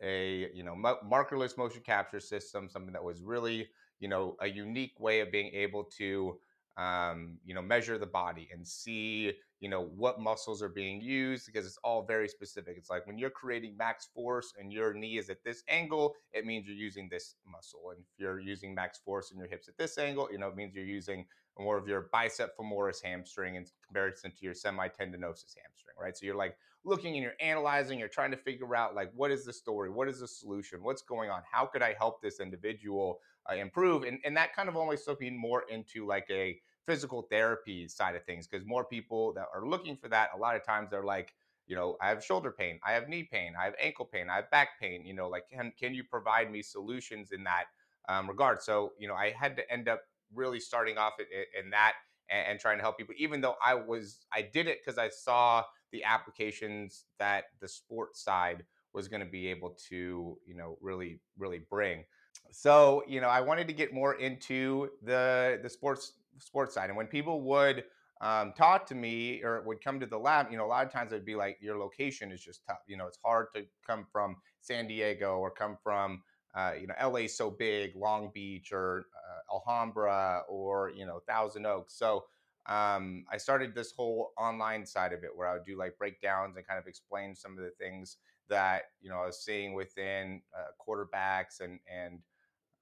a 0.02 0.50
you 0.54 0.62
know 0.62 0.74
markerless 0.74 1.56
motion 1.56 1.82
capture 1.84 2.20
system, 2.20 2.68
something 2.68 2.92
that 2.92 3.02
was 3.02 3.22
really 3.22 3.68
you 4.00 4.08
know 4.08 4.36
a 4.40 4.46
unique 4.46 4.94
way 4.98 5.20
of 5.20 5.32
being 5.32 5.50
able 5.54 5.84
to 5.98 6.38
um, 6.78 7.36
you 7.44 7.54
know 7.54 7.60
measure 7.60 7.98
the 7.98 8.06
body 8.06 8.48
and 8.52 8.66
see 8.66 9.32
you 9.60 9.68
know 9.68 9.90
what 9.96 10.20
muscles 10.20 10.62
are 10.62 10.68
being 10.68 11.00
used 11.00 11.46
because 11.46 11.66
it's 11.66 11.78
all 11.82 12.04
very 12.06 12.28
specific. 12.28 12.76
It's 12.78 12.88
like 12.88 13.06
when 13.06 13.18
you're 13.18 13.30
creating 13.30 13.76
max 13.76 14.08
force 14.14 14.54
and 14.58 14.72
your 14.72 14.94
knee 14.94 15.18
is 15.18 15.28
at 15.28 15.42
this 15.44 15.64
angle 15.68 16.14
it 16.32 16.46
means 16.46 16.66
you're 16.66 16.76
using 16.76 17.08
this 17.10 17.34
muscle. 17.50 17.90
And 17.90 17.98
if 18.00 18.06
you're 18.18 18.38
using 18.38 18.74
max 18.74 18.98
force 18.98 19.30
and 19.32 19.38
your 19.38 19.48
hips 19.48 19.68
at 19.68 19.76
this 19.76 19.98
angle 19.98 20.28
you 20.30 20.38
know 20.38 20.48
it 20.48 20.56
means 20.56 20.74
you're 20.74 20.84
using 20.84 21.26
more 21.58 21.76
of 21.76 21.88
your 21.88 22.08
bicep 22.12 22.56
femoris 22.56 23.02
hamstring 23.02 23.56
in 23.56 23.66
comparison 23.84 24.30
to 24.30 24.44
your 24.44 24.54
semitendinosus 24.54 25.56
hamstring 25.60 25.96
right? 26.00 26.16
So 26.16 26.26
you're 26.26 26.36
like 26.36 26.56
looking 26.84 27.14
and 27.14 27.22
you're 27.24 27.32
analyzing 27.40 27.98
you're 27.98 28.06
trying 28.06 28.30
to 28.30 28.36
figure 28.36 28.76
out 28.76 28.94
like 28.94 29.10
what 29.16 29.32
is 29.32 29.44
the 29.44 29.52
story? 29.52 29.90
What 29.90 30.08
is 30.08 30.20
the 30.20 30.28
solution? 30.28 30.84
What's 30.84 31.02
going 31.02 31.28
on? 31.28 31.42
How 31.50 31.66
could 31.66 31.82
i 31.82 31.96
help 31.98 32.22
this 32.22 32.38
individual 32.38 33.18
uh, 33.50 33.56
improve? 33.56 34.04
And, 34.04 34.20
and 34.24 34.36
that 34.36 34.54
kind 34.54 34.68
of 34.68 34.76
took 35.04 35.20
me 35.20 35.30
more 35.30 35.64
into 35.68 36.06
like 36.06 36.26
a 36.30 36.60
physical 36.88 37.22
therapy 37.30 37.86
side 37.86 38.16
of 38.16 38.24
things 38.24 38.46
because 38.46 38.66
more 38.66 38.84
people 38.84 39.34
that 39.34 39.44
are 39.54 39.66
looking 39.66 39.94
for 39.94 40.08
that 40.08 40.30
a 40.34 40.38
lot 40.38 40.56
of 40.56 40.64
times 40.64 40.88
they're 40.90 41.04
like 41.04 41.34
you 41.66 41.76
know 41.76 41.98
i 42.00 42.08
have 42.08 42.24
shoulder 42.24 42.50
pain 42.50 42.80
i 42.82 42.92
have 42.92 43.08
knee 43.08 43.28
pain 43.30 43.52
i 43.60 43.64
have 43.66 43.74
ankle 43.80 44.06
pain 44.06 44.30
i 44.30 44.36
have 44.36 44.50
back 44.50 44.80
pain 44.80 45.04
you 45.04 45.12
know 45.12 45.28
like 45.28 45.44
can, 45.52 45.70
can 45.78 45.92
you 45.94 46.02
provide 46.02 46.50
me 46.50 46.62
solutions 46.62 47.30
in 47.30 47.44
that 47.44 47.64
um, 48.08 48.26
regard? 48.26 48.62
So 48.62 48.92
you 48.98 49.06
know 49.06 49.14
i 49.14 49.30
had 49.30 49.54
to 49.56 49.70
end 49.70 49.86
up 49.88 50.00
really 50.34 50.60
starting 50.60 50.96
off 50.96 51.14
in, 51.20 51.64
in 51.64 51.70
that 51.70 51.92
and, 52.30 52.52
and, 52.52 52.60
trying 52.60 52.78
to 52.78 52.82
help 52.82 52.96
people 52.96 53.14
even 53.18 53.40
though 53.40 53.56
i 53.64 53.74
was 53.74 54.26
i 54.32 54.42
did 54.42 54.66
it 54.66 54.78
because 54.84 54.98
i 54.98 55.08
saw 55.08 55.62
the 55.92 56.04
applications 56.04 57.04
that 57.18 57.44
the 57.60 57.68
sports 57.68 58.22
side 58.22 58.64
was 58.92 59.08
going 59.08 59.20
to 59.20 59.30
be 59.30 59.48
able 59.48 59.76
to 59.88 60.38
you 60.46 60.54
know 60.54 60.78
really 60.80 61.20
really 61.38 61.60
bring. 61.70 62.04
So 62.50 63.04
you 63.06 63.20
know 63.20 63.28
i 63.28 63.40
wanted 63.40 63.66
to 63.68 63.74
get 63.74 63.92
more 63.92 64.14
into 64.14 64.88
the 65.02 65.60
the 65.62 65.68
sports 65.68 66.14
sports 66.38 66.74
side. 66.74 66.88
And 66.88 66.96
when 66.96 67.06
people 67.06 67.42
would 67.42 67.84
um, 68.20 68.52
talk 68.56 68.86
to 68.86 68.94
me 68.94 69.42
or 69.42 69.62
would 69.62 69.82
come 69.82 70.00
to 70.00 70.06
the 70.06 70.18
lab, 70.18 70.50
you 70.50 70.56
know, 70.56 70.64
a 70.64 70.66
lot 70.66 70.84
of 70.84 70.92
times 70.92 71.12
it 71.12 71.16
would 71.16 71.24
be 71.24 71.36
like, 71.36 71.58
your 71.60 71.78
location 71.78 72.32
is 72.32 72.42
just 72.42 72.64
tough. 72.66 72.80
You 72.86 72.96
know, 72.96 73.06
it's 73.06 73.18
hard 73.24 73.46
to 73.54 73.64
come 73.86 74.06
from 74.10 74.36
San 74.60 74.88
Diego 74.88 75.38
or 75.38 75.50
come 75.50 75.76
from, 75.82 76.22
uh, 76.54 76.72
you 76.80 76.86
know, 76.86 76.94
LA 77.00 77.20
is 77.20 77.36
so 77.36 77.50
big, 77.50 77.94
Long 77.94 78.30
Beach 78.34 78.72
or 78.72 79.06
uh, 79.14 79.54
Alhambra 79.54 80.42
or, 80.48 80.90
you 80.90 81.06
know, 81.06 81.20
Thousand 81.28 81.66
Oaks. 81.66 81.94
So 81.96 82.24
um, 82.66 83.24
I 83.32 83.36
started 83.36 83.74
this 83.74 83.92
whole 83.92 84.32
online 84.36 84.84
side 84.84 85.12
of 85.12 85.22
it 85.22 85.30
where 85.34 85.48
I 85.48 85.54
would 85.54 85.64
do 85.64 85.78
like 85.78 85.96
breakdowns 85.96 86.56
and 86.56 86.66
kind 86.66 86.78
of 86.78 86.86
explain 86.86 87.34
some 87.34 87.52
of 87.52 87.64
the 87.64 87.72
things 87.78 88.16
that, 88.48 88.82
you 89.00 89.10
know, 89.10 89.18
I 89.18 89.26
was 89.26 89.44
seeing 89.44 89.74
within 89.74 90.42
uh, 90.56 90.70
quarterbacks 90.84 91.60
and, 91.60 91.78
and, 91.92 92.18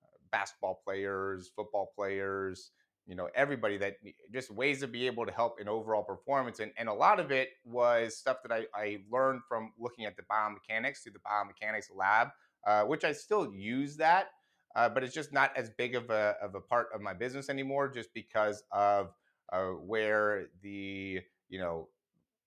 uh, 0.03 0.17
basketball 0.33 0.81
players, 0.83 1.51
football 1.55 1.93
players, 1.95 2.71
you 3.07 3.15
know 3.15 3.29
everybody 3.35 3.79
that 3.79 3.97
just 4.33 4.51
ways 4.51 4.81
to 4.81 4.87
be 4.87 5.07
able 5.07 5.25
to 5.25 5.33
help 5.33 5.61
in 5.61 5.69
overall 5.69 6.03
performance 6.03 6.61
and, 6.61 6.73
and 6.77 6.89
a 6.89 6.93
lot 6.93 7.21
of 7.21 7.31
it 7.31 7.51
was 7.65 8.17
stuff 8.17 8.39
that 8.43 8.53
I, 8.53 8.67
I 8.75 8.99
learned 9.11 9.43
from 9.49 9.73
looking 9.79 10.05
at 10.05 10.17
the 10.17 10.23
biomechanics 10.23 11.03
through 11.03 11.13
the 11.13 11.21
biomechanics 11.21 11.87
lab 11.95 12.29
uh, 12.67 12.83
which 12.83 13.05
i 13.05 13.13
still 13.13 13.53
use 13.53 13.97
that 13.97 14.31
uh, 14.75 14.89
but 14.89 15.03
it's 15.03 15.15
just 15.15 15.33
not 15.33 15.57
as 15.57 15.71
big 15.71 15.95
of 15.95 16.11
a, 16.11 16.35
of 16.43 16.55
a 16.55 16.61
part 16.61 16.89
of 16.95 17.01
my 17.01 17.15
business 17.15 17.49
anymore 17.49 17.89
just 17.89 18.13
because 18.13 18.63
of 18.73 19.13
uh, 19.53 19.69
where 19.69 20.47
the 20.63 21.21
you 21.49 21.59
know 21.59 21.89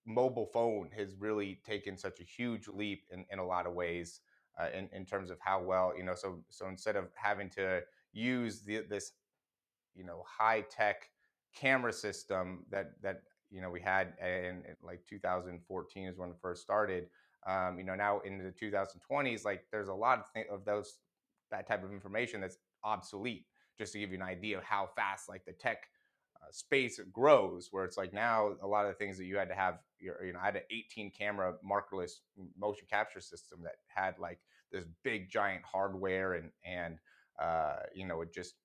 mobile 0.05 0.49
phone 0.53 0.89
has 0.95 1.15
really 1.19 1.59
taken 1.65 1.95
such 1.95 2.19
a 2.19 2.23
huge 2.23 2.67
leap 2.67 3.03
in, 3.11 3.25
in 3.31 3.39
a 3.39 3.45
lot 3.45 3.65
of 3.65 3.73
ways 3.73 4.21
uh, 4.59 4.67
in, 4.75 4.89
in 4.91 5.05
terms 5.05 5.29
of 5.29 5.37
how 5.39 5.61
well 5.61 5.93
you 5.95 6.03
know 6.03 6.15
so 6.15 6.43
so 6.49 6.67
instead 6.67 6.95
of 6.95 7.05
having 7.15 7.49
to 7.49 7.81
use 8.11 8.61
the, 8.61 8.83
this 8.89 9.11
you 9.99 10.05
know 10.05 10.23
high 10.25 10.61
tech 10.71 11.09
camera 11.55 11.93
system 11.93 12.65
that 12.71 12.93
that 13.03 13.23
you 13.51 13.61
know 13.61 13.69
we 13.69 13.81
had 13.81 14.13
in, 14.21 14.63
in 14.65 14.75
like 14.81 15.05
2014 15.07 16.07
is 16.07 16.17
when 16.17 16.29
it 16.29 16.37
first 16.41 16.61
started. 16.63 17.07
Um, 17.47 17.77
you 17.77 17.85
know 17.85 17.95
now 17.95 18.19
in 18.21 18.37
the 18.37 18.51
2020s, 18.51 19.45
like 19.45 19.65
there's 19.71 19.89
a 19.89 19.93
lot 19.93 20.19
of, 20.19 20.25
th- 20.33 20.47
of 20.51 20.65
those 20.65 20.99
that 21.51 21.67
type 21.67 21.83
of 21.83 21.91
information 21.91 22.41
that's 22.41 22.57
obsolete. 22.83 23.45
Just 23.77 23.93
to 23.93 23.99
give 23.99 24.09
you 24.09 24.17
an 24.17 24.23
idea 24.23 24.57
of 24.57 24.63
how 24.63 24.89
fast 24.95 25.29
like 25.29 25.45
the 25.45 25.53
tech 25.53 25.83
uh, 26.41 26.47
space 26.51 26.99
grows, 27.13 27.69
where 27.71 27.85
it's 27.85 27.97
like 27.97 28.13
now 28.13 28.51
a 28.61 28.67
lot 28.67 28.85
of 28.85 28.91
the 28.91 28.97
things 28.97 29.17
that 29.17 29.25
you 29.25 29.37
had 29.37 29.47
to 29.49 29.55
have, 29.55 29.79
you 29.99 30.11
know, 30.33 30.39
I 30.41 30.45
had 30.45 30.57
an 30.57 30.63
18 30.69 31.11
camera 31.11 31.53
markerless 31.63 32.19
motion 32.57 32.87
capture 32.89 33.21
system 33.21 33.59
that 33.63 33.75
had 33.87 34.19
like 34.19 34.39
this 34.71 34.85
big 35.03 35.29
giant 35.29 35.63
hardware 35.63 36.33
and 36.33 36.51
and 36.65 36.97
uh, 37.41 37.77
you 37.95 38.05
know 38.05 38.21
it 38.21 38.33
just 38.33 38.55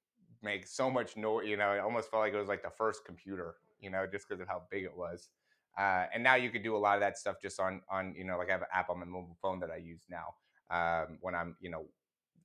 make 0.45 0.67
so 0.67 0.91
much 0.91 1.17
noise. 1.17 1.49
You 1.49 1.57
know, 1.57 1.73
it 1.73 1.81
almost 1.81 2.11
felt 2.11 2.23
like 2.23 2.35
it 2.35 2.39
was 2.39 2.49
like 2.49 2.63
the 2.63 2.71
first 2.77 3.05
computer. 3.05 3.55
You 3.81 3.91
know, 3.91 4.07
just 4.11 4.29
because 4.29 4.41
of 4.41 4.49
how 4.49 4.63
big 4.71 4.85
it 4.85 4.97
was. 4.97 5.29
Uh, 5.77 6.07
and 6.15 6.23
now 6.23 6.37
you 6.37 6.51
could 6.51 6.63
do 6.63 6.77
a 6.77 6.79
lot 6.79 6.95
of 6.95 7.01
that 7.01 7.19
stuff 7.19 7.37
just 7.43 7.59
on 7.59 7.81
on 7.91 8.15
you 8.17 8.25
know 8.25 8.39
like 8.39 8.49
I 8.49 8.53
have 8.53 8.63
an 8.63 8.69
app 8.73 8.91
on 8.91 9.01
my 9.01 9.07
mobile 9.07 9.37
phone 9.43 9.59
that 9.61 9.71
I 9.71 9.77
use 9.77 10.07
now 10.09 10.35
um, 10.71 11.19
when 11.21 11.35
I'm 11.35 11.57
you 11.61 11.71
know 11.71 11.87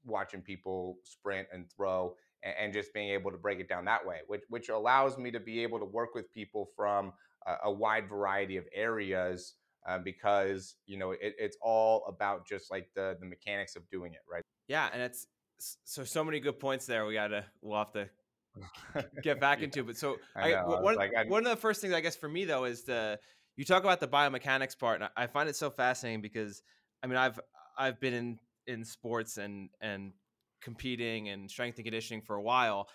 watching 0.06 0.42
people 0.42 0.98
sprint 1.04 1.48
and 1.54 1.66
throw 1.72 2.16
and, 2.42 2.56
and, 2.60 2.74
just 2.74 2.94
being 2.94 3.10
able 3.10 3.32
to 3.32 3.38
break 3.38 3.60
it 3.60 3.68
down 3.68 3.86
that 3.86 4.06
way, 4.06 4.20
which 4.28 4.44
which 4.50 4.70
allows 4.70 5.18
me 5.18 5.30
to 5.32 5.40
be 5.40 5.62
able 5.62 5.78
to 5.78 5.86
work 5.86 6.16
with 6.16 6.32
people 6.34 6.70
from 6.76 7.14
a, 7.46 7.56
a 7.66 7.72
wide 7.72 8.10
variety 8.10 8.58
of 8.58 8.66
areas 8.74 9.54
uh, 9.88 10.00
because 10.00 10.76
you 10.86 10.98
know 10.98 11.12
it, 11.12 11.36
it's 11.38 11.58
all 11.62 12.06
about 12.08 12.48
just 12.48 12.72
like 12.72 12.90
the 12.96 13.16
the 13.20 13.26
mechanics 13.26 13.76
of 13.76 13.88
doing 13.90 14.14
it 14.14 14.22
right. 14.32 14.44
Yeah, 14.68 14.90
and 14.92 15.02
it's 15.02 15.28
so 15.84 16.04
so 16.04 16.24
many 16.24 16.40
good 16.40 16.60
points 16.60 16.86
there. 16.86 17.06
We 17.06 17.14
gotta 17.14 17.46
we'll 17.62 17.78
have 17.78 17.92
to 17.94 18.10
get 19.24 19.40
back 19.40 19.60
yeah. 19.60 19.66
into. 19.66 19.84
But 19.84 19.98
so 19.98 20.18
I, 20.36 20.54
I 20.54 20.82
one, 20.82 20.96
like, 20.96 21.30
one 21.30 21.46
of 21.46 21.50
the 21.50 21.58
first 21.58 21.82
things 21.82 21.94
I 21.94 22.02
guess 22.02 22.16
for 22.16 22.30
me 22.30 22.46
though 22.46 22.66
is 22.66 22.84
the 22.84 23.20
you 23.56 23.66
talk 23.66 23.84
about 23.84 24.00
the 24.00 24.08
biomechanics 24.08 24.78
part, 24.78 25.02
and 25.02 25.10
I 25.18 25.28
find 25.28 25.50
it 25.50 25.56
so 25.56 25.70
fascinating 25.70 26.22
because 26.22 26.62
I 27.04 27.08
mean 27.08 27.18
I've 27.18 27.40
I've 27.78 28.00
been 28.00 28.14
in 28.14 28.40
in 28.68 28.86
sports 28.86 29.38
and 29.38 29.70
and 29.82 30.14
competing 30.62 31.30
and 31.30 31.50
strength 31.50 31.78
and 31.78 31.86
conditioning 31.86 32.22
for 32.22 32.36
a 32.36 32.42
while, 32.42 32.88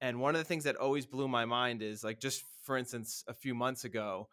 and 0.00 0.20
one 0.20 0.34
of 0.34 0.40
the 0.40 0.44
things 0.44 0.64
that 0.64 0.76
always 0.76 1.06
blew 1.06 1.28
my 1.28 1.44
mind 1.44 1.82
is 1.82 2.04
like 2.04 2.20
just 2.20 2.44
for 2.62 2.76
instance 2.76 3.24
a 3.28 3.34
few 3.34 3.54
months 3.54 3.84
ago 3.84 4.28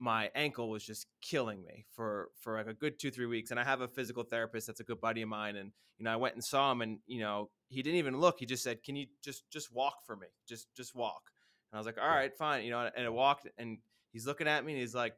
my 0.00 0.30
ankle 0.34 0.70
was 0.70 0.84
just 0.84 1.06
killing 1.20 1.64
me 1.64 1.84
for 1.90 2.28
for 2.40 2.56
like 2.56 2.66
a 2.66 2.74
good 2.74 2.98
two 2.98 3.10
three 3.10 3.26
weeks 3.26 3.50
and 3.50 3.58
i 3.58 3.64
have 3.64 3.80
a 3.80 3.88
physical 3.88 4.22
therapist 4.22 4.66
that's 4.66 4.80
a 4.80 4.84
good 4.84 5.00
buddy 5.00 5.22
of 5.22 5.28
mine 5.28 5.56
and 5.56 5.72
you 5.98 6.04
know 6.04 6.12
i 6.12 6.16
went 6.16 6.34
and 6.34 6.44
saw 6.44 6.70
him 6.70 6.82
and 6.82 6.98
you 7.06 7.20
know 7.20 7.50
he 7.68 7.82
didn't 7.82 7.98
even 7.98 8.18
look 8.18 8.36
he 8.38 8.46
just 8.46 8.62
said 8.62 8.82
can 8.82 8.96
you 8.96 9.06
just 9.22 9.48
just 9.50 9.72
walk 9.72 10.04
for 10.04 10.16
me? 10.16 10.26
Just 10.48 10.68
just 10.74 10.94
walk. 10.94 11.22
And 11.70 11.76
i 11.76 11.80
was 11.80 11.86
like 11.86 11.98
all 12.00 12.08
right 12.08 12.34
fine 12.36 12.64
you 12.64 12.70
know 12.70 12.88
and 12.96 13.06
I 13.06 13.08
walked 13.08 13.48
and 13.58 13.78
he's 14.12 14.26
looking 14.26 14.48
at 14.48 14.64
me 14.64 14.72
and 14.72 14.80
he's 14.80 14.94
like 14.94 15.14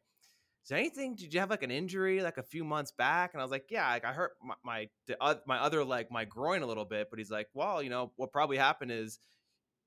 is 0.64 0.68
there 0.68 0.78
anything 0.78 1.14
did 1.14 1.32
you 1.32 1.40
have 1.40 1.50
like 1.50 1.62
an 1.62 1.70
injury 1.70 2.20
like 2.20 2.38
a 2.38 2.42
few 2.42 2.64
months 2.64 2.92
back? 2.92 3.30
And 3.32 3.40
i 3.40 3.44
was 3.44 3.52
like 3.52 3.66
yeah 3.70 3.88
like 3.90 4.04
i 4.04 4.12
hurt 4.12 4.32
my 4.42 4.88
my, 5.20 5.36
my 5.46 5.58
other 5.58 5.84
leg 5.84 6.06
my 6.10 6.24
groin 6.24 6.62
a 6.62 6.66
little 6.66 6.84
bit 6.84 7.08
but 7.10 7.18
he's 7.18 7.30
like 7.30 7.48
well 7.54 7.82
you 7.82 7.90
know 7.90 8.12
what 8.16 8.32
probably 8.32 8.56
happened 8.56 8.90
is 8.90 9.20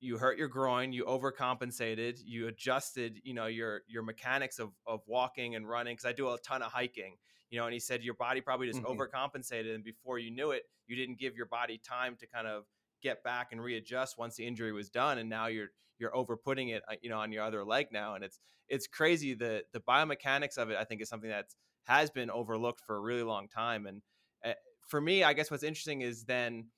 you 0.04 0.18
hurt 0.18 0.38
your 0.38 0.48
groin, 0.48 0.92
you 0.92 1.06
overcompensated, 1.06 2.20
you 2.26 2.48
adjusted, 2.48 3.20
you 3.24 3.34
know, 3.34 3.48
your 3.48 3.82
your 3.88 4.04
mechanics 4.04 4.60
of 4.60 4.72
of 4.86 5.02
walking 5.08 5.56
and 5.56 5.68
running 5.68 5.96
cuz 5.96 6.06
I 6.06 6.13
do 6.13 6.30
a 6.30 6.38
ton 6.39 6.62
of 6.62 6.72
hiking, 6.72 7.18
you 7.50 7.60
know, 7.60 7.66
and 7.66 7.74
he 7.74 7.80
said 7.80 8.04
your 8.04 8.13
body 8.13 8.42
probably 8.42 8.68
just 8.68 8.82
mm-hmm. 8.82 9.00
overcompensated 9.00 9.74
and 9.74 9.84
before 9.84 10.20
you 10.20 10.32
knew 10.32 10.52
it, 10.52 10.63
you 10.88 10.96
didn't 10.96 11.20
give 11.20 11.36
your 11.36 11.46
body 11.46 11.78
time 11.78 12.16
to 12.18 12.28
kind 12.28 12.48
of 12.48 12.66
get 13.02 13.24
back 13.24 13.52
and 13.52 13.62
readjust 13.62 14.18
once 14.18 14.36
the 14.36 14.46
injury 14.46 14.72
was 14.72 14.89
done 14.89 15.18
and 15.18 15.30
now 15.30 15.48
you're 15.48 15.70
you're 16.00 16.12
overputting 16.12 16.74
it 16.74 16.84
uh, 16.89 16.96
you 17.02 17.10
know 17.10 17.20
on 17.20 17.32
your 17.32 17.44
other 17.44 17.63
leg 17.63 17.88
now 17.92 18.16
and 18.16 18.24
it's 18.24 18.39
it's 18.70 18.88
crazy 18.88 19.34
the 19.34 19.63
the 19.74 19.80
biomechanics 19.80 20.58
of 20.58 20.70
it 20.70 20.78
I 20.78 20.84
think 20.84 21.02
is 21.02 21.10
something 21.10 21.30
that 21.30 21.48
has 21.86 22.10
been 22.10 22.30
overlooked 22.30 22.82
for 22.82 22.96
a 22.96 23.00
really 23.00 23.24
long 23.24 23.48
time 23.48 23.86
and 23.86 24.02
uh, 24.44 24.54
for 24.88 25.02
me 25.02 25.24
I 25.24 25.34
guess 25.34 25.50
what's 25.50 25.63
interesting 25.63 26.02
is 26.02 26.24
then 26.26 26.70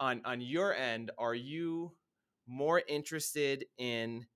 on 0.00 0.20
on 0.24 0.40
your 0.40 0.74
end, 0.74 1.10
are 1.18 1.34
you 1.34 1.92
more 2.46 2.82
interested 2.88 3.64
in 3.78 4.26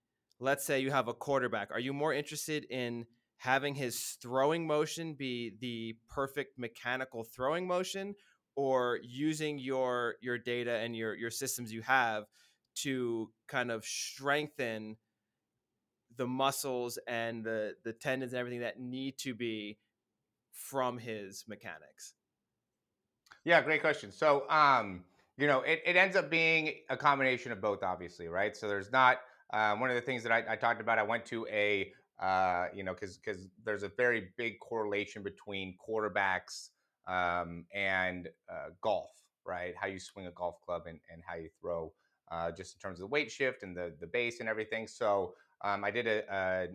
let's 0.40 0.64
say 0.64 0.80
you 0.80 0.90
have 0.90 1.08
a 1.08 1.14
quarterback, 1.14 1.70
are 1.72 1.80
you 1.80 1.92
more 1.92 2.12
interested 2.12 2.64
in 2.70 3.06
having 3.38 3.74
his 3.74 4.16
throwing 4.20 4.66
motion 4.66 5.14
be 5.14 5.56
the 5.60 5.96
perfect 6.08 6.58
mechanical 6.58 7.24
throwing 7.24 7.66
motion 7.66 8.14
or 8.56 8.98
using 9.02 9.58
your 9.58 10.16
your 10.20 10.38
data 10.38 10.76
and 10.78 10.96
your 10.96 11.14
your 11.14 11.30
systems 11.30 11.72
you 11.72 11.80
have 11.82 12.24
to 12.74 13.30
kind 13.46 13.70
of 13.70 13.84
strengthen 13.84 14.96
the 16.16 16.26
muscles 16.26 16.98
and 17.06 17.44
the 17.44 17.74
the 17.84 17.92
tendons 17.92 18.32
and 18.32 18.40
everything 18.40 18.60
that 18.60 18.80
need 18.80 19.16
to 19.18 19.34
be 19.34 19.78
from 20.50 20.98
his 20.98 21.44
mechanics 21.46 22.14
Yeah, 23.44 23.62
great 23.62 23.80
question. 23.80 24.12
So, 24.12 24.48
um, 24.50 25.04
you 25.38 25.46
know, 25.46 25.60
it, 25.60 25.80
it 25.86 25.96
ends 25.96 26.16
up 26.16 26.28
being 26.28 26.74
a 26.90 26.96
combination 26.96 27.52
of 27.52 27.60
both, 27.60 27.82
obviously, 27.84 28.28
right? 28.28 28.56
So 28.56 28.66
there's 28.68 28.90
not 28.90 29.18
um, 29.52 29.78
one 29.80 29.88
of 29.88 29.94
the 29.94 30.02
things 30.02 30.24
that 30.24 30.32
I, 30.32 30.44
I 30.50 30.56
talked 30.56 30.80
about. 30.80 30.98
I 30.98 31.04
went 31.04 31.24
to 31.26 31.46
a, 31.46 31.92
uh, 32.20 32.66
you 32.74 32.82
know, 32.82 32.92
because 32.92 33.18
because 33.18 33.46
there's 33.64 33.84
a 33.84 33.88
very 33.96 34.30
big 34.36 34.58
correlation 34.58 35.22
between 35.22 35.76
quarterbacks 35.78 36.70
um, 37.06 37.64
and 37.72 38.28
uh, 38.50 38.70
golf, 38.82 39.12
right? 39.46 39.74
How 39.80 39.86
you 39.86 40.00
swing 40.00 40.26
a 40.26 40.32
golf 40.32 40.60
club 40.60 40.82
and, 40.86 40.98
and 41.10 41.22
how 41.24 41.36
you 41.36 41.48
throw, 41.60 41.92
uh, 42.32 42.50
just 42.50 42.74
in 42.74 42.80
terms 42.80 42.98
of 42.98 43.02
the 43.02 43.06
weight 43.06 43.30
shift 43.30 43.62
and 43.62 43.76
the 43.76 43.94
the 44.00 44.08
base 44.08 44.40
and 44.40 44.48
everything. 44.48 44.88
So 44.88 45.34
um, 45.64 45.84
I 45.84 45.92
did 45.92 46.08
a, 46.08 46.24
a 46.28 46.68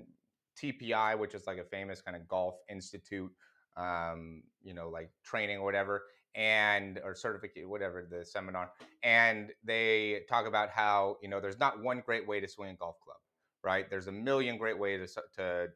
TPI, 0.58 1.20
which 1.20 1.36
is 1.36 1.46
like 1.48 1.58
a 1.58 1.66
famous 1.66 2.02
kind 2.02 2.16
of 2.16 2.30
golf 2.30 2.56
institute, 2.70 3.32
um, 3.76 4.44
you 4.64 4.74
know, 4.74 4.88
like 4.88 5.12
training 5.22 5.58
or 5.58 5.66
whatever 5.66 6.04
and 6.36 7.00
or 7.04 7.16
certificate 7.16 7.70
whatever 7.70 8.08
the 8.10 8.26
seminar 8.26 8.72
and 9.04 9.52
they 9.64 10.22
talk 10.28 10.48
about 10.48 10.70
how 10.70 11.18
you 11.22 11.30
know 11.30 11.40
there's 11.40 11.60
not 11.60 11.82
one 11.82 12.02
great 12.06 12.28
way 12.28 12.40
to 12.40 12.48
swing 12.48 12.72
a 12.72 12.76
golf 12.76 12.96
club 13.04 13.18
right? 13.64 13.90
There's 13.90 14.08
a 14.08 14.12
million 14.12 14.58
great 14.58 14.78
ways 14.78 15.14
to 15.14 15.22
to 15.38 15.44
uh, 15.44 15.68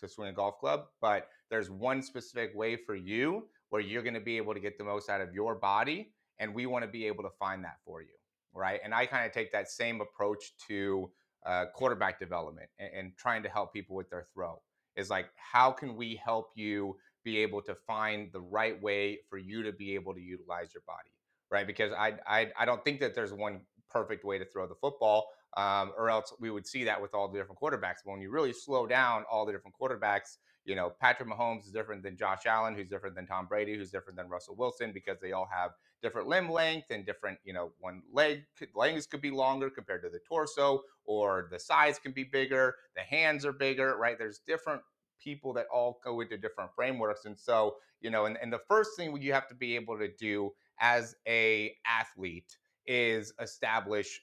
to 0.00 0.08
swing 0.08 0.28
a 0.28 0.32
golf 0.32 0.58
club 0.58 0.86
but 1.00 1.28
there's 1.50 1.70
one 1.70 2.02
specific 2.02 2.52
way 2.54 2.76
for 2.76 2.94
you 2.94 3.48
where 3.70 3.82
you're 3.82 4.02
going 4.02 4.14
to 4.14 4.20
be 4.20 4.36
able 4.36 4.54
to 4.54 4.60
get 4.60 4.78
the 4.78 4.84
most 4.84 5.08
out 5.10 5.20
of 5.20 5.34
your 5.34 5.54
body 5.54 6.12
and 6.38 6.54
we 6.54 6.66
want 6.66 6.84
to 6.84 6.90
be 6.90 7.06
able 7.06 7.22
to 7.24 7.30
find 7.38 7.64
that 7.64 7.78
for 7.84 8.02
you 8.02 8.08
right? 8.54 8.80
And 8.84 8.94
i 8.94 9.06
kind 9.06 9.26
of 9.26 9.32
take 9.32 9.52
that 9.52 9.70
same 9.70 10.00
approach 10.00 10.52
to 10.68 11.10
uh, 11.46 11.66
quarterback 11.74 12.18
development 12.18 12.68
and, 12.78 12.90
and 12.94 13.16
trying 13.16 13.42
to 13.42 13.48
help 13.48 13.72
people 13.72 13.96
with 13.96 14.10
their 14.10 14.26
throw 14.34 14.60
is 14.96 15.10
like 15.10 15.26
how 15.36 15.70
can 15.70 15.96
we 15.96 16.20
help 16.24 16.50
you 16.54 16.96
be 17.24 17.38
able 17.38 17.62
to 17.62 17.74
find 17.86 18.30
the 18.32 18.40
right 18.40 18.80
way 18.82 19.18
for 19.28 19.38
you 19.38 19.62
to 19.62 19.72
be 19.72 19.94
able 19.94 20.14
to 20.14 20.20
utilize 20.20 20.72
your 20.74 20.82
body, 20.86 21.10
right? 21.50 21.66
Because 21.66 21.92
I 21.92 22.14
I, 22.26 22.50
I 22.58 22.64
don't 22.64 22.84
think 22.84 23.00
that 23.00 23.14
there's 23.14 23.32
one 23.32 23.60
perfect 23.90 24.24
way 24.24 24.38
to 24.38 24.44
throw 24.44 24.66
the 24.66 24.74
football, 24.74 25.26
um, 25.56 25.92
or 25.96 26.10
else 26.10 26.32
we 26.38 26.50
would 26.50 26.66
see 26.66 26.84
that 26.84 27.00
with 27.00 27.14
all 27.14 27.28
the 27.28 27.38
different 27.38 27.60
quarterbacks. 27.60 28.02
But 28.04 28.12
when 28.12 28.20
you 28.20 28.30
really 28.30 28.52
slow 28.52 28.86
down 28.86 29.24
all 29.30 29.46
the 29.46 29.52
different 29.52 29.76
quarterbacks, 29.80 30.36
you 30.64 30.74
know, 30.74 30.92
Patrick 31.00 31.28
Mahomes 31.28 31.64
is 31.64 31.70
different 31.70 32.02
than 32.02 32.16
Josh 32.16 32.44
Allen, 32.44 32.74
who's 32.74 32.88
different 32.88 33.16
than 33.16 33.26
Tom 33.26 33.46
Brady, 33.46 33.74
who's 33.74 33.90
different 33.90 34.18
than 34.18 34.28
Russell 34.28 34.56
Wilson, 34.56 34.92
because 34.92 35.16
they 35.20 35.32
all 35.32 35.48
have 35.50 35.70
different 36.02 36.28
limb 36.28 36.50
length 36.50 36.90
and 36.90 37.06
different, 37.06 37.38
you 37.44 37.52
know, 37.52 37.72
one 37.80 38.02
leg 38.12 38.44
legs 38.74 39.06
could 39.06 39.22
be 39.22 39.30
longer 39.30 39.70
compared 39.70 40.02
to 40.02 40.10
the 40.10 40.20
torso, 40.28 40.82
or 41.06 41.48
the 41.50 41.58
size 41.58 41.98
can 41.98 42.12
be 42.12 42.24
bigger, 42.24 42.74
the 42.94 43.02
hands 43.02 43.46
are 43.46 43.52
bigger, 43.52 43.96
right? 43.96 44.18
There's 44.18 44.40
different 44.46 44.82
people 45.22 45.52
that 45.54 45.66
all 45.72 46.00
go 46.04 46.20
into 46.20 46.36
different 46.36 46.70
frameworks. 46.74 47.24
And 47.24 47.38
so, 47.38 47.76
you 48.00 48.10
know, 48.10 48.26
and, 48.26 48.38
and 48.40 48.52
the 48.52 48.60
first 48.68 48.90
thing 48.96 49.16
you 49.20 49.32
have 49.32 49.48
to 49.48 49.54
be 49.54 49.74
able 49.76 49.98
to 49.98 50.08
do 50.18 50.52
as 50.80 51.16
a 51.26 51.74
athlete 51.86 52.56
is 52.86 53.32
establish 53.40 54.20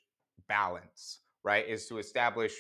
balance, 0.47 1.19
right? 1.43 1.67
Is 1.67 1.87
to 1.87 1.97
establish 1.97 2.53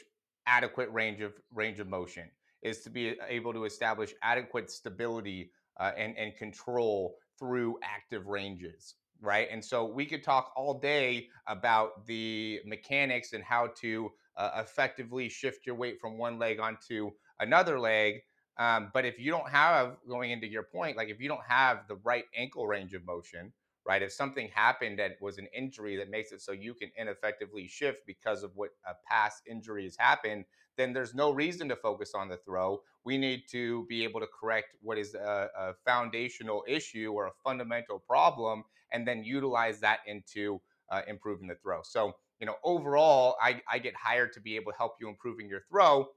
adequate 0.47 0.89
range 0.91 1.21
of 1.21 1.33
range 1.53 1.79
of 1.79 1.87
motion, 1.87 2.29
is 2.61 2.81
to 2.81 2.89
be 2.89 3.15
able 3.27 3.53
to 3.53 3.65
establish 3.65 4.13
adequate 4.21 4.69
stability 4.69 5.51
uh, 5.79 5.91
and, 5.97 6.17
and 6.17 6.35
control 6.35 7.15
through 7.39 7.77
active 7.83 8.27
ranges 8.27 8.95
right? 9.21 9.47
And 9.51 9.63
so 9.63 9.85
we 9.85 10.05
could 10.05 10.23
talk 10.23 10.51
all 10.55 10.79
day 10.79 11.27
about 11.47 12.05
the 12.05 12.59
mechanics 12.65 13.33
and 13.33 13.43
how 13.43 13.69
to 13.81 14.11
uh, 14.37 14.51
effectively 14.57 15.29
shift 15.29 15.65
your 15.65 15.75
weight 15.75 15.99
from 15.99 16.17
one 16.17 16.37
leg 16.37 16.59
onto 16.59 17.11
another 17.39 17.79
leg. 17.79 18.21
Um, 18.57 18.91
but 18.93 19.05
if 19.05 19.19
you 19.19 19.31
don't 19.31 19.49
have, 19.49 19.97
going 20.07 20.31
into 20.31 20.47
your 20.47 20.63
point, 20.63 20.95
like 20.95 21.09
if 21.09 21.19
you 21.19 21.27
don't 21.27 21.43
have 21.47 21.87
the 21.87 21.95
right 21.97 22.23
ankle 22.35 22.67
range 22.67 22.93
of 22.93 23.05
motion, 23.05 23.51
right? 23.85 24.01
If 24.01 24.11
something 24.13 24.49
happened 24.53 24.97
that 24.99 25.17
was 25.21 25.37
an 25.37 25.47
injury 25.55 25.95
that 25.97 26.09
makes 26.09 26.31
it 26.31 26.41
so 26.41 26.51
you 26.51 26.73
can 26.73 26.89
ineffectively 26.97 27.67
shift 27.67 27.99
because 28.07 28.43
of 28.43 28.51
what 28.55 28.69
a 28.87 28.93
past 29.07 29.43
injury 29.49 29.83
has 29.83 29.95
happened, 29.95 30.45
then 30.77 30.91
there's 30.91 31.13
no 31.13 31.31
reason 31.31 31.69
to 31.69 31.75
focus 31.75 32.13
on 32.15 32.27
the 32.27 32.37
throw. 32.37 32.81
We 33.03 33.17
need 33.17 33.43
to 33.51 33.85
be 33.87 34.03
able 34.03 34.19
to 34.21 34.27
correct 34.27 34.75
what 34.81 34.97
is 34.97 35.13
a, 35.13 35.49
a 35.57 35.73
foundational 35.85 36.63
issue 36.67 37.11
or 37.13 37.27
a 37.27 37.31
fundamental 37.43 37.99
problem 37.99 38.63
and 38.91 39.07
then 39.07 39.23
utilize 39.23 39.79
that 39.81 39.99
into 40.07 40.59
uh, 40.89 41.01
improving 41.07 41.47
the 41.47 41.55
throw. 41.55 41.81
So, 41.83 42.13
you 42.39 42.45
know, 42.45 42.55
overall, 42.63 43.37
I, 43.41 43.61
I 43.69 43.79
get 43.79 43.95
hired 43.95 44.33
to 44.33 44.41
be 44.41 44.55
able 44.55 44.71
to 44.71 44.77
help 44.77 44.95
you 44.99 45.07
improving 45.09 45.47
your 45.47 45.61
throw 45.69 46.07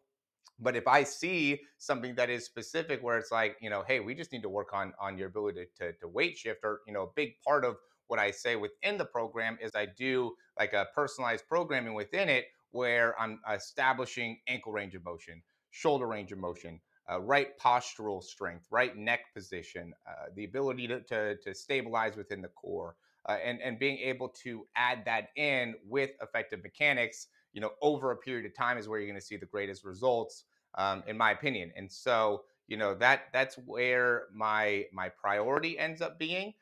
but 0.60 0.76
if 0.76 0.86
I 0.86 1.04
see 1.04 1.60
something 1.78 2.14
that 2.16 2.30
is 2.30 2.44
specific 2.44 3.02
where 3.02 3.18
it's 3.18 3.30
like, 3.30 3.56
you 3.60 3.70
know, 3.70 3.84
hey, 3.86 4.00
we 4.00 4.14
just 4.14 4.32
need 4.32 4.42
to 4.42 4.48
work 4.48 4.72
on 4.72 4.92
on 5.00 5.16
your 5.16 5.28
ability 5.28 5.66
to, 5.78 5.92
to 5.94 6.08
weight 6.08 6.36
shift, 6.36 6.60
or 6.64 6.80
you 6.86 6.92
know, 6.92 7.02
a 7.02 7.08
big 7.14 7.34
part 7.46 7.64
of 7.64 7.76
what 8.08 8.18
I 8.18 8.30
say 8.30 8.56
within 8.56 8.98
the 8.98 9.04
program 9.04 9.58
is 9.60 9.72
I 9.74 9.86
do 9.86 10.32
like 10.58 10.72
a 10.72 10.86
personalized 10.94 11.46
programming 11.46 11.94
within 11.94 12.28
it 12.28 12.46
where 12.70 13.18
I'm 13.20 13.40
establishing 13.52 14.38
ankle 14.48 14.72
range 14.72 14.94
of 14.94 15.04
motion, 15.04 15.42
shoulder 15.70 16.06
range 16.06 16.32
of 16.32 16.38
motion, 16.38 16.80
uh, 17.10 17.20
right 17.20 17.58
postural 17.58 18.22
strength, 18.22 18.66
right 18.70 18.96
neck 18.96 19.20
position, 19.34 19.92
uh, 20.06 20.26
the 20.34 20.44
ability 20.44 20.88
to, 20.88 21.00
to, 21.02 21.36
to, 21.36 21.54
stabilize 21.54 22.16
within 22.16 22.42
the 22.42 22.48
core, 22.48 22.96
uh, 23.26 23.36
and, 23.42 23.60
and 23.62 23.78
being 23.78 23.98
able 23.98 24.28
to 24.28 24.66
add 24.76 25.02
that 25.06 25.28
in 25.36 25.74
with 25.86 26.10
effective 26.22 26.62
mechanics 26.62 27.28
you 27.58 27.60
know, 27.60 27.72
over 27.82 28.12
a 28.12 28.16
period 28.16 28.46
of 28.46 28.54
time 28.54 28.78
is 28.78 28.86
where 28.86 29.00
you're 29.00 29.08
going 29.08 29.20
to 29.20 29.26
see 29.26 29.36
the 29.36 29.44
greatest 29.44 29.84
results, 29.84 30.44
um, 30.76 31.02
in 31.08 31.18
my 31.18 31.32
opinion. 31.32 31.72
And 31.76 31.90
so, 31.90 32.42
you 32.68 32.76
know, 32.76 32.94
that 32.94 33.22
that's 33.32 33.56
where 33.66 34.26
my 34.32 34.84
my 34.92 35.08
priority 35.08 35.76
ends 35.76 36.00
up 36.00 36.20
being. 36.20 36.52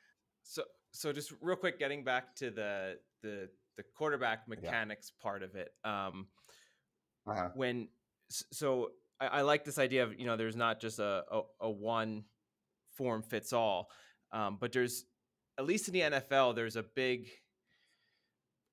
So, 0.42 0.62
so 0.92 1.12
just 1.12 1.35
real 1.42 1.54
quick, 1.56 1.78
getting 1.78 2.02
back 2.02 2.35
to 2.37 2.50
the 2.50 2.96
the 3.22 3.50
the 3.76 3.82
quarterback 3.94 4.48
mechanics 4.48 5.12
yeah. 5.12 5.22
part 5.22 5.42
of 5.42 5.54
it. 5.54 5.74
Um, 5.85 6.28
uh-huh. 7.26 7.50
When 7.54 7.88
so, 8.30 8.92
I, 9.20 9.26
I, 9.26 9.40
like 9.42 9.66
this 9.66 9.78
idea 9.78 10.02
of 10.02 10.18
you 10.18 10.24
know, 10.24 10.38
there's 10.38 10.56
not 10.56 10.80
just 10.80 10.98
a 10.98 11.24
a, 11.30 11.42
a 11.61 11.70
one 11.70 12.24
form 12.94 13.22
fits 13.22 13.52
all, 13.52 13.90
um, 14.32 14.56
but 14.59 14.72
there's 14.72 15.04
at 15.59 15.66
least 15.66 15.88
in 15.88 15.92
the 15.92 16.00
NFL, 16.00 16.54
there's 16.54 16.76
a 16.76 16.85
big 16.94 17.28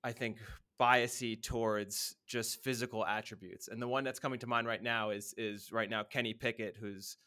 I 0.05 0.13
think 0.13 0.37
biasy 0.79 1.41
towards 1.41 2.15
just 2.27 2.63
physical 2.63 3.05
attributes. 3.05 3.67
And 3.67 3.81
the 3.81 3.87
one 3.87 4.03
that's 4.03 4.19
coming 4.19 4.39
to 4.39 4.47
mind 4.47 4.67
right 4.67 4.81
now 4.81 5.11
is 5.11 5.33
is 5.37 5.71
right 5.71 5.89
now 5.89 6.03
Kenny 6.03 6.33
Pickett, 6.33 6.77
who's 6.79 7.17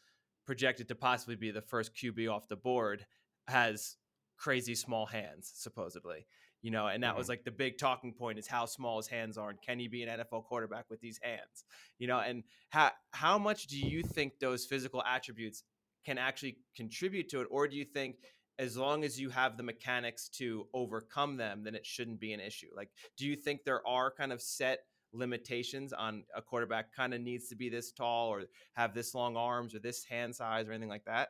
projected 0.45 0.87
to 0.87 0.95
possibly 0.95 1.35
be 1.35 1.51
the 1.51 1.61
first 1.61 1.93
QB 1.95 2.31
off 2.31 2.47
the 2.47 2.55
board, 2.55 3.05
has 3.47 3.97
crazy 4.37 4.75
small 4.75 5.05
hands, 5.05 5.51
supposedly. 5.55 6.25
You 6.63 6.71
know, 6.71 6.87
and 6.87 7.03
that 7.03 7.09
mm-hmm. 7.09 7.19
was 7.19 7.29
like 7.29 7.43
the 7.43 7.51
big 7.51 7.77
talking 7.77 8.13
point 8.13 8.39
is 8.39 8.47
how 8.47 8.65
small 8.65 8.97
his 8.97 9.07
hands 9.07 9.37
are, 9.37 9.49
and 9.49 9.61
can 9.61 9.79
he 9.79 9.87
be 9.87 10.03
an 10.03 10.19
NFL 10.19 10.45
quarterback 10.45 10.85
with 10.89 10.99
these 10.99 11.19
hands? 11.21 11.65
You 11.99 12.07
know, 12.07 12.19
and 12.19 12.43
how 12.69 12.91
how 13.11 13.37
much 13.37 13.67
do 13.67 13.77
you 13.77 14.01
think 14.01 14.39
those 14.39 14.65
physical 14.65 15.03
attributes 15.03 15.63
can 16.05 16.17
actually 16.17 16.57
contribute 16.75 17.29
to 17.29 17.41
it, 17.41 17.47
or 17.51 17.67
do 17.67 17.75
you 17.75 17.85
think 17.85 18.15
as 18.59 18.77
long 18.77 19.03
as 19.03 19.19
you 19.19 19.29
have 19.29 19.57
the 19.57 19.63
mechanics 19.63 20.29
to 20.29 20.67
overcome 20.73 21.37
them, 21.37 21.63
then 21.63 21.75
it 21.75 21.85
shouldn't 21.85 22.19
be 22.19 22.33
an 22.33 22.39
issue. 22.39 22.67
Like, 22.75 22.89
do 23.15 23.25
you 23.25 23.35
think 23.35 23.63
there 23.63 23.85
are 23.87 24.11
kind 24.11 24.31
of 24.31 24.41
set 24.41 24.79
limitations 25.13 25.93
on 25.93 26.23
a 26.35 26.41
quarterback 26.41 26.93
kind 26.93 27.13
of 27.13 27.21
needs 27.21 27.47
to 27.49 27.55
be 27.55 27.69
this 27.69 27.91
tall 27.91 28.29
or 28.29 28.43
have 28.73 28.93
this 28.93 29.13
long 29.13 29.37
arms 29.37 29.73
or 29.73 29.79
this 29.79 30.03
hand 30.03 30.35
size 30.35 30.67
or 30.67 30.71
anything 30.71 30.89
like 30.89 31.05
that? 31.05 31.29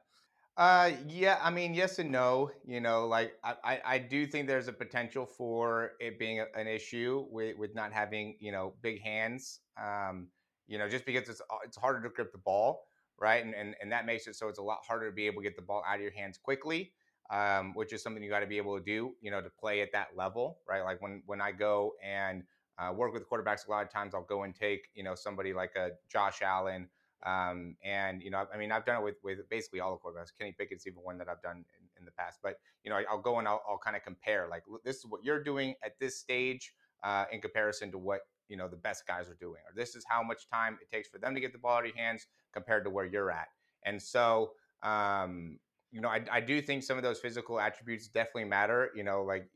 Uh, 0.56 0.92
yeah, 1.08 1.38
I 1.42 1.52
mean, 1.52 1.76
yes 1.76 2.00
and 2.00 2.12
no. 2.12 2.50
You 2.66 2.82
know, 2.82 3.06
like 3.06 3.34
I, 3.44 3.80
I 3.86 4.00
do 4.00 4.26
think 4.26 4.48
there's 4.48 4.68
a 4.68 4.74
potential 4.74 5.26
for 5.26 5.92
it 6.00 6.18
being 6.18 6.40
a, 6.40 6.46
an 6.56 6.68
issue 6.68 7.28
with, 7.30 7.58
with 7.58 7.76
not 7.76 7.94
having 7.94 8.38
you 8.40 8.52
know 8.52 8.74
big 8.82 9.02
hands. 9.02 9.60
Um, 9.80 10.30
you 10.66 10.80
know, 10.80 10.90
just 10.90 11.06
because 11.06 11.30
it's 11.30 11.42
uh, 11.42 11.58
it's 11.64 11.78
harder 11.78 12.02
to 12.02 12.10
grip 12.10 12.32
the 12.32 12.40
ball, 12.40 12.86
right? 13.20 13.46
And, 13.46 13.54
and 13.54 13.76
and 13.82 13.92
that 13.92 14.08
makes 14.08 14.26
it 14.26 14.36
so 14.36 14.48
it's 14.48 14.58
a 14.58 14.64
lot 14.64 14.80
harder 14.88 15.10
to 15.10 15.16
be 15.16 15.28
able 15.28 15.44
to 15.44 15.48
get 15.48 15.56
the 15.56 15.62
ball 15.62 15.84
out 15.88 15.98
of 15.98 16.02
your 16.02 16.12
hands 16.12 16.40
quickly 16.40 16.92
um, 17.30 17.74
which 17.74 17.94
is 17.94 18.02
something 18.02 18.24
you 18.24 18.30
got 18.30 18.40
to 18.40 18.48
be 18.48 18.58
able 18.58 18.78
to 18.78 18.84
do, 18.84 19.16
you 19.22 19.32
know, 19.32 19.42
to 19.42 19.50
play 19.50 19.82
at 19.82 19.92
that 19.94 20.10
level, 20.16 20.60
right? 20.68 20.84
Like 20.84 21.02
when 21.02 21.24
when 21.26 21.42
I 21.42 21.52
go 21.52 21.94
and 22.04 22.44
uh, 22.80 22.94
work 22.94 23.14
with 23.14 23.28
quarterbacks, 23.30 23.68
a 23.68 23.72
lot 23.72 23.84
of 23.84 23.92
times 23.92 24.14
I'll 24.14 24.24
go 24.24 24.44
and 24.44 24.56
take, 24.56 24.90
you 24.94 25.04
know, 25.04 25.16
somebody 25.16 25.54
like 25.54 25.72
a 25.76 25.92
Josh 26.12 26.42
Allen, 26.42 26.88
um, 27.26 27.76
and 27.84 28.22
you 28.22 28.30
know, 28.30 28.46
I 28.54 28.58
mean, 28.58 28.72
I've 28.72 28.86
done 28.86 29.02
it 29.02 29.04
with 29.04 29.16
with 29.24 29.40
basically 29.50 29.80
all 29.80 29.92
the 29.92 29.98
quarterbacks. 29.98 30.30
Kenny 30.38 30.56
Pickett's 30.58 30.88
even 30.88 31.00
one 31.04 31.18
that 31.18 31.28
I've 31.28 31.42
done 31.42 31.66
in 32.00 32.06
the 32.06 32.12
past. 32.12 32.40
But 32.42 32.60
you 32.84 32.92
know, 32.92 32.98
I, 32.98 33.14
will 33.14 33.22
go 33.22 33.40
and 33.40 33.48
I'll, 33.48 33.62
I'll 33.68 33.80
kind 33.80 33.96
of 33.96 34.04
compare. 34.04 34.48
Like 34.50 34.64
this 34.84 34.98
is 34.98 35.06
what 35.06 35.24
you're 35.24 35.44
doing 35.44 35.76
at 35.84 36.00
this 36.00 36.18
stage 36.18 36.74
uh, 37.04 37.26
in 37.32 37.42
comparison 37.42 37.92
to 37.92 37.98
what 37.98 38.22
you 38.48 38.58
know 38.58 38.68
the 38.68 38.78
best 38.78 39.06
guys 39.08 39.30
are 39.30 39.38
doing, 39.40 39.62
or 39.68 39.74
this 39.76 39.96
is 39.96 40.06
how 40.08 40.24
much 40.24 40.48
time 40.50 40.78
it 40.82 40.94
takes 40.94 41.10
for 41.10 41.18
them 41.18 41.34
to 41.34 41.42
get 41.42 41.52
the 41.52 41.60
ball 41.60 41.78
out 41.78 41.82
of 41.82 41.88
your 41.88 41.98
hands 41.98 42.28
compared 42.54 42.84
to 42.86 42.90
where 42.90 43.06
you're 43.06 43.32
at. 43.32 43.48
And 43.84 44.02
so, 44.02 44.52
um, 44.84 45.60
you 45.92 46.02
know, 46.02 46.10
I, 46.10 46.22
I 46.32 46.42
do 46.42 46.62
think 46.62 46.84
some 46.84 46.98
of 46.98 47.04
those 47.04 47.20
physical 47.20 47.60
attributes 47.60 48.08
definitely 48.08 48.46
matter. 48.46 48.92
You 48.96 49.04
know, 49.04 49.24
like 49.24 49.50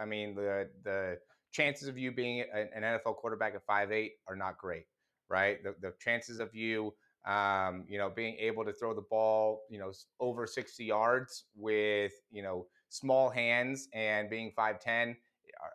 I 0.00 0.04
mean, 0.04 0.34
the 0.34 0.68
the 0.84 1.18
chances 1.52 1.88
of 1.88 1.96
you 1.96 2.12
being 2.12 2.44
an 2.52 2.68
NFL 2.82 3.16
quarterback 3.16 3.54
at 3.54 3.64
five 3.66 3.92
eight 3.92 4.12
are 4.28 4.36
not 4.36 4.58
great, 4.58 4.84
right? 5.28 5.62
The, 5.62 5.74
the 5.80 5.94
chances 6.00 6.38
of 6.40 6.54
you, 6.54 6.92
um, 7.26 7.84
you 7.88 7.98
know, 7.98 8.10
being 8.10 8.36
able 8.38 8.64
to 8.64 8.72
throw 8.72 8.94
the 8.94 9.04
ball, 9.08 9.62
you 9.70 9.78
know, 9.78 9.92
over 10.20 10.46
60 10.46 10.84
yards 10.84 11.44
with, 11.56 12.12
you 12.30 12.42
know, 12.42 12.66
small 12.88 13.30
hands 13.30 13.88
and 13.94 14.30
being 14.30 14.52
5'10 14.56 15.16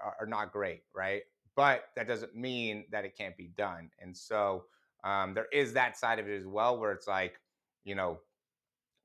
are, 0.04 0.16
are 0.22 0.28
not 0.28 0.52
great, 0.52 0.82
right? 0.96 1.24
But 1.56 1.86
that 1.96 2.08
doesn't 2.08 2.36
mean 2.36 2.86
that 2.92 3.04
it 3.04 3.18
can't 3.18 3.36
be 3.36 3.52
done. 3.58 3.90
And 4.00 4.16
so 4.16 4.66
um, 5.04 5.34
there 5.34 5.48
is 5.52 5.74
that 5.74 5.98
side 5.98 6.20
of 6.20 6.28
it 6.28 6.38
as 6.40 6.46
well, 6.46 6.80
where 6.80 6.92
it's 6.92 7.08
like, 7.08 7.34
you 7.84 7.96
know, 7.96 8.20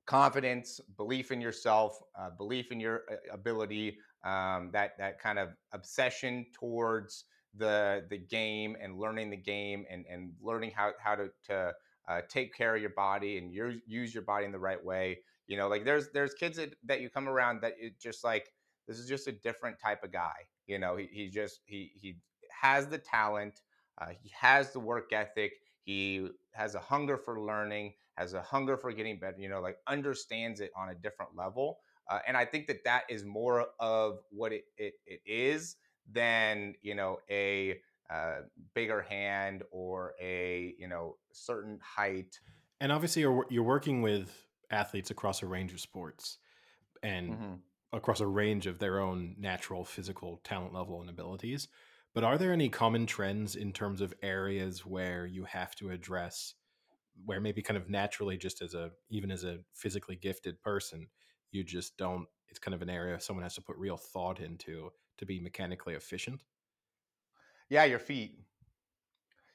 confidence, 0.06 0.80
belief 0.96 1.30
in 1.32 1.40
yourself, 1.40 2.00
uh, 2.18 2.30
belief 2.30 2.72
in 2.72 2.80
your 2.80 3.02
uh, 3.10 3.16
ability, 3.32 3.98
um, 4.24 4.70
that 4.72 4.92
that 4.98 5.20
kind 5.20 5.38
of 5.38 5.50
obsession 5.72 6.46
towards 6.52 7.24
the 7.54 8.04
the 8.10 8.18
game 8.18 8.76
and 8.80 8.98
learning 8.98 9.30
the 9.30 9.36
game 9.36 9.84
and 9.90 10.04
and 10.10 10.32
learning 10.40 10.70
how 10.74 10.92
how 10.98 11.14
to 11.14 11.30
to 11.44 11.72
uh, 12.08 12.20
take 12.28 12.54
care 12.54 12.74
of 12.74 12.80
your 12.80 12.90
body 12.90 13.38
and 13.38 13.52
use 13.52 13.80
use 13.86 14.14
your 14.14 14.22
body 14.22 14.44
in 14.44 14.52
the 14.52 14.58
right 14.58 14.82
way. 14.82 15.18
You 15.46 15.56
know, 15.56 15.68
like 15.68 15.84
there's 15.84 16.10
there's 16.10 16.34
kids 16.34 16.56
that, 16.56 16.74
that 16.84 17.00
you 17.00 17.10
come 17.10 17.28
around 17.28 17.60
that 17.62 17.74
it 17.78 17.98
just 18.00 18.24
like 18.24 18.52
this 18.86 18.98
is 18.98 19.08
just 19.08 19.26
a 19.26 19.32
different 19.32 19.78
type 19.78 20.02
of 20.04 20.12
guy. 20.12 20.34
You 20.66 20.78
know, 20.78 20.96
he 20.96 21.08
he 21.10 21.28
just 21.28 21.60
he 21.66 21.92
he 21.94 22.16
has 22.50 22.86
the 22.86 22.98
talent, 22.98 23.62
uh, 24.00 24.08
he 24.20 24.30
has 24.38 24.72
the 24.72 24.80
work 24.80 25.12
ethic, 25.12 25.52
he 25.82 26.28
has 26.52 26.74
a 26.74 26.80
hunger 26.80 27.16
for 27.16 27.40
learning, 27.40 27.94
has 28.16 28.34
a 28.34 28.42
hunger 28.42 28.76
for 28.76 28.92
getting 28.92 29.18
better. 29.18 29.38
You 29.38 29.48
know, 29.48 29.60
like 29.60 29.78
understands 29.86 30.60
it 30.60 30.70
on 30.76 30.90
a 30.90 30.94
different 30.94 31.36
level. 31.36 31.78
Uh, 32.08 32.20
and 32.26 32.36
I 32.36 32.44
think 32.44 32.68
that 32.68 32.84
that 32.84 33.02
is 33.08 33.24
more 33.24 33.66
of 33.80 34.20
what 34.30 34.52
it, 34.52 34.64
it, 34.76 34.94
it 35.06 35.20
is 35.26 35.76
than, 36.12 36.74
you 36.82 36.94
know, 36.94 37.18
a 37.28 37.80
uh, 38.08 38.42
bigger 38.74 39.02
hand 39.02 39.64
or 39.72 40.14
a, 40.22 40.74
you 40.78 40.86
know, 40.86 41.16
certain 41.32 41.80
height. 41.82 42.38
And 42.80 42.92
obviously 42.92 43.22
you're, 43.22 43.44
you're 43.50 43.64
working 43.64 44.02
with 44.02 44.46
athletes 44.70 45.10
across 45.10 45.42
a 45.42 45.46
range 45.46 45.72
of 45.72 45.80
sports 45.80 46.38
and 47.02 47.32
mm-hmm. 47.32 47.54
across 47.92 48.20
a 48.20 48.26
range 48.26 48.68
of 48.68 48.78
their 48.78 49.00
own 49.00 49.34
natural 49.38 49.84
physical 49.84 50.40
talent 50.44 50.72
level 50.72 51.00
and 51.00 51.10
abilities. 51.10 51.66
But 52.14 52.22
are 52.22 52.38
there 52.38 52.52
any 52.52 52.68
common 52.68 53.06
trends 53.06 53.56
in 53.56 53.72
terms 53.72 54.00
of 54.00 54.14
areas 54.22 54.86
where 54.86 55.26
you 55.26 55.44
have 55.44 55.74
to 55.76 55.90
address 55.90 56.54
where 57.24 57.40
maybe 57.40 57.62
kind 57.62 57.76
of 57.76 57.88
naturally 57.88 58.36
just 58.36 58.62
as 58.62 58.74
a 58.74 58.90
even 59.08 59.30
as 59.30 59.44
a 59.44 59.58
physically 59.74 60.16
gifted 60.16 60.60
person 60.62 61.08
you 61.50 61.64
just 61.64 61.96
don't 61.96 62.26
it's 62.48 62.58
kind 62.58 62.74
of 62.74 62.82
an 62.82 62.90
area 62.90 63.18
someone 63.20 63.42
has 63.42 63.54
to 63.54 63.62
put 63.62 63.76
real 63.76 63.96
thought 63.96 64.40
into 64.40 64.90
to 65.18 65.26
be 65.26 65.40
mechanically 65.40 65.94
efficient? 65.94 66.42
Yeah 67.68 67.84
your 67.84 67.98
feet. 67.98 68.38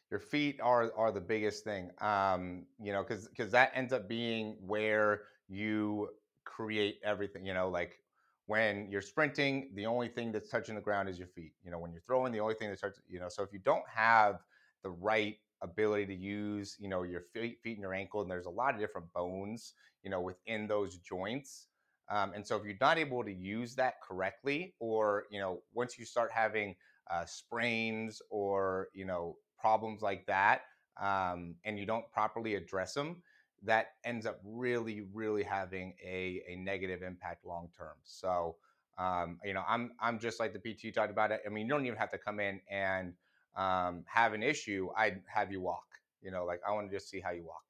Your 0.09 0.19
feet 0.19 0.59
are 0.61 0.91
are 0.97 1.11
the 1.11 1.21
biggest 1.21 1.63
thing 1.63 1.89
um 1.99 2.65
you 2.79 2.91
know 2.91 3.01
because 3.01 3.27
because 3.29 3.51
that 3.51 3.71
ends 3.73 3.93
up 3.93 4.09
being 4.09 4.57
where 4.59 5.23
you 5.47 6.09
create 6.43 6.99
everything 7.03 7.45
you 7.45 7.53
know 7.53 7.69
like 7.69 7.99
when 8.45 8.91
you're 8.91 9.01
sprinting 9.01 9.71
the 9.75 9.85
only 9.85 10.09
thing 10.09 10.33
that's 10.33 10.49
touching 10.49 10.75
the 10.75 10.81
ground 10.81 11.07
is 11.07 11.17
your 11.17 11.29
feet 11.29 11.53
you 11.63 11.71
know 11.71 11.79
when 11.79 11.93
you're 11.93 12.01
throwing 12.01 12.33
the 12.33 12.41
only 12.41 12.55
thing 12.55 12.67
that's 12.67 12.81
touching 12.81 13.03
you 13.07 13.19
know 13.21 13.29
so 13.29 13.41
if 13.41 13.53
you 13.53 13.59
don't 13.59 13.87
have 13.87 14.43
the 14.83 14.89
right 14.89 15.37
ability 15.61 16.05
to 16.05 16.15
use 16.15 16.75
you 16.79 16.89
know 16.89 17.03
your 17.03 17.21
feet, 17.33 17.59
feet 17.61 17.73
and 17.73 17.81
your 17.81 17.93
ankle 17.93 18.21
and 18.21 18.29
there's 18.29 18.45
a 18.45 18.49
lot 18.49 18.73
of 18.73 18.79
different 18.79 19.11
bones 19.13 19.73
you 20.03 20.09
know 20.09 20.21
within 20.21 20.67
those 20.67 20.97
joints 20.97 21.67
um, 22.11 22.33
and 22.35 22.45
so 22.45 22.57
if 22.57 22.65
you're 22.65 22.75
not 22.81 22.97
able 22.97 23.23
to 23.23 23.31
use 23.31 23.73
that 23.75 24.01
correctly, 24.01 24.75
or 24.79 25.25
you 25.31 25.39
know, 25.39 25.61
once 25.73 25.97
you 25.97 26.05
start 26.05 26.29
having 26.31 26.75
uh, 27.09 27.25
sprains 27.25 28.21
or 28.29 28.89
you 28.93 29.05
know 29.05 29.37
problems 29.57 30.01
like 30.01 30.25
that, 30.25 30.63
um, 31.01 31.55
and 31.63 31.79
you 31.79 31.85
don't 31.85 32.09
properly 32.11 32.55
address 32.55 32.93
them, 32.93 33.23
that 33.63 33.91
ends 34.03 34.25
up 34.25 34.41
really, 34.43 35.07
really 35.13 35.43
having 35.43 35.93
a, 36.05 36.41
a 36.49 36.57
negative 36.57 37.01
impact 37.01 37.45
long 37.45 37.69
term. 37.75 37.95
So 38.03 38.57
um, 38.97 39.39
you 39.45 39.53
know, 39.53 39.63
I'm 39.65 39.91
I'm 40.01 40.19
just 40.19 40.37
like 40.37 40.53
the 40.53 40.59
PT 40.59 40.93
talked 40.93 41.11
about 41.11 41.31
it. 41.31 41.41
I 41.45 41.49
mean, 41.49 41.65
you 41.65 41.71
don't 41.71 41.85
even 41.85 41.97
have 41.97 42.11
to 42.11 42.17
come 42.17 42.41
in 42.41 42.59
and 42.69 43.13
um, 43.55 44.03
have 44.07 44.33
an 44.33 44.43
issue. 44.43 44.89
I'd 44.97 45.21
have 45.27 45.51
you 45.51 45.61
walk. 45.61 45.85
You 46.21 46.31
know, 46.31 46.45
like 46.45 46.61
I 46.67 46.71
want 46.71 46.89
to 46.89 46.95
just 46.95 47.09
see 47.09 47.19
how 47.19 47.31
you 47.31 47.43
walk 47.43 47.63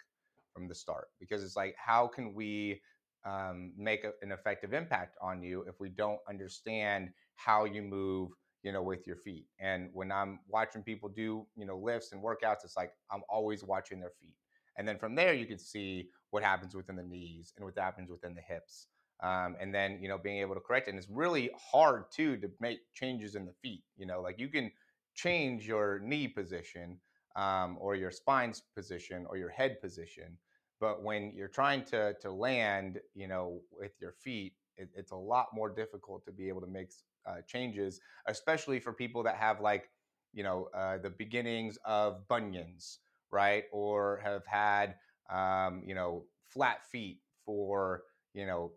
from 0.53 0.67
the 0.67 0.75
start 0.75 1.07
because 1.19 1.43
it's 1.43 1.55
like, 1.55 1.75
how 1.77 2.07
can 2.07 2.33
we 2.33 2.81
um, 3.25 3.71
make 3.77 4.03
a, 4.03 4.11
an 4.21 4.31
effective 4.31 4.73
impact 4.73 5.17
on 5.21 5.41
you 5.41 5.63
if 5.67 5.79
we 5.79 5.89
don't 5.89 6.19
understand 6.27 7.09
how 7.35 7.65
you 7.65 7.81
move 7.81 8.31
you 8.63 8.71
know 8.71 8.81
with 8.83 9.07
your 9.07 9.15
feet 9.15 9.45
and 9.59 9.89
when 9.93 10.11
i'm 10.11 10.39
watching 10.47 10.83
people 10.83 11.09
do 11.09 11.45
you 11.55 11.65
know 11.65 11.77
lifts 11.77 12.11
and 12.11 12.23
workouts 12.23 12.63
it's 12.63 12.77
like 12.77 12.91
i'm 13.11 13.21
always 13.29 13.63
watching 13.63 13.99
their 13.99 14.11
feet 14.19 14.35
and 14.77 14.87
then 14.87 14.97
from 14.97 15.15
there 15.15 15.33
you 15.33 15.45
can 15.45 15.57
see 15.57 16.09
what 16.29 16.43
happens 16.43 16.75
within 16.75 16.95
the 16.95 17.03
knees 17.03 17.53
and 17.55 17.65
what 17.65 17.77
happens 17.77 18.09
within 18.09 18.35
the 18.35 18.41
hips 18.41 18.87
um, 19.23 19.55
and 19.59 19.73
then 19.73 19.99
you 20.01 20.07
know 20.07 20.17
being 20.17 20.37
able 20.39 20.53
to 20.55 20.61
correct 20.61 20.87
it 20.87 20.91
and 20.91 20.99
it's 20.99 21.09
really 21.09 21.49
hard 21.71 22.05
too 22.11 22.37
to 22.37 22.49
make 22.59 22.79
changes 22.93 23.35
in 23.35 23.45
the 23.45 23.53
feet 23.61 23.83
you 23.97 24.05
know 24.05 24.21
like 24.21 24.39
you 24.39 24.47
can 24.47 24.71
change 25.15 25.67
your 25.67 25.99
knee 25.99 26.27
position 26.27 26.99
um, 27.35 27.77
or 27.79 27.95
your 27.95 28.11
spine's 28.11 28.61
position 28.75 29.25
or 29.29 29.37
your 29.37 29.49
head 29.49 29.79
position 29.81 30.37
but 30.79 31.03
when 31.03 31.31
you're 31.35 31.47
trying 31.47 31.83
to 31.85 32.15
to 32.21 32.31
land, 32.31 32.99
you 33.13 33.27
know, 33.27 33.61
with 33.71 33.91
your 34.01 34.13
feet, 34.13 34.53
it, 34.77 34.89
it's 34.95 35.11
a 35.11 35.15
lot 35.15 35.47
more 35.53 35.69
difficult 35.69 36.25
to 36.25 36.31
be 36.31 36.49
able 36.49 36.61
to 36.61 36.67
make 36.67 36.89
uh, 37.25 37.41
changes, 37.47 38.01
especially 38.25 38.79
for 38.79 38.91
people 38.91 39.21
that 39.23 39.35
have 39.35 39.61
like, 39.61 39.89
you 40.33 40.43
know, 40.43 40.69
uh, 40.73 40.97
the 40.97 41.11
beginnings 41.11 41.77
of 41.85 42.27
bunions, 42.27 42.99
right, 43.31 43.65
or 43.71 44.19
have 44.23 44.43
had, 44.47 44.95
um, 45.31 45.83
you 45.85 45.93
know, 45.93 46.25
flat 46.47 46.83
feet 46.91 47.19
for 47.45 48.03
you 48.33 48.45
know 48.45 48.71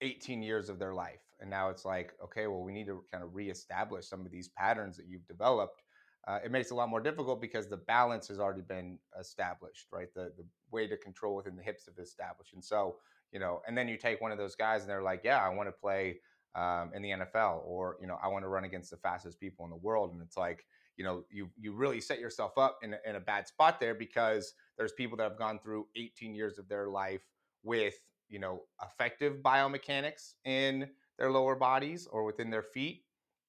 18 0.00 0.42
years 0.42 0.68
of 0.68 0.78
their 0.78 0.94
life 0.94 1.20
and 1.40 1.50
now 1.50 1.68
it's 1.68 1.84
like 1.84 2.12
okay 2.22 2.46
well 2.46 2.62
we 2.62 2.72
need 2.72 2.86
to 2.86 3.02
kind 3.10 3.22
of 3.22 3.34
reestablish 3.34 4.06
some 4.06 4.24
of 4.24 4.30
these 4.30 4.48
patterns 4.48 4.96
that 4.96 5.06
you've 5.06 5.26
developed. 5.26 5.82
Uh, 6.28 6.40
it 6.44 6.50
makes 6.50 6.72
it 6.72 6.74
a 6.74 6.76
lot 6.76 6.88
more 6.88 7.00
difficult 7.00 7.40
because 7.40 7.68
the 7.68 7.76
balance 7.76 8.26
has 8.26 8.40
already 8.40 8.60
been 8.60 8.98
established, 9.20 9.86
right? 9.92 10.08
The 10.14 10.32
the 10.36 10.44
way 10.72 10.86
to 10.88 10.96
control 10.96 11.36
within 11.36 11.56
the 11.56 11.62
hips 11.62 11.86
is 11.86 11.98
established, 11.98 12.52
and 12.54 12.64
so 12.64 12.96
you 13.32 13.40
know, 13.40 13.60
and 13.66 13.76
then 13.76 13.88
you 13.88 13.96
take 13.96 14.20
one 14.20 14.32
of 14.32 14.38
those 14.38 14.54
guys 14.54 14.82
and 14.82 14.90
they're 14.90 15.02
like, 15.02 15.22
yeah, 15.24 15.38
I 15.38 15.48
want 15.48 15.68
to 15.68 15.72
play 15.72 16.20
um, 16.54 16.90
in 16.94 17.02
the 17.02 17.10
NFL, 17.10 17.62
or 17.64 17.96
you 18.00 18.06
know, 18.06 18.18
I 18.22 18.28
want 18.28 18.44
to 18.44 18.48
run 18.48 18.64
against 18.64 18.90
the 18.90 18.96
fastest 18.96 19.38
people 19.38 19.64
in 19.64 19.70
the 19.70 19.76
world, 19.76 20.12
and 20.12 20.22
it's 20.22 20.36
like, 20.36 20.64
you 20.96 21.04
know, 21.04 21.24
you 21.30 21.50
you 21.60 21.72
really 21.72 22.00
set 22.00 22.18
yourself 22.18 22.56
up 22.56 22.78
in 22.82 22.96
in 23.04 23.16
a 23.16 23.20
bad 23.20 23.46
spot 23.46 23.78
there 23.78 23.94
because 23.94 24.54
there's 24.78 24.92
people 24.92 25.16
that 25.18 25.24
have 25.24 25.38
gone 25.38 25.58
through 25.58 25.86
18 25.96 26.34
years 26.34 26.58
of 26.58 26.68
their 26.68 26.88
life 26.88 27.22
with 27.62 27.94
you 28.28 28.38
know 28.38 28.62
effective 28.82 29.36
biomechanics 29.42 30.34
in 30.44 30.88
their 31.18 31.30
lower 31.30 31.54
bodies 31.56 32.06
or 32.10 32.24
within 32.24 32.50
their 32.50 32.62
feet, 32.62 33.04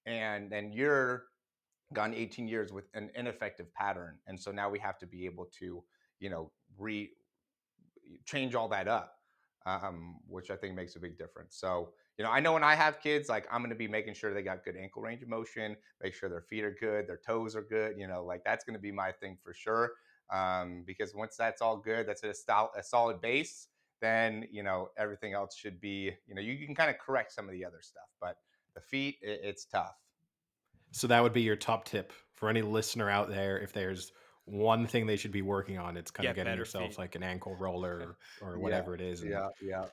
and 0.05 0.51
then 0.51 0.71
you're 0.71 1.25
gone 1.93 2.13
18 2.13 2.47
years 2.47 2.73
with 2.73 2.85
an 2.93 3.09
ineffective 3.15 3.73
pattern 3.73 4.17
and 4.27 4.39
so 4.39 4.51
now 4.51 4.69
we 4.69 4.77
have 4.79 4.97
to 4.97 5.05
be 5.05 5.25
able 5.25 5.45
to 5.57 5.83
you 6.19 6.29
know 6.29 6.51
re 6.77 7.09
change 8.25 8.55
all 8.55 8.67
that 8.67 8.87
up 8.87 9.13
um, 9.65 10.17
which 10.27 10.51
i 10.51 10.55
think 10.55 10.75
makes 10.75 10.95
a 10.95 10.99
big 10.99 11.17
difference. 11.17 11.57
So 11.57 11.89
you 12.17 12.25
know 12.25 12.31
i 12.31 12.39
know 12.39 12.53
when 12.53 12.63
i 12.63 12.75
have 12.75 12.99
kids 12.99 13.29
like 13.29 13.45
i'm 13.51 13.61
going 13.61 13.69
to 13.69 13.75
be 13.75 13.87
making 13.87 14.15
sure 14.15 14.33
they 14.33 14.41
got 14.41 14.65
good 14.65 14.75
ankle 14.75 15.01
range 15.01 15.21
of 15.21 15.29
motion 15.29 15.75
make 16.01 16.13
sure 16.13 16.29
their 16.29 16.41
feet 16.41 16.63
are 16.63 16.75
good 16.79 17.07
their 17.07 17.19
toes 17.25 17.55
are 17.55 17.61
good 17.61 17.95
you 17.97 18.07
know 18.07 18.25
like 18.25 18.41
that's 18.43 18.63
going 18.65 18.73
to 18.73 18.81
be 18.81 18.91
my 18.91 19.11
thing 19.11 19.37
for 19.43 19.53
sure 19.53 19.91
um, 20.33 20.83
because 20.85 21.15
once 21.15 21.37
that's 21.37 21.61
all 21.61 21.77
good 21.77 22.05
that's 22.05 22.23
a, 22.23 22.33
style, 22.33 22.71
a 22.77 22.83
solid 22.83 23.21
base 23.21 23.67
then 24.01 24.47
you 24.51 24.63
know 24.63 24.89
everything 24.97 25.33
else 25.33 25.55
should 25.55 25.79
be 25.79 26.11
you 26.27 26.35
know 26.35 26.41
you 26.41 26.65
can 26.65 26.75
kind 26.75 26.89
of 26.89 26.97
correct 26.97 27.31
some 27.31 27.45
of 27.45 27.51
the 27.51 27.65
other 27.65 27.81
stuff 27.81 28.07
but 28.21 28.37
the 28.75 28.81
feet 28.81 29.17
it, 29.21 29.41
it's 29.43 29.65
tough 29.65 29.95
so 30.91 31.07
that 31.07 31.21
would 31.21 31.33
be 31.33 31.41
your 31.41 31.55
top 31.55 31.85
tip 31.85 32.13
for 32.33 32.49
any 32.49 32.61
listener 32.61 33.09
out 33.09 33.29
there. 33.29 33.59
If 33.59 33.73
there's 33.73 34.11
one 34.45 34.87
thing 34.87 35.05
they 35.05 35.17
should 35.17 35.31
be 35.31 35.41
working 35.41 35.77
on, 35.77 35.97
it's 35.97 36.11
kind 36.11 36.25
Get 36.25 36.31
of 36.31 36.35
getting 36.37 36.57
yourself 36.57 36.89
feet. 36.89 36.97
like 36.97 37.15
an 37.15 37.23
ankle 37.23 37.55
roller 37.55 38.15
or, 38.41 38.49
or 38.53 38.59
whatever 38.59 38.91
yeah, 38.91 39.03
it 39.03 39.11
is. 39.11 39.23
Yeah, 39.23 39.47
yeah. 39.61 39.85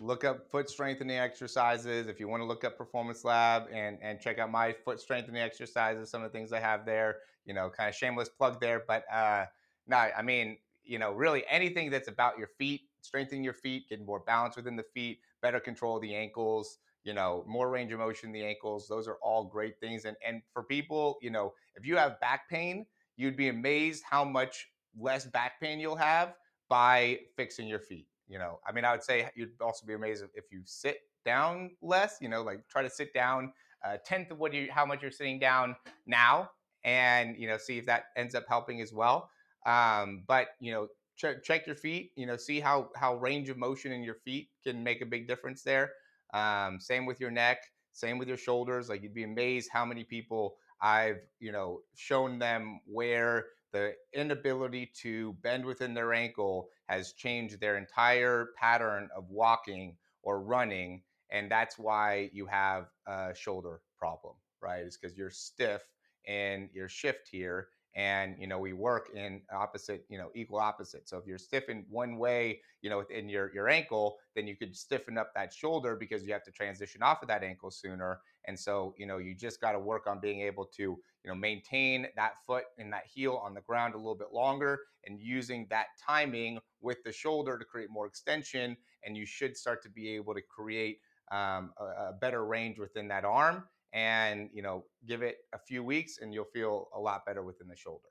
Look 0.00 0.24
up 0.24 0.50
foot 0.50 0.70
strengthening 0.70 1.18
exercises. 1.18 2.06
If 2.06 2.18
you 2.18 2.26
want 2.26 2.40
to 2.40 2.46
look 2.46 2.64
up 2.64 2.78
Performance 2.78 3.24
Lab 3.24 3.64
and 3.70 3.98
and 4.00 4.18
check 4.18 4.38
out 4.38 4.50
my 4.50 4.72
foot 4.72 5.00
strengthening 5.00 5.42
exercises, 5.42 6.10
some 6.10 6.22
of 6.22 6.32
the 6.32 6.38
things 6.38 6.52
I 6.52 6.60
have 6.60 6.86
there. 6.86 7.16
You 7.44 7.52
know, 7.52 7.68
kind 7.68 7.88
of 7.88 7.94
shameless 7.94 8.28
plug 8.30 8.60
there, 8.60 8.84
but 8.86 9.04
uh, 9.12 9.46
no, 9.88 9.96
I 9.96 10.22
mean, 10.22 10.58
you 10.84 10.98
know, 10.98 11.12
really 11.12 11.44
anything 11.50 11.90
that's 11.90 12.08
about 12.08 12.38
your 12.38 12.46
feet 12.56 12.82
strengthening 13.02 13.44
your 13.44 13.52
feet, 13.52 13.88
getting 13.88 14.06
more 14.06 14.20
balance 14.20 14.56
within 14.56 14.76
the 14.76 14.82
feet, 14.94 15.20
better 15.42 15.60
control 15.60 15.96
of 15.96 16.02
the 16.02 16.14
ankles, 16.14 16.78
you 17.04 17.12
know, 17.12 17.44
more 17.46 17.68
range 17.70 17.92
of 17.92 17.98
motion 17.98 18.28
in 18.28 18.32
the 18.32 18.44
ankles. 18.44 18.88
Those 18.88 19.08
are 19.08 19.18
all 19.22 19.44
great 19.44 19.78
things. 19.80 20.04
And 20.04 20.16
and 20.26 20.42
for 20.52 20.62
people, 20.62 21.18
you 21.20 21.30
know, 21.30 21.52
if 21.74 21.84
you 21.86 21.96
have 21.96 22.20
back 22.20 22.48
pain, 22.48 22.86
you'd 23.16 23.36
be 23.36 23.48
amazed 23.48 24.02
how 24.08 24.24
much 24.24 24.68
less 24.98 25.24
back 25.26 25.60
pain 25.60 25.80
you'll 25.80 25.96
have 25.96 26.34
by 26.68 27.18
fixing 27.36 27.68
your 27.68 27.80
feet. 27.80 28.06
You 28.28 28.38
know, 28.38 28.60
I 28.66 28.72
mean, 28.72 28.84
I 28.84 28.92
would 28.92 29.02
say 29.02 29.28
you'd 29.34 29.60
also 29.60 29.84
be 29.84 29.94
amazed 29.94 30.24
if 30.34 30.44
you 30.50 30.62
sit 30.64 31.00
down 31.24 31.72
less. 31.82 32.18
You 32.20 32.28
know, 32.28 32.42
like 32.42 32.66
try 32.68 32.82
to 32.82 32.90
sit 32.90 33.12
down 33.12 33.52
a 33.84 33.98
tenth 33.98 34.30
of 34.30 34.38
what 34.38 34.54
you 34.54 34.68
how 34.70 34.86
much 34.86 35.02
you're 35.02 35.10
sitting 35.10 35.38
down 35.38 35.76
now, 36.06 36.50
and 36.84 37.36
you 37.36 37.48
know, 37.48 37.58
see 37.58 37.78
if 37.78 37.86
that 37.86 38.06
ends 38.16 38.34
up 38.34 38.44
helping 38.48 38.80
as 38.80 38.92
well. 38.92 39.28
Um, 39.66 40.24
but 40.26 40.48
you 40.60 40.72
know, 40.72 40.88
check 41.16 41.42
check 41.44 41.66
your 41.66 41.76
feet. 41.76 42.12
You 42.16 42.26
know, 42.26 42.36
see 42.36 42.60
how 42.60 42.90
how 42.96 43.16
range 43.16 43.48
of 43.48 43.56
motion 43.56 43.92
in 43.92 44.02
your 44.02 44.16
feet 44.16 44.48
can 44.64 44.82
make 44.82 45.02
a 45.02 45.06
big 45.06 45.28
difference 45.28 45.62
there. 45.62 45.92
Um, 46.34 46.80
same 46.80 47.06
with 47.06 47.20
your 47.20 47.30
neck. 47.30 47.58
Same 47.92 48.18
with 48.18 48.28
your 48.28 48.36
shoulders. 48.38 48.88
Like 48.88 49.02
you'd 49.02 49.14
be 49.14 49.24
amazed 49.24 49.70
how 49.72 49.84
many 49.84 50.04
people 50.04 50.56
I've 50.80 51.20
you 51.38 51.52
know 51.52 51.80
shown 51.94 52.38
them 52.38 52.80
where 52.86 53.46
the 53.72 53.94
inability 54.12 54.92
to 55.02 55.32
bend 55.42 55.64
within 55.64 55.94
their 55.94 56.12
ankle 56.12 56.68
has 56.88 57.12
changed 57.12 57.60
their 57.60 57.76
entire 57.76 58.48
pattern 58.58 59.08
of 59.16 59.30
walking 59.30 59.96
or 60.22 60.42
running 60.42 61.02
and 61.30 61.50
that's 61.50 61.78
why 61.78 62.28
you 62.32 62.46
have 62.46 62.86
a 63.06 63.34
shoulder 63.34 63.80
problem 63.98 64.34
right 64.60 64.84
is 64.84 64.96
because 64.98 65.16
you're 65.16 65.30
stiff 65.30 65.82
in 66.26 66.68
your 66.72 66.88
shift 66.88 67.28
here 67.30 67.68
and 67.94 68.36
you 68.38 68.46
know 68.46 68.58
we 68.58 68.72
work 68.72 69.10
in 69.14 69.40
opposite 69.52 70.04
you 70.08 70.16
know 70.16 70.30
equal 70.34 70.58
opposite 70.58 71.08
so 71.08 71.18
if 71.18 71.26
you're 71.26 71.38
stiff 71.38 71.68
in 71.68 71.84
one 71.90 72.16
way 72.16 72.60
you 72.80 72.88
know 72.88 72.98
within 72.98 73.28
your 73.28 73.52
your 73.52 73.68
ankle 73.68 74.16
then 74.34 74.46
you 74.46 74.56
could 74.56 74.74
stiffen 74.74 75.18
up 75.18 75.32
that 75.34 75.52
shoulder 75.52 75.96
because 75.96 76.24
you 76.24 76.32
have 76.32 76.42
to 76.44 76.50
transition 76.50 77.02
off 77.02 77.22
of 77.22 77.28
that 77.28 77.42
ankle 77.42 77.70
sooner. 77.70 78.20
And 78.46 78.58
so 78.58 78.94
you 78.98 79.06
know 79.06 79.18
you 79.18 79.34
just 79.34 79.60
got 79.60 79.72
to 79.72 79.78
work 79.78 80.06
on 80.06 80.20
being 80.20 80.40
able 80.40 80.64
to 80.76 80.82
you 80.82 81.00
know 81.26 81.34
maintain 81.34 82.06
that 82.16 82.32
foot 82.46 82.64
and 82.78 82.92
that 82.92 83.04
heel 83.06 83.40
on 83.44 83.54
the 83.54 83.60
ground 83.60 83.94
a 83.94 83.98
little 83.98 84.16
bit 84.16 84.32
longer 84.32 84.80
and 85.06 85.20
using 85.20 85.66
that 85.70 85.86
timing 86.04 86.58
with 86.80 87.02
the 87.04 87.12
shoulder 87.12 87.58
to 87.58 87.64
create 87.64 87.90
more 87.90 88.06
extension 88.06 88.76
and 89.04 89.16
you 89.16 89.26
should 89.26 89.56
start 89.56 89.82
to 89.82 89.90
be 89.90 90.08
able 90.10 90.34
to 90.34 90.42
create 90.42 90.98
um, 91.30 91.72
a, 91.78 91.84
a 91.84 92.12
better 92.20 92.44
range 92.44 92.78
within 92.78 93.08
that 93.08 93.24
arm 93.24 93.64
and 93.92 94.50
you 94.52 94.62
know 94.62 94.86
give 95.06 95.22
it 95.22 95.38
a 95.52 95.58
few 95.58 95.84
weeks 95.84 96.18
and 96.18 96.32
you'll 96.34 96.44
feel 96.44 96.88
a 96.94 97.00
lot 97.00 97.24
better 97.26 97.42
within 97.42 97.68
the 97.68 97.76
shoulder 97.76 98.08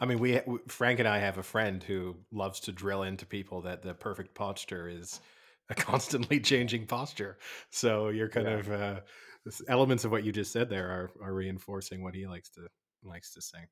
I 0.00 0.06
mean, 0.06 0.18
we 0.18 0.40
Frank 0.68 0.98
and 0.98 1.08
I 1.08 1.18
have 1.18 1.38
a 1.38 1.42
friend 1.42 1.82
who 1.82 2.24
loves 2.32 2.60
to 2.60 2.72
drill 2.72 3.02
into 3.02 3.26
people 3.26 3.62
that 3.62 3.82
the 3.82 3.94
perfect 3.94 4.34
posture 4.34 4.88
is 4.88 5.20
a 5.68 5.74
constantly 5.74 6.40
changing 6.40 6.86
posture. 6.86 7.38
So 7.70 8.08
you're 8.08 8.28
kind 8.28 8.48
Yeah. 8.48 8.60
of 8.60 8.70
uh, 8.70 9.00
elements 9.68 10.04
of 10.04 10.10
what 10.10 10.24
you 10.24 10.32
just 10.32 10.52
said 10.52 10.68
there 10.70 10.88
are 10.90 11.10
are 11.22 11.34
reinforcing 11.34 12.02
what 12.02 12.14
he 12.14 12.26
likes 12.26 12.50
to 12.50 12.68
likes 13.02 13.32
to 13.34 13.42
say. 13.42 13.66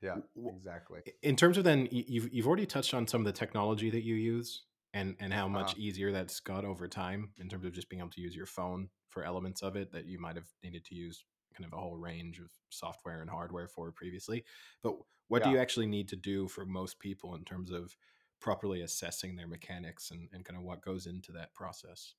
yeah 0.00 0.18
exactly 0.44 1.02
In 1.22 1.36
terms 1.36 1.58
of 1.58 1.64
then, 1.64 1.88
you've 1.90 2.32
you've 2.32 2.46
already 2.46 2.66
touched 2.66 2.94
on 2.94 3.06
some 3.06 3.20
of 3.22 3.24
the 3.24 3.32
technology 3.32 3.90
that 3.90 4.02
you 4.02 4.14
use 4.14 4.64
and 4.94 5.16
and 5.20 5.32
how 5.32 5.48
much 5.48 5.72
Uh-huh. 5.72 5.76
easier 5.76 6.12
that's 6.12 6.40
got 6.40 6.64
over 6.64 6.88
time 6.88 7.32
in 7.38 7.48
terms 7.48 7.66
of 7.66 7.72
just 7.72 7.88
being 7.88 8.00
able 8.00 8.10
to 8.10 8.20
use 8.20 8.34
your 8.36 8.46
phone 8.46 8.90
for 9.08 9.24
elements 9.24 9.62
of 9.62 9.76
it 9.76 9.92
that 9.92 10.06
you 10.06 10.18
might 10.18 10.36
have 10.36 10.48
needed 10.62 10.84
to 10.84 10.94
use 10.94 11.24
kind 11.54 11.66
of 11.66 11.72
a 11.72 11.80
whole 11.80 11.96
range 11.96 12.40
of 12.40 12.52
software 12.70 13.20
and 13.20 13.30
hardware 13.30 13.68
for 13.68 13.90
previously. 13.92 14.44
But 14.82 14.96
what 15.28 15.42
do 15.42 15.48
you 15.50 15.58
actually 15.58 15.86
need 15.86 16.08
to 16.08 16.16
do 16.16 16.48
for 16.48 16.64
most 16.64 16.98
people 17.00 17.34
in 17.34 17.44
terms 17.44 17.70
of 17.70 17.96
properly 18.40 18.82
assessing 18.82 19.36
their 19.36 19.48
mechanics 19.48 20.10
and, 20.10 20.28
and 20.32 20.44
kind 20.44 20.56
of 20.56 20.62
what 20.64 20.82
goes 20.82 21.06
into 21.06 21.32
that 21.32 21.54
process? 21.54 22.14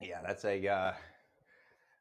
Yeah, 0.00 0.22
that's 0.22 0.44
a 0.44 0.66
uh, 0.68 0.94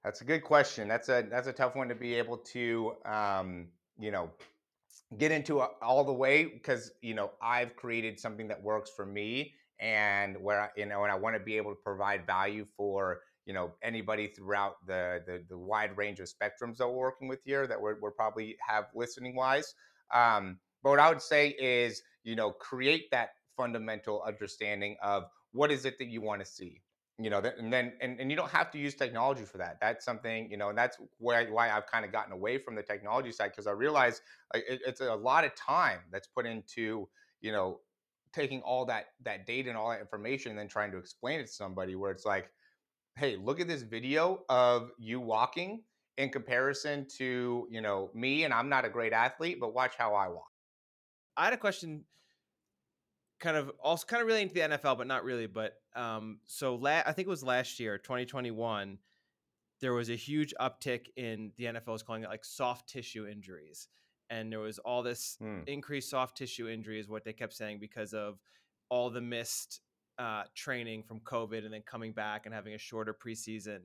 that's 0.03 0.21
a 0.21 0.25
good 0.25 0.43
question. 0.43 0.87
That's 0.87 1.09
a 1.09 1.21
that's 1.29 1.47
a 1.47 1.53
tough 1.53 1.75
one 1.75 1.89
to 1.89 1.95
be 1.95 2.15
able 2.15 2.37
to 2.37 2.95
um, 3.05 3.71
you 3.99 4.11
know 4.11 4.31
get 5.17 5.31
into 5.31 5.59
a- 5.59 5.69
all 5.81 6.03
the 6.03 6.13
way 6.13 6.45
because 6.45 6.91
you 7.01 7.13
know 7.13 7.31
I've 7.41 7.75
created 7.75 8.19
something 8.19 8.47
that 8.47 8.61
works 8.61 8.91
for 8.95 9.05
me 9.05 9.53
and 9.79 10.37
where 10.41 10.61
I, 10.61 10.69
you 10.77 10.85
know 10.85 11.03
and 11.03 11.11
I 11.11 11.15
want 11.15 11.35
to 11.35 11.39
be 11.39 11.57
able 11.57 11.71
to 11.71 11.81
provide 11.83 12.25
value 12.25 12.65
for 12.77 13.21
you 13.45 13.53
know 13.53 13.73
anybody 13.81 14.27
throughout 14.27 14.75
the 14.85 15.21
the, 15.25 15.43
the 15.49 15.57
wide 15.57 15.97
range 15.97 16.19
of 16.19 16.27
spectrums 16.27 16.77
that 16.77 16.87
we're 16.87 16.97
working 16.97 17.27
with 17.27 17.39
here 17.43 17.67
that 17.67 17.81
we're, 17.81 17.99
we're 17.99 18.11
probably 18.11 18.55
have 18.67 18.85
listening 18.95 19.35
wise. 19.35 19.73
Um, 20.13 20.59
but 20.83 20.91
what 20.91 20.99
I 20.99 21.09
would 21.09 21.21
say 21.21 21.49
is 21.49 22.01
you 22.23 22.35
know 22.35 22.51
create 22.51 23.11
that 23.11 23.31
fundamental 23.57 24.23
understanding 24.25 24.95
of 25.03 25.23
what 25.51 25.71
is 25.71 25.85
it 25.85 25.97
that 25.99 26.07
you 26.07 26.21
want 26.21 26.41
to 26.41 26.45
see 26.45 26.81
you 27.23 27.29
know 27.29 27.39
and 27.39 27.71
then 27.71 27.93
and, 28.01 28.19
and 28.19 28.29
you 28.31 28.37
don't 28.37 28.51
have 28.51 28.71
to 28.71 28.77
use 28.77 28.95
technology 28.95 29.43
for 29.43 29.57
that. 29.57 29.77
That's 29.81 30.05
something 30.05 30.49
you 30.49 30.57
know 30.57 30.69
and 30.69 30.77
that's 30.77 30.97
why 31.17 31.45
why 31.45 31.69
i've 31.69 31.87
kind 31.87 32.05
of 32.05 32.11
gotten 32.11 32.31
away 32.33 32.57
from 32.57 32.75
the 32.75 32.83
technology 32.83 33.31
side 33.31 33.51
because 33.51 33.67
i 33.67 33.71
realize 33.71 34.21
like 34.53 34.63
it, 34.67 34.81
it's 34.85 35.01
a 35.01 35.13
lot 35.13 35.45
of 35.45 35.55
time 35.55 35.99
that's 36.11 36.27
put 36.27 36.45
into 36.45 37.07
you 37.41 37.51
know 37.51 37.79
taking 38.33 38.61
all 38.61 38.85
that 38.85 39.07
that 39.23 39.45
data 39.45 39.69
and 39.69 39.77
all 39.77 39.89
that 39.89 39.99
information 39.99 40.51
and 40.51 40.59
then 40.59 40.67
trying 40.67 40.91
to 40.91 40.97
explain 40.97 41.39
it 41.39 41.47
to 41.47 41.51
somebody 41.51 41.95
where 41.95 42.11
it's 42.11 42.25
like 42.25 42.51
hey 43.17 43.37
look 43.37 43.59
at 43.59 43.67
this 43.67 43.81
video 43.81 44.43
of 44.49 44.91
you 44.97 45.19
walking 45.19 45.83
in 46.17 46.29
comparison 46.29 47.05
to 47.17 47.67
you 47.69 47.81
know 47.81 48.09
me 48.13 48.43
and 48.43 48.53
i'm 48.53 48.69
not 48.69 48.85
a 48.85 48.89
great 48.89 49.13
athlete 49.13 49.59
but 49.59 49.73
watch 49.73 49.93
how 49.97 50.13
i 50.13 50.27
walk. 50.27 50.51
I 51.37 51.45
had 51.45 51.53
a 51.53 51.57
question, 51.57 52.03
kind 53.41 53.57
of 53.57 53.71
also 53.83 54.05
kind 54.05 54.21
of 54.21 54.27
relating 54.27 54.47
to 54.49 54.53
the 54.53 54.61
NFL, 54.61 54.97
but 54.97 55.07
not 55.07 55.23
really. 55.25 55.47
But 55.47 55.73
um, 55.95 56.39
so 56.45 56.75
la- 56.75 57.03
I 57.05 57.11
think 57.11 57.27
it 57.27 57.29
was 57.29 57.43
last 57.43 57.79
year, 57.79 57.97
2021. 57.97 58.97
There 59.81 59.93
was 59.93 60.09
a 60.11 60.15
huge 60.15 60.53
uptick 60.61 61.07
in 61.17 61.51
the 61.57 61.65
NFL 61.65 61.95
is 61.95 62.03
calling 62.03 62.23
it 62.23 62.29
like 62.29 62.45
soft 62.45 62.87
tissue 62.87 63.27
injuries, 63.27 63.87
and 64.29 64.51
there 64.51 64.59
was 64.59 64.77
all 64.79 65.01
this 65.03 65.37
Hmm. 65.39 65.61
increased 65.67 66.09
soft 66.11 66.37
tissue 66.37 66.69
injuries. 66.69 67.09
What 67.09 67.23
they 67.25 67.33
kept 67.33 67.53
saying 67.53 67.79
because 67.79 68.13
of 68.13 68.39
all 68.89 69.09
the 69.09 69.21
missed 69.21 69.81
uh, 70.19 70.43
training 70.55 71.01
from 71.03 71.19
COVID, 71.21 71.65
and 71.65 71.73
then 71.73 71.81
coming 71.81 72.13
back 72.13 72.45
and 72.45 72.53
having 72.53 72.75
a 72.75 72.77
shorter 72.77 73.13
preseason. 73.13 73.79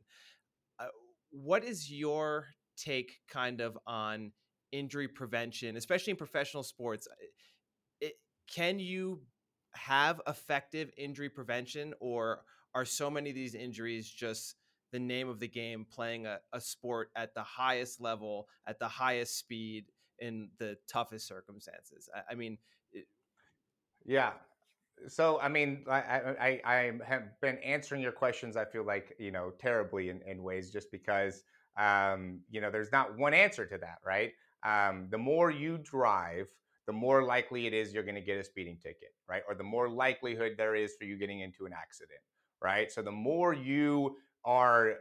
Uh, 0.78 0.88
what 1.30 1.64
is 1.64 1.90
your 1.90 2.48
take, 2.76 3.20
kind 3.28 3.62
of, 3.62 3.78
on 3.86 4.32
injury 4.72 5.08
prevention, 5.08 5.76
especially 5.78 6.10
in 6.10 6.16
professional 6.18 6.62
sports? 6.62 7.08
it, 8.02 8.14
can 8.54 8.78
you 8.78 9.22
have 9.76 10.20
effective 10.26 10.90
injury 10.96 11.28
prevention 11.28 11.94
or 12.00 12.42
are 12.74 12.84
so 12.84 13.10
many 13.10 13.30
of 13.30 13.36
these 13.36 13.54
injuries 13.54 14.08
just 14.08 14.56
the 14.92 14.98
name 14.98 15.28
of 15.28 15.40
the 15.40 15.48
game 15.48 15.86
playing 15.90 16.26
a, 16.26 16.38
a 16.52 16.60
sport 16.60 17.10
at 17.16 17.34
the 17.34 17.42
highest 17.42 18.00
level 18.00 18.48
at 18.66 18.78
the 18.78 18.88
highest 18.88 19.38
speed 19.38 19.86
in 20.20 20.48
the 20.58 20.76
toughest 20.88 21.26
circumstances 21.26 22.08
i, 22.14 22.32
I 22.32 22.34
mean 22.34 22.58
it, 22.92 23.06
Yeah. 24.04 24.32
So 25.08 25.38
I 25.40 25.48
mean, 25.48 25.84
I, 25.90 25.98
I 26.40 26.60
I 26.64 26.92
have 27.06 27.38
been 27.42 27.58
answering 27.58 28.00
your 28.00 28.12
questions. 28.12 28.56
I 28.56 28.64
feel 28.64 28.84
like 28.84 29.14
you 29.18 29.30
know 29.30 29.52
terribly 29.58 30.08
in, 30.08 30.22
in 30.22 30.42
ways 30.42 30.70
just 30.70 30.90
because 30.90 31.44
um, 31.78 32.40
you 32.50 32.60
know 32.60 32.70
there's 32.70 32.92
not 32.92 33.16
one 33.18 33.34
answer 33.34 33.66
to 33.66 33.78
that, 33.78 33.98
right? 34.04 34.32
Um, 34.64 35.08
the 35.10 35.18
more 35.18 35.50
you 35.50 35.78
drive, 35.78 36.48
the 36.86 36.92
more 36.92 37.22
likely 37.22 37.66
it 37.66 37.72
is 37.72 37.92
you're 37.92 38.02
going 38.02 38.14
to 38.16 38.20
get 38.20 38.38
a 38.38 38.44
speeding 38.44 38.76
ticket, 38.76 39.14
right? 39.28 39.42
Or 39.48 39.54
the 39.54 39.64
more 39.64 39.88
likelihood 39.88 40.54
there 40.56 40.74
is 40.74 40.94
for 40.98 41.04
you 41.04 41.16
getting 41.16 41.40
into 41.40 41.66
an 41.66 41.72
accident, 41.72 42.20
right? 42.62 42.90
So 42.90 43.02
the 43.02 43.12
more 43.12 43.52
you 43.52 44.16
are 44.44 44.94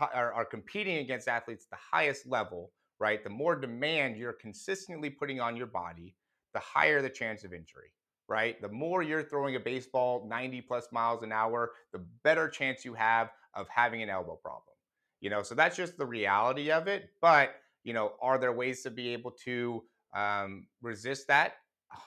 are, 0.00 0.32
are 0.32 0.44
competing 0.44 0.98
against 0.98 1.28
athletes 1.28 1.66
at 1.66 1.78
the 1.78 1.96
highest 1.96 2.26
level, 2.26 2.72
right? 2.98 3.22
The 3.22 3.30
more 3.30 3.56
demand 3.56 4.16
you're 4.16 4.32
consistently 4.32 5.10
putting 5.10 5.40
on 5.40 5.56
your 5.56 5.66
body, 5.66 6.14
the 6.54 6.60
higher 6.60 7.02
the 7.02 7.10
chance 7.10 7.44
of 7.44 7.52
injury 7.52 7.92
right? 8.28 8.60
The 8.60 8.68
more 8.68 9.02
you're 9.02 9.22
throwing 9.22 9.56
a 9.56 9.60
baseball 9.60 10.26
90 10.28 10.62
plus 10.62 10.88
miles 10.92 11.22
an 11.22 11.32
hour, 11.32 11.72
the 11.92 12.04
better 12.24 12.48
chance 12.48 12.84
you 12.84 12.94
have 12.94 13.30
of 13.54 13.68
having 13.68 14.02
an 14.02 14.10
elbow 14.10 14.36
problem. 14.36 14.74
You 15.20 15.30
know, 15.30 15.42
so 15.42 15.54
that's 15.54 15.76
just 15.76 15.96
the 15.96 16.06
reality 16.06 16.70
of 16.70 16.88
it. 16.88 17.10
But, 17.20 17.54
you 17.84 17.92
know, 17.92 18.12
are 18.20 18.38
there 18.38 18.52
ways 18.52 18.82
to 18.82 18.90
be 18.90 19.10
able 19.10 19.30
to 19.44 19.84
um, 20.16 20.66
resist 20.82 21.28
that? 21.28 21.54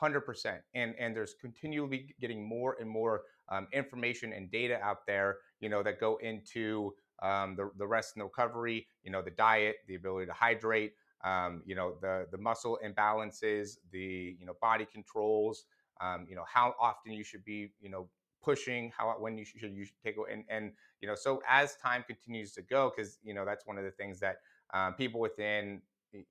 100%. 0.02 0.58
And, 0.76 0.94
and 1.00 1.16
there's 1.16 1.36
continually 1.40 2.14
getting 2.20 2.44
more 2.44 2.76
and 2.80 2.90
more 2.90 3.22
um, 3.50 3.68
information 3.72 4.34
and 4.34 4.52
data 4.52 4.80
out 4.82 5.06
there, 5.08 5.38
you 5.62 5.70
know, 5.70 5.82
that 5.84 6.00
go 6.00 6.18
into 6.18 6.94
um, 7.22 7.56
the, 7.56 7.72
the 7.78 7.88
rest 7.88 8.16
and 8.16 8.22
the 8.22 8.26
recovery, 8.26 8.88
you 9.04 9.12
know, 9.12 9.22
the 9.22 9.32
diet, 9.32 9.78
the 9.88 9.96
ability 9.96 10.28
to 10.28 10.34
hydrate, 10.34 10.94
um, 11.24 11.62
you 11.66 11.76
know, 11.76 11.96
the, 12.02 12.28
the 12.32 12.38
muscle 12.38 12.78
imbalances, 12.86 13.78
the, 13.92 14.36
you 14.40 14.46
know, 14.46 14.54
body 14.62 14.86
controls, 14.92 15.66
um, 16.02 16.26
you 16.30 16.36
know 16.36 16.46
how 16.52 16.76
often 16.80 17.12
you 17.12 17.24
should 17.24 17.44
be 17.44 17.72
you 17.82 17.90
know 17.90 18.08
pushing 18.42 18.92
how 18.98 19.14
when 19.20 19.38
you 19.38 19.46
should 19.46 19.74
you 19.74 19.84
should 19.86 20.00
take 20.04 20.16
and 20.32 20.44
and 20.50 20.72
you 21.02 21.08
know 21.08 21.16
so 21.16 21.42
as 21.48 21.76
time 21.76 22.04
continues 22.08 22.54
to 22.54 22.62
go 22.62 22.92
because 22.96 23.20
you 23.24 23.34
know 23.34 23.46
that's 23.46 23.66
one 23.66 23.78
of 23.78 23.84
the 23.84 23.92
things 23.92 24.20
that 24.20 24.38
um, 24.74 24.94
people 24.94 25.20
within 25.20 25.82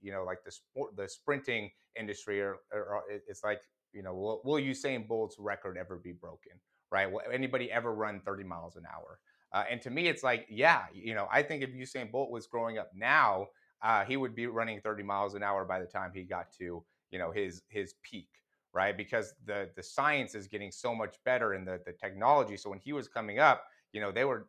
you 0.00 0.12
know 0.12 0.24
like 0.24 0.38
the 0.44 0.50
sport 0.50 0.96
the 0.96 1.08
sprinting 1.08 1.70
industry 1.98 2.40
or, 2.40 2.56
are, 2.72 2.96
are 2.96 3.02
it's 3.26 3.44
like 3.44 3.60
you 3.92 4.02
know, 4.02 4.14
will, 4.14 4.40
will 4.44 4.60
Usain 4.62 5.06
Bolt's 5.06 5.36
record 5.38 5.76
ever 5.76 5.96
be 5.96 6.12
broken? 6.12 6.52
Right? 6.90 7.10
Will 7.10 7.22
anybody 7.32 7.70
ever 7.70 7.94
run 7.94 8.20
30 8.24 8.44
miles 8.44 8.76
an 8.76 8.84
hour? 8.86 9.18
Uh, 9.52 9.64
and 9.70 9.80
to 9.82 9.90
me, 9.90 10.08
it's 10.08 10.22
like, 10.22 10.46
yeah, 10.48 10.84
you 10.92 11.14
know, 11.14 11.26
I 11.32 11.42
think 11.42 11.62
if 11.62 11.70
Usain 11.70 12.10
Bolt 12.10 12.30
was 12.30 12.46
growing 12.46 12.78
up 12.78 12.90
now, 12.94 13.48
uh, 13.82 14.04
he 14.04 14.16
would 14.16 14.34
be 14.34 14.46
running 14.46 14.80
30 14.80 15.02
miles 15.02 15.34
an 15.34 15.42
hour 15.42 15.64
by 15.64 15.80
the 15.80 15.86
time 15.86 16.10
he 16.14 16.22
got 16.22 16.52
to, 16.58 16.84
you 17.10 17.18
know, 17.18 17.30
his 17.30 17.62
his 17.68 17.94
peak, 18.02 18.28
right? 18.74 18.96
Because 18.96 19.34
the 19.46 19.70
the 19.76 19.82
science 19.82 20.34
is 20.34 20.48
getting 20.48 20.70
so 20.70 20.94
much 20.94 21.16
better 21.24 21.52
and 21.52 21.66
the 21.66 21.80
the 21.86 21.92
technology. 21.92 22.56
So 22.56 22.70
when 22.70 22.78
he 22.78 22.92
was 22.92 23.08
coming 23.08 23.38
up, 23.38 23.64
you 23.92 24.00
know, 24.00 24.10
they 24.10 24.24
were, 24.24 24.48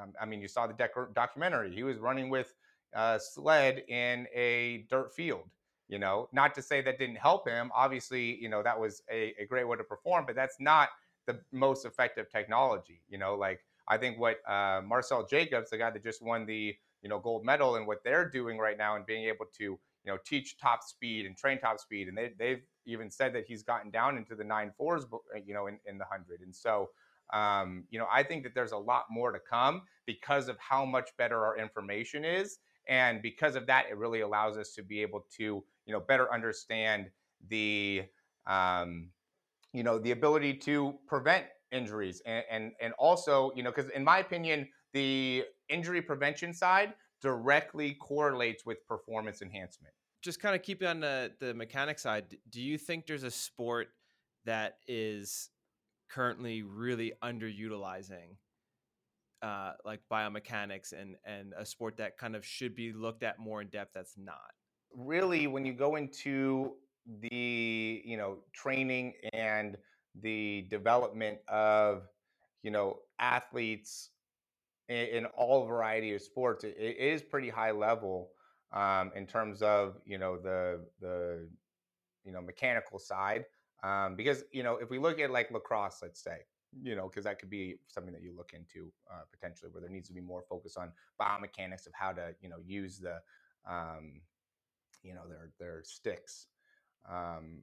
um, 0.00 0.12
I 0.20 0.26
mean, 0.26 0.42
you 0.42 0.48
saw 0.48 0.66
the 0.66 0.74
documentary. 1.14 1.74
He 1.74 1.82
was 1.82 1.98
running 1.98 2.28
with 2.28 2.52
a 2.94 3.20
sled 3.20 3.84
in 3.88 4.26
a 4.34 4.86
dirt 4.90 5.12
field. 5.14 5.48
You 5.88 6.00
know, 6.00 6.28
not 6.32 6.52
to 6.56 6.62
say 6.62 6.82
that 6.82 6.98
didn't 6.98 7.16
help 7.16 7.48
him. 7.48 7.70
Obviously, 7.74 8.36
you 8.42 8.48
know 8.48 8.62
that 8.62 8.78
was 8.78 9.02
a, 9.10 9.34
a 9.38 9.46
great 9.46 9.68
way 9.68 9.76
to 9.76 9.84
perform, 9.84 10.24
but 10.26 10.34
that's 10.34 10.56
not 10.58 10.88
the 11.26 11.40
most 11.52 11.84
effective 11.84 12.28
technology. 12.30 13.02
You 13.08 13.18
know, 13.18 13.34
like 13.34 13.60
I 13.88 13.96
think 13.96 14.18
what 14.18 14.38
uh, 14.48 14.80
Marcell 14.84 15.26
Jacobs, 15.26 15.70
the 15.70 15.78
guy 15.78 15.90
that 15.90 16.02
just 16.02 16.22
won 16.22 16.46
the 16.46 16.74
you 17.02 17.08
know 17.08 17.18
gold 17.20 17.44
medal, 17.44 17.76
and 17.76 17.86
what 17.86 18.02
they're 18.04 18.28
doing 18.28 18.58
right 18.58 18.76
now, 18.76 18.96
and 18.96 19.06
being 19.06 19.26
able 19.26 19.46
to 19.58 19.64
you 19.64 19.78
know 20.06 20.18
teach 20.24 20.58
top 20.58 20.82
speed 20.82 21.26
and 21.26 21.36
train 21.36 21.60
top 21.60 21.78
speed, 21.78 22.08
and 22.08 22.16
they 22.16 22.32
they've 22.38 22.62
even 22.84 23.10
said 23.10 23.32
that 23.34 23.44
he's 23.46 23.62
gotten 23.62 23.90
down 23.90 24.16
into 24.16 24.34
the 24.34 24.44
nine 24.44 24.72
fours, 24.76 25.04
uh, 25.12 25.38
you 25.44 25.54
know, 25.54 25.66
in, 25.66 25.78
in 25.86 25.98
the 25.98 26.04
hundred, 26.04 26.40
and 26.40 26.54
so. 26.54 26.90
Um, 27.32 27.82
you 27.90 27.98
know, 27.98 28.06
I 28.08 28.22
think 28.22 28.44
that 28.44 28.54
there's 28.54 28.70
a 28.70 28.78
lot 28.78 29.06
more 29.10 29.32
to 29.32 29.40
come 29.40 29.82
because 30.06 30.48
of 30.48 30.56
how 30.60 30.84
much 30.84 31.10
better 31.18 31.44
our 31.44 31.58
information 31.58 32.24
is, 32.24 32.58
and 32.88 33.22
because 33.22 33.56
of 33.56 33.66
that, 33.66 33.86
it 33.90 33.96
really 33.96 34.20
allows 34.20 34.56
us 34.56 34.72
to 34.74 34.82
be 34.82 35.02
able 35.02 35.26
to, 35.38 35.64
you 35.86 35.92
know, 35.92 36.00
better 36.00 36.32
understand 36.32 37.10
the, 37.48 38.04
um, 38.46 39.10
you 39.72 39.82
know, 39.82 39.98
the 39.98 40.12
ability 40.12 40.54
to 40.54 40.94
prevent 41.06 41.46
injuries 41.72 42.22
and 42.26 42.44
and, 42.50 42.72
and 42.80 42.92
also 42.98 43.50
you 43.54 43.62
know 43.62 43.70
because 43.70 43.90
in 43.90 44.04
my 44.04 44.18
opinion 44.18 44.68
the 44.92 45.44
injury 45.68 46.00
prevention 46.00 46.54
side 46.54 46.94
directly 47.20 47.94
correlates 47.94 48.64
with 48.64 48.86
performance 48.86 49.42
enhancement. 49.42 49.92
Just 50.22 50.40
kind 50.40 50.54
of 50.54 50.62
keeping 50.62 50.88
on 50.88 51.00
the 51.00 51.32
the 51.40 51.54
mechanic 51.54 51.98
side 51.98 52.36
do 52.50 52.60
you 52.60 52.78
think 52.78 53.06
there's 53.06 53.24
a 53.24 53.30
sport 53.30 53.88
that 54.44 54.78
is 54.86 55.50
currently 56.08 56.62
really 56.62 57.12
underutilizing 57.22 58.36
uh, 59.46 59.72
like 59.84 60.00
biomechanics 60.10 60.92
and 60.92 61.14
and 61.24 61.52
a 61.56 61.64
sport 61.64 61.96
that 61.96 62.18
kind 62.18 62.34
of 62.34 62.44
should 62.44 62.74
be 62.74 62.92
looked 62.92 63.22
at 63.22 63.38
more 63.38 63.60
in 63.60 63.68
depth 63.68 63.92
that's 63.94 64.14
not. 64.16 64.52
Really 64.92 65.46
when 65.46 65.64
you 65.64 65.72
go 65.72 65.96
into 65.96 66.72
the 67.20 68.02
you 68.04 68.16
know 68.16 68.38
training 68.52 69.14
and 69.32 69.76
the 70.22 70.66
development 70.68 71.38
of 71.48 72.08
you 72.64 72.72
know 72.72 72.98
athletes 73.20 74.10
in, 74.88 75.06
in 75.06 75.24
all 75.26 75.64
variety 75.64 76.12
of 76.14 76.20
sports 76.20 76.64
it, 76.64 76.74
it 76.78 76.96
is 76.96 77.22
pretty 77.22 77.48
high 77.48 77.70
level 77.70 78.30
um, 78.72 79.12
in 79.14 79.26
terms 79.26 79.62
of 79.62 79.96
you 80.04 80.18
know 80.18 80.36
the 80.36 80.80
the 81.00 81.48
you 82.24 82.32
know 82.32 82.40
mechanical 82.40 82.98
side 82.98 83.44
um, 83.84 84.16
because 84.16 84.42
you 84.50 84.64
know 84.64 84.78
if 84.78 84.90
we 84.90 84.98
look 84.98 85.20
at 85.20 85.30
like 85.30 85.52
lacrosse 85.52 85.98
let's 86.02 86.20
say 86.20 86.38
you 86.82 86.94
know 86.96 87.08
because 87.08 87.24
that 87.24 87.38
could 87.38 87.50
be 87.50 87.76
something 87.86 88.12
that 88.12 88.22
you 88.22 88.34
look 88.36 88.52
into 88.52 88.92
uh, 89.10 89.22
potentially 89.30 89.70
where 89.70 89.80
there 89.80 89.90
needs 89.90 90.08
to 90.08 90.14
be 90.14 90.20
more 90.20 90.42
focus 90.48 90.76
on 90.76 90.92
biomechanics 91.20 91.86
of 91.86 91.92
how 91.94 92.12
to 92.12 92.34
you 92.40 92.48
know 92.48 92.58
use 92.64 92.98
the 92.98 93.20
um, 93.70 94.20
you 95.02 95.14
know 95.14 95.22
their 95.28 95.52
their 95.58 95.82
sticks. 95.84 96.48
Um, 97.08 97.62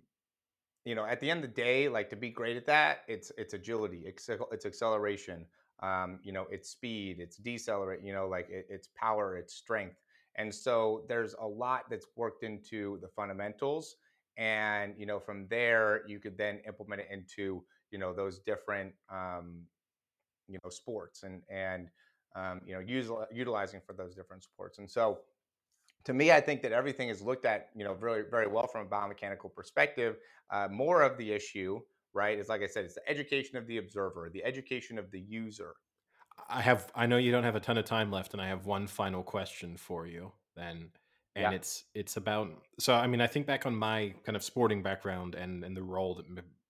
you 0.86 0.95
know, 0.95 1.06
at 1.06 1.20
the 1.22 1.30
end 1.30 1.43
of 1.43 1.54
the 1.54 1.62
day, 1.62 1.88
like 1.88 2.10
to 2.10 2.16
be 2.16 2.30
great 2.30 2.58
at 2.58 2.66
that, 2.66 2.99
it's 3.08 3.32
it's 3.38 3.54
agility, 3.54 4.04
it's 4.06 4.30
it's 4.51 4.66
acceleration, 4.66 5.45
um, 5.82 6.20
you 6.24 6.32
know, 6.32 6.45
it's 6.49 6.70
speed, 6.70 7.20
it's 7.20 7.38
decelerate, 7.38 8.01
you 8.04 8.14
know, 8.14 8.28
like 8.28 8.49
it, 8.49 8.66
it's 8.70 8.89
power, 8.95 9.38
it's 9.38 9.54
strength, 9.54 10.01
and 10.36 10.54
so 10.54 11.06
there's 11.08 11.36
a 11.39 11.47
lot 11.47 11.89
that's 11.89 12.08
worked 12.16 12.43
into 12.43 12.99
the 13.01 13.08
fundamentals, 13.08 13.95
and 14.38 14.93
you 14.97 15.06
know, 15.06 15.20
from 15.20 15.47
there 15.47 16.01
you 16.08 16.20
could 16.20 16.38
then 16.38 16.60
implement 16.68 17.01
it 17.01 17.08
into 17.12 17.64
you 17.93 17.99
know 17.99 18.13
those 18.13 18.39
different 18.39 18.91
um, 19.09 19.61
you 20.49 20.59
know 20.61 20.69
sports 20.69 21.23
and 21.23 21.41
and 21.49 21.87
um, 22.35 22.59
you 22.65 22.73
know 22.73 22.81
use, 22.81 23.09
utilizing 23.31 23.79
for 23.85 23.93
those 23.93 24.13
different 24.15 24.43
sports, 24.43 24.79
and 24.79 24.89
so 24.89 25.19
to 26.05 26.13
me, 26.13 26.31
I 26.31 26.41
think 26.41 26.61
that 26.63 26.71
everything 26.71 27.09
is 27.09 27.21
looked 27.21 27.45
at, 27.45 27.69
you 27.75 27.83
know, 27.83 27.93
very, 27.93 28.23
very 28.29 28.47
well 28.47 28.67
from 28.67 28.85
a 28.85 28.89
biomechanical 28.89 29.53
perspective. 29.53 30.17
Uh, 30.49 30.67
more 30.69 31.01
of 31.01 31.17
the 31.17 31.31
issue, 31.31 31.79
right, 32.13 32.37
is 32.37 32.49
like 32.49 32.61
I 32.61 32.67
said, 32.67 32.85
it's 32.85 32.95
the 32.95 33.09
education 33.09 33.57
of 33.57 33.67
the 33.67 33.77
observer, 33.77 34.29
the 34.33 34.43
education 34.43 34.99
of 34.99 35.09
the 35.11 35.19
user. 35.19 35.75
I 36.49 36.61
have, 36.61 36.91
I 36.95 37.05
know 37.05 37.17
you 37.17 37.31
don't 37.31 37.43
have 37.43 37.55
a 37.55 37.59
ton 37.59 37.77
of 37.77 37.85
time 37.85 38.11
left, 38.11 38.33
and 38.33 38.41
I 38.41 38.47
have 38.47 38.65
one 38.65 38.87
final 38.87 39.23
question 39.23 39.77
for 39.77 40.05
you. 40.05 40.33
Then, 40.55 40.89
and 41.35 41.43
yeah. 41.43 41.51
it's 41.51 41.85
it's 41.95 42.17
about. 42.17 42.49
So, 42.79 42.93
I 42.93 43.07
mean, 43.07 43.21
I 43.21 43.27
think 43.27 43.47
back 43.47 43.65
on 43.65 43.75
my 43.75 44.13
kind 44.23 44.35
of 44.35 44.43
sporting 44.43 44.83
background 44.83 45.35
and 45.35 45.63
and 45.63 45.75
the 45.75 45.81
role 45.83 46.15
that 46.15 46.25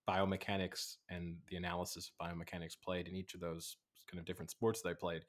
biomechanics 0.10 0.96
and 1.10 1.38
the 1.50 1.58
analysis 1.58 2.10
of 2.10 2.28
biomechanics 2.28 2.76
played 2.84 3.08
in 3.08 3.16
each 3.16 3.34
of 3.34 3.40
those 3.40 3.78
kind 4.10 4.20
of 4.20 4.26
different 4.26 4.52
sports 4.52 4.82
that 4.82 4.90
I 4.90 4.94
played, 4.94 5.24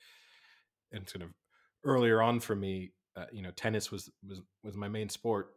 and 0.93 1.07
kind 1.07 1.22
of 1.22 1.31
earlier 1.85 2.22
on 2.22 2.41
for 2.41 2.55
me 2.55 2.93
uh, 3.16 3.27
you 3.33 3.43
know, 3.43 3.51
tennis 3.53 3.91
was 3.91 4.11
was 4.27 4.41
was 4.62 4.77
my 4.77 4.89
main 4.89 5.09
sport. 5.09 5.53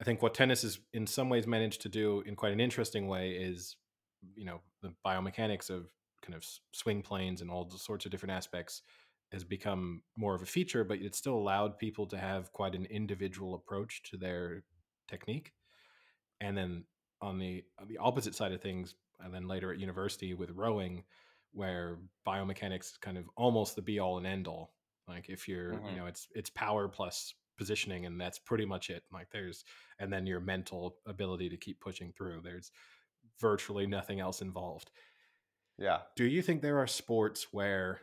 I 0.00 0.04
think 0.04 0.22
what 0.22 0.34
tennis 0.34 0.64
is 0.64 0.78
in 0.92 1.06
some 1.06 1.28
ways 1.28 1.46
managed 1.46 1.82
to 1.82 1.88
do 1.88 2.22
in 2.26 2.36
quite 2.36 2.52
an 2.52 2.60
interesting 2.60 3.08
way 3.08 3.30
is, 3.30 3.76
you 4.34 4.44
know, 4.44 4.60
the 4.82 4.94
biomechanics 5.04 5.70
of 5.70 5.88
kind 6.22 6.34
of 6.34 6.44
swing 6.72 7.02
planes 7.02 7.40
and 7.40 7.50
all 7.50 7.70
sorts 7.70 8.04
of 8.04 8.10
different 8.10 8.32
aspects 8.32 8.82
has 9.32 9.42
become 9.42 10.02
more 10.16 10.34
of 10.34 10.42
a 10.42 10.46
feature, 10.46 10.84
but 10.84 10.98
it 10.98 11.14
still 11.14 11.34
allowed 11.34 11.78
people 11.78 12.06
to 12.06 12.18
have 12.18 12.52
quite 12.52 12.74
an 12.74 12.86
individual 12.86 13.54
approach 13.54 14.02
to 14.10 14.16
their 14.16 14.62
technique. 15.08 15.52
And 16.40 16.56
then 16.56 16.84
on 17.20 17.38
the 17.38 17.64
on 17.78 17.88
the 17.88 17.98
opposite 17.98 18.34
side 18.34 18.52
of 18.52 18.60
things, 18.60 18.94
and 19.20 19.32
then 19.32 19.48
later 19.48 19.72
at 19.72 19.78
university 19.78 20.34
with 20.34 20.50
rowing, 20.50 21.04
where 21.52 21.98
biomechanics 22.26 22.92
is 22.92 22.98
kind 23.00 23.18
of 23.18 23.24
almost 23.36 23.76
the 23.76 23.82
be 23.82 23.98
all 23.98 24.18
and 24.18 24.26
end 24.26 24.46
all 24.46 24.72
like 25.08 25.28
if 25.28 25.48
you're, 25.48 25.74
mm-hmm. 25.74 25.88
you 25.88 25.96
know, 25.96 26.06
it's 26.06 26.28
it's 26.34 26.50
power 26.50 26.88
plus 26.88 27.34
positioning 27.56 28.06
and 28.06 28.20
that's 28.20 28.38
pretty 28.38 28.66
much 28.66 28.90
it. 28.90 29.04
Like 29.12 29.30
there's 29.30 29.64
and 29.98 30.12
then 30.12 30.26
your 30.26 30.40
mental 30.40 30.96
ability 31.06 31.48
to 31.50 31.56
keep 31.56 31.80
pushing 31.80 32.12
through. 32.12 32.40
There's 32.42 32.70
virtually 33.40 33.86
nothing 33.86 34.20
else 34.20 34.42
involved. 34.42 34.90
Yeah. 35.78 35.98
Do 36.16 36.24
you 36.24 36.42
think 36.42 36.62
there 36.62 36.78
are 36.78 36.86
sports 36.86 37.48
where 37.52 38.00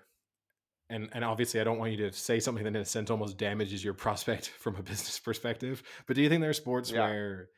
and 0.89 1.09
and 1.14 1.24
obviously 1.24 1.59
I 1.59 1.64
don't 1.64 1.80
want 1.80 1.91
you 1.91 2.09
to 2.09 2.14
say 2.14 2.39
something 2.39 2.64
that 2.64 2.70
in 2.70 2.82
a 2.82 2.86
sense 2.86 3.09
almost 3.09 3.38
damages 3.38 3.84
your 3.84 3.93
prospect 4.05 4.47
from 4.47 4.76
a 4.76 4.84
business 4.84 5.20
perspective, 5.20 5.84
but 6.07 6.16
do 6.16 6.22
you 6.22 6.30
think 6.30 6.41
there 6.41 6.49
are 6.49 6.53
sports 6.53 6.91
yeah. 6.91 7.05
where 7.05 7.49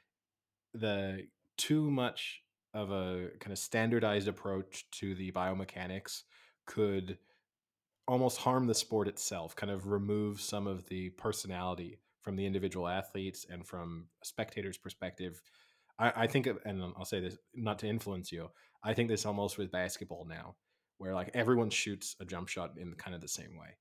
the 0.73 1.27
too 1.57 1.89
much 1.89 2.41
of 2.73 2.91
a 2.91 3.29
kind 3.39 3.51
of 3.51 3.57
standardized 3.57 4.27
approach 4.27 4.85
to 4.91 5.15
the 5.15 5.31
biomechanics 5.31 6.23
could 6.65 7.17
almost 8.07 8.37
harm 8.37 8.67
the 8.67 8.75
sport 8.75 9.07
itself, 9.07 9.55
kind 9.55 9.71
of 9.71 9.87
remove 9.87 10.41
some 10.41 10.67
of 10.67 10.87
the 10.89 11.09
personality 11.11 11.99
from 12.21 12.35
the 12.35 12.45
individual 12.45 12.87
athletes 12.87 13.45
and 13.49 13.65
from 13.65 14.07
a 14.21 14.25
spectator's 14.25 14.77
perspective. 14.77 15.41
I, 15.97 16.13
I 16.15 16.27
think, 16.27 16.47
and 16.65 16.83
I'll 16.97 17.05
say 17.05 17.19
this 17.19 17.37
not 17.53 17.79
to 17.79 17.87
influence 17.87 18.31
you, 18.31 18.49
I 18.83 18.93
think 18.93 19.09
this 19.09 19.25
almost 19.25 19.57
with 19.57 19.71
basketball 19.71 20.25
now, 20.25 20.55
where 20.97 21.13
like 21.13 21.31
everyone 21.33 21.69
shoots 21.69 22.15
a 22.19 22.25
jump 22.25 22.47
shot 22.47 22.73
in 22.77 22.93
kind 22.95 23.15
of 23.15 23.21
the 23.21 23.27
same 23.27 23.57
way. 23.57 23.77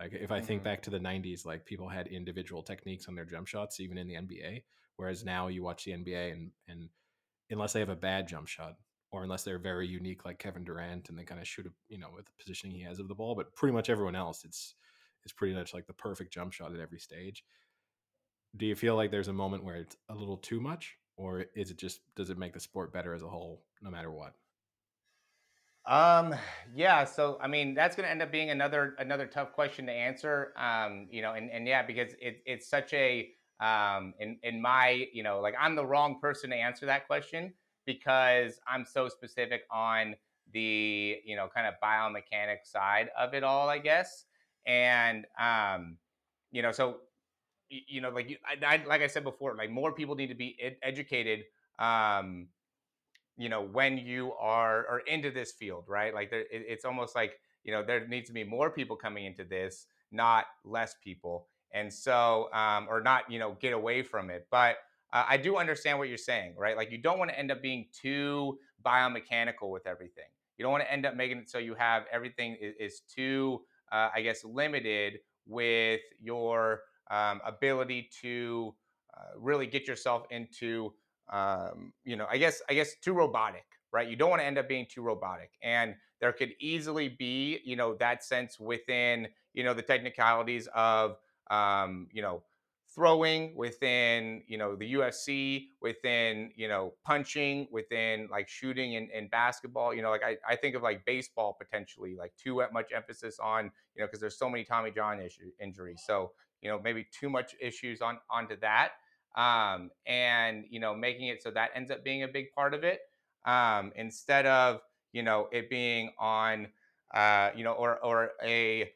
Like 0.00 0.12
if 0.12 0.30
I 0.30 0.38
mm-hmm. 0.38 0.46
think 0.46 0.62
back 0.62 0.82
to 0.82 0.90
the 0.90 0.98
90s, 0.98 1.44
like 1.44 1.66
people 1.66 1.88
had 1.88 2.06
individual 2.06 2.62
techniques 2.62 3.08
on 3.08 3.14
their 3.14 3.24
jump 3.24 3.46
shots, 3.46 3.80
even 3.80 3.98
in 3.98 4.06
the 4.06 4.14
NBA. 4.14 4.62
Whereas 4.96 5.24
now 5.24 5.48
you 5.48 5.62
watch 5.62 5.84
the 5.84 5.92
NBA 5.92 6.32
and 6.32 6.50
and 6.68 6.88
unless 7.50 7.72
they 7.72 7.80
have 7.80 7.88
a 7.88 7.96
bad 7.96 8.28
jump 8.28 8.48
shot, 8.48 8.76
or 9.10 9.22
unless 9.22 9.44
they're 9.44 9.58
very 9.58 9.86
unique 9.86 10.24
like 10.24 10.38
Kevin 10.38 10.64
Durant 10.64 11.08
and 11.08 11.18
they 11.18 11.24
kind 11.24 11.40
of 11.40 11.48
shoot 11.48 11.66
a 11.66 11.70
you 11.88 11.98
know 11.98 12.10
with 12.14 12.26
the 12.26 12.32
positioning 12.38 12.76
he 12.76 12.82
has 12.82 12.98
of 12.98 13.08
the 13.08 13.14
ball. 13.14 13.34
But 13.34 13.54
pretty 13.54 13.72
much 13.74 13.90
everyone 13.90 14.16
else, 14.16 14.44
it's 14.44 14.74
it's 15.24 15.32
pretty 15.32 15.54
much 15.54 15.74
like 15.74 15.86
the 15.86 15.92
perfect 15.94 16.32
jump 16.32 16.52
shot 16.52 16.74
at 16.74 16.80
every 16.80 17.00
stage. 17.00 17.44
Do 18.56 18.66
you 18.66 18.76
feel 18.76 18.96
like 18.96 19.10
there's 19.10 19.28
a 19.28 19.32
moment 19.32 19.64
where 19.64 19.76
it's 19.76 19.96
a 20.08 20.14
little 20.14 20.36
too 20.36 20.60
much, 20.60 20.98
or 21.16 21.46
is 21.54 21.70
it 21.70 21.78
just 21.78 22.00
does 22.14 22.30
it 22.30 22.38
make 22.38 22.52
the 22.52 22.60
sport 22.60 22.92
better 22.92 23.14
as 23.14 23.22
a 23.22 23.28
whole, 23.28 23.64
no 23.80 23.90
matter 23.90 24.10
what? 24.10 24.34
Um, 25.84 26.34
yeah, 26.74 27.04
so 27.04 27.38
I 27.40 27.46
mean 27.48 27.74
that's 27.74 27.96
going 27.96 28.04
to 28.04 28.10
end 28.10 28.20
up 28.20 28.30
being 28.30 28.50
another 28.50 28.94
another 28.98 29.26
tough 29.26 29.52
question 29.52 29.86
to 29.86 29.92
answer. 29.92 30.52
Um, 30.56 31.08
you 31.10 31.22
know, 31.22 31.32
and 31.32 31.50
and 31.50 31.66
yeah, 31.66 31.82
because 31.82 32.12
it, 32.20 32.42
it's 32.44 32.68
such 32.68 32.92
a 32.92 33.32
um 33.60 34.14
in 34.20 34.38
in 34.42 34.60
my 34.62 35.08
you 35.12 35.22
know 35.22 35.40
like 35.40 35.54
I'm 35.58 35.74
the 35.74 35.84
wrong 35.84 36.20
person 36.20 36.50
to 36.50 36.56
answer 36.56 36.86
that 36.86 37.06
question 37.06 37.52
because 37.86 38.60
I'm 38.68 38.84
so 38.84 39.08
specific 39.08 39.62
on 39.70 40.14
the 40.52 41.16
you 41.24 41.36
know 41.36 41.48
kind 41.52 41.66
of 41.66 41.74
biomechanics 41.82 42.66
side 42.66 43.08
of 43.18 43.34
it 43.34 43.42
all, 43.42 43.68
I 43.68 43.78
guess. 43.78 44.24
And 44.66 45.26
um, 45.38 45.96
you 46.50 46.62
know, 46.62 46.72
so 46.72 46.98
you 47.70 48.00
know, 48.00 48.10
like 48.10 48.30
you, 48.30 48.36
I, 48.46 48.76
I, 48.76 48.84
like 48.86 49.02
I 49.02 49.06
said 49.06 49.24
before, 49.24 49.54
like 49.56 49.70
more 49.70 49.92
people 49.92 50.14
need 50.14 50.28
to 50.28 50.34
be 50.34 50.56
ed- 50.60 50.76
educated 50.82 51.44
um, 51.78 52.48
you 53.36 53.48
know, 53.48 53.62
when 53.62 53.98
you 53.98 54.32
are 54.34 54.86
are 54.88 55.00
into 55.00 55.30
this 55.30 55.52
field, 55.52 55.84
right? 55.88 56.14
Like 56.14 56.30
there, 56.30 56.40
it, 56.40 56.64
it's 56.68 56.84
almost 56.84 57.14
like 57.14 57.34
you 57.64 57.72
know 57.72 57.84
there 57.84 58.06
needs 58.06 58.28
to 58.28 58.34
be 58.34 58.44
more 58.44 58.70
people 58.70 58.96
coming 58.96 59.26
into 59.26 59.44
this, 59.44 59.86
not 60.10 60.46
less 60.64 60.96
people, 61.02 61.48
and 61.72 61.92
so 61.92 62.48
um, 62.52 62.86
or 62.88 63.00
not 63.00 63.30
you 63.30 63.38
know 63.38 63.56
get 63.60 63.72
away 63.72 64.02
from 64.02 64.30
it. 64.30 64.46
But 64.50 64.76
uh, 65.12 65.24
I 65.28 65.36
do 65.36 65.56
understand 65.56 65.98
what 65.98 66.08
you're 66.08 66.18
saying, 66.18 66.54
right? 66.56 66.76
Like 66.76 66.90
you 66.90 66.98
don't 66.98 67.18
want 67.18 67.30
to 67.30 67.38
end 67.38 67.50
up 67.50 67.62
being 67.62 67.86
too 67.92 68.58
biomechanical 68.84 69.70
with 69.70 69.86
everything. 69.86 70.24
You 70.56 70.64
don't 70.64 70.72
want 70.72 70.84
to 70.84 70.92
end 70.92 71.06
up 71.06 71.14
making 71.14 71.38
it 71.38 71.50
so 71.50 71.58
you 71.58 71.74
have 71.74 72.04
everything 72.12 72.56
is, 72.60 72.74
is 72.78 73.00
too, 73.00 73.62
uh, 73.92 74.10
I 74.14 74.22
guess, 74.22 74.44
limited 74.44 75.20
with 75.46 76.00
your 76.20 76.82
um, 77.10 77.40
ability 77.46 78.10
to 78.22 78.74
uh, 79.16 79.38
really 79.38 79.66
get 79.66 79.86
yourself 79.86 80.24
into, 80.30 80.92
um, 81.32 81.92
you 82.04 82.16
know, 82.16 82.26
I 82.28 82.38
guess, 82.38 82.60
I 82.68 82.74
guess, 82.74 82.96
too 82.96 83.12
robotic, 83.12 83.64
right? 83.92 84.08
You 84.08 84.16
don't 84.16 84.30
want 84.30 84.42
to 84.42 84.46
end 84.46 84.58
up 84.58 84.68
being 84.68 84.86
too 84.90 85.02
robotic, 85.02 85.52
and 85.62 85.94
there 86.20 86.32
could 86.32 86.52
easily 86.60 87.08
be, 87.08 87.60
you 87.64 87.76
know, 87.76 87.94
that 87.94 88.24
sense 88.24 88.58
within, 88.58 89.28
you 89.54 89.62
know, 89.62 89.74
the 89.74 89.82
technicalities 89.82 90.68
of, 90.74 91.16
um, 91.50 92.08
you 92.12 92.22
know, 92.22 92.42
throwing 92.94 93.54
within 93.54 94.42
you 94.46 94.56
know 94.56 94.74
the 94.74 94.94
UFC 94.94 95.68
within 95.80 96.50
you 96.56 96.68
know 96.68 96.94
punching 97.04 97.68
within 97.70 98.28
like 98.30 98.48
shooting 98.48 98.96
and, 98.96 99.10
and 99.10 99.30
basketball 99.30 99.94
you 99.94 100.00
know 100.02 100.10
like 100.10 100.22
I, 100.24 100.36
I 100.48 100.56
think 100.56 100.74
of 100.74 100.82
like 100.82 101.04
baseball 101.04 101.56
potentially 101.58 102.16
like 102.16 102.32
too 102.42 102.62
much 102.72 102.90
emphasis 102.94 103.38
on 103.38 103.70
you 103.94 104.00
know 104.00 104.06
because 104.06 104.20
there's 104.20 104.38
so 104.38 104.48
many 104.48 104.64
Tommy 104.64 104.90
John 104.90 105.20
issue 105.20 105.50
injuries 105.60 106.02
so 106.04 106.32
you 106.62 106.70
know 106.70 106.80
maybe 106.82 107.06
too 107.12 107.28
much 107.28 107.54
issues 107.60 108.00
on 108.00 108.18
onto 108.30 108.56
that 108.60 108.92
um 109.36 109.90
and 110.06 110.64
you 110.70 110.80
know 110.80 110.94
making 110.94 111.28
it 111.28 111.42
so 111.42 111.50
that 111.50 111.70
ends 111.74 111.90
up 111.90 112.02
being 112.02 112.22
a 112.22 112.28
big 112.28 112.50
part 112.52 112.72
of 112.72 112.84
it 112.84 113.00
um 113.44 113.92
instead 113.96 114.46
of 114.46 114.80
you 115.12 115.22
know 115.22 115.48
it 115.52 115.68
being 115.68 116.10
on 116.18 116.66
uh 117.14 117.50
you 117.54 117.64
know 117.64 117.72
or 117.72 117.98
or 118.04 118.30
a 118.42 118.90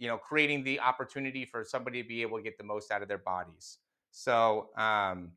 you 0.00 0.08
know, 0.08 0.16
creating 0.16 0.64
the 0.64 0.80
opportunity 0.80 1.44
for 1.44 1.62
somebody 1.62 2.02
to 2.02 2.08
be 2.08 2.22
able 2.22 2.38
to 2.38 2.42
get 2.42 2.56
the 2.56 2.64
most 2.64 2.90
out 2.90 3.02
of 3.02 3.08
their 3.08 3.18
bodies. 3.18 3.78
So, 4.10 4.70
um, 4.76 5.32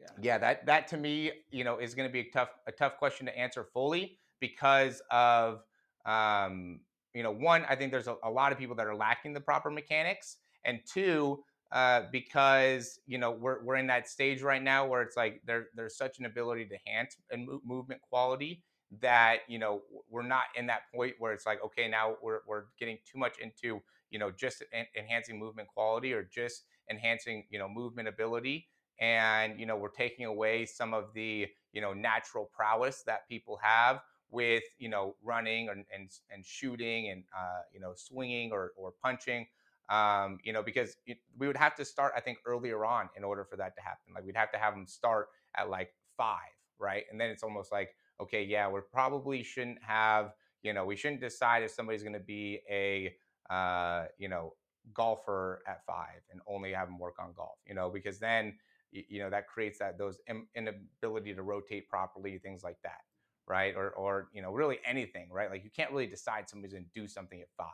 yeah. 0.00 0.06
yeah, 0.22 0.38
that 0.38 0.64
that 0.64 0.88
to 0.88 0.96
me, 0.96 1.30
you 1.50 1.64
know, 1.64 1.76
is 1.76 1.94
going 1.94 2.08
to 2.08 2.12
be 2.12 2.20
a 2.20 2.30
tough 2.32 2.48
a 2.66 2.72
tough 2.72 2.96
question 2.96 3.26
to 3.26 3.38
answer 3.38 3.62
fully 3.62 4.18
because 4.40 5.02
of, 5.10 5.62
um, 6.06 6.80
you 7.14 7.22
know, 7.22 7.30
one, 7.30 7.66
I 7.68 7.76
think 7.76 7.92
there's 7.92 8.08
a, 8.08 8.16
a 8.24 8.30
lot 8.30 8.52
of 8.52 8.58
people 8.58 8.74
that 8.76 8.86
are 8.86 8.96
lacking 8.96 9.34
the 9.34 9.40
proper 9.40 9.70
mechanics, 9.70 10.38
and 10.64 10.80
two, 10.90 11.44
uh, 11.70 12.04
because 12.10 13.00
you 13.06 13.18
know 13.18 13.30
we're 13.30 13.62
we're 13.62 13.76
in 13.76 13.86
that 13.88 14.08
stage 14.08 14.40
right 14.40 14.62
now 14.62 14.86
where 14.86 15.02
it's 15.02 15.16
like 15.18 15.42
there 15.44 15.66
there's 15.74 15.98
such 15.98 16.18
an 16.18 16.24
ability 16.24 16.64
to 16.64 16.78
enhance 16.86 17.18
and 17.30 17.46
movement 17.66 18.00
quality 18.00 18.62
that 19.00 19.38
you 19.48 19.58
know 19.58 19.82
we're 20.08 20.22
not 20.26 20.44
in 20.56 20.66
that 20.66 20.82
point 20.92 21.14
where 21.18 21.32
it's 21.32 21.46
like 21.46 21.62
okay 21.64 21.86
now 21.88 22.14
we're, 22.22 22.40
we're 22.46 22.64
getting 22.78 22.98
too 23.10 23.18
much 23.18 23.38
into 23.38 23.80
you 24.10 24.18
know 24.18 24.30
just 24.30 24.62
en- 24.72 24.86
enhancing 24.98 25.38
movement 25.38 25.68
quality 25.68 26.12
or 26.12 26.24
just 26.24 26.64
enhancing 26.90 27.44
you 27.50 27.58
know 27.58 27.68
movement 27.68 28.08
ability. 28.08 28.66
And 29.00 29.58
you 29.58 29.64
know 29.64 29.76
we're 29.76 29.88
taking 29.88 30.26
away 30.26 30.66
some 30.66 30.92
of 30.92 31.14
the 31.14 31.46
you 31.72 31.80
know 31.80 31.92
natural 31.94 32.50
prowess 32.54 33.02
that 33.04 33.26
people 33.28 33.58
have 33.62 34.00
with 34.30 34.62
you 34.78 34.88
know 34.88 35.16
running 35.22 35.68
and 35.70 35.84
and, 35.94 36.10
and 36.30 36.44
shooting 36.44 37.10
and 37.10 37.24
uh, 37.36 37.62
you 37.72 37.80
know 37.80 37.92
swinging 37.96 38.52
or, 38.52 38.72
or 38.76 38.92
punching 39.02 39.46
um, 39.88 40.38
you 40.44 40.52
know 40.52 40.62
because 40.62 40.96
it, 41.06 41.18
we 41.38 41.46
would 41.46 41.56
have 41.56 41.74
to 41.74 41.84
start 41.84 42.12
i 42.16 42.20
think 42.20 42.38
earlier 42.46 42.84
on 42.84 43.08
in 43.16 43.24
order 43.24 43.44
for 43.44 43.56
that 43.56 43.74
to 43.76 43.82
happen. 43.82 44.12
Like 44.14 44.24
we'd 44.24 44.36
have 44.36 44.52
to 44.52 44.58
have 44.58 44.74
them 44.74 44.86
start 44.86 45.28
at 45.56 45.70
like 45.70 45.92
five 46.16 46.38
right? 46.82 47.04
And 47.10 47.20
then 47.20 47.28
it's 47.28 47.42
almost 47.42 47.70
like 47.70 47.90
okay, 48.20 48.42
yeah, 48.44 48.68
we 48.68 48.80
probably 48.92 49.42
shouldn't 49.42 49.82
have, 49.82 50.32
you 50.62 50.72
know, 50.72 50.84
we 50.84 50.96
shouldn't 50.96 51.20
decide 51.20 51.62
if 51.62 51.70
somebody's 51.70 52.02
going 52.02 52.14
to 52.14 52.20
be 52.20 52.60
a, 52.70 53.14
uh, 53.52 54.04
you 54.18 54.28
know, 54.28 54.54
golfer 54.94 55.62
at 55.66 55.84
five 55.86 56.20
and 56.30 56.40
only 56.46 56.72
have 56.72 56.88
them 56.88 56.98
work 56.98 57.16
on 57.18 57.32
golf, 57.36 57.58
you 57.66 57.74
know, 57.74 57.90
because 57.90 58.18
then, 58.18 58.54
you 58.92 59.20
know, 59.20 59.30
that 59.30 59.46
creates 59.46 59.78
that 59.78 59.98
those 59.98 60.18
inability 60.54 61.34
to 61.34 61.42
rotate 61.42 61.88
properly, 61.88 62.38
things 62.38 62.62
like 62.64 62.78
that, 62.82 63.00
right? 63.46 63.74
Or, 63.76 63.90
or 63.90 64.28
you 64.32 64.42
know, 64.42 64.52
really 64.52 64.78
anything, 64.84 65.28
right? 65.30 65.50
Like 65.50 65.64
you 65.64 65.70
can't 65.70 65.90
really 65.90 66.06
decide 66.06 66.48
somebody's 66.48 66.72
going 66.72 66.84
to 66.92 67.00
do 67.00 67.06
something 67.06 67.40
at 67.40 67.48
five, 67.56 67.66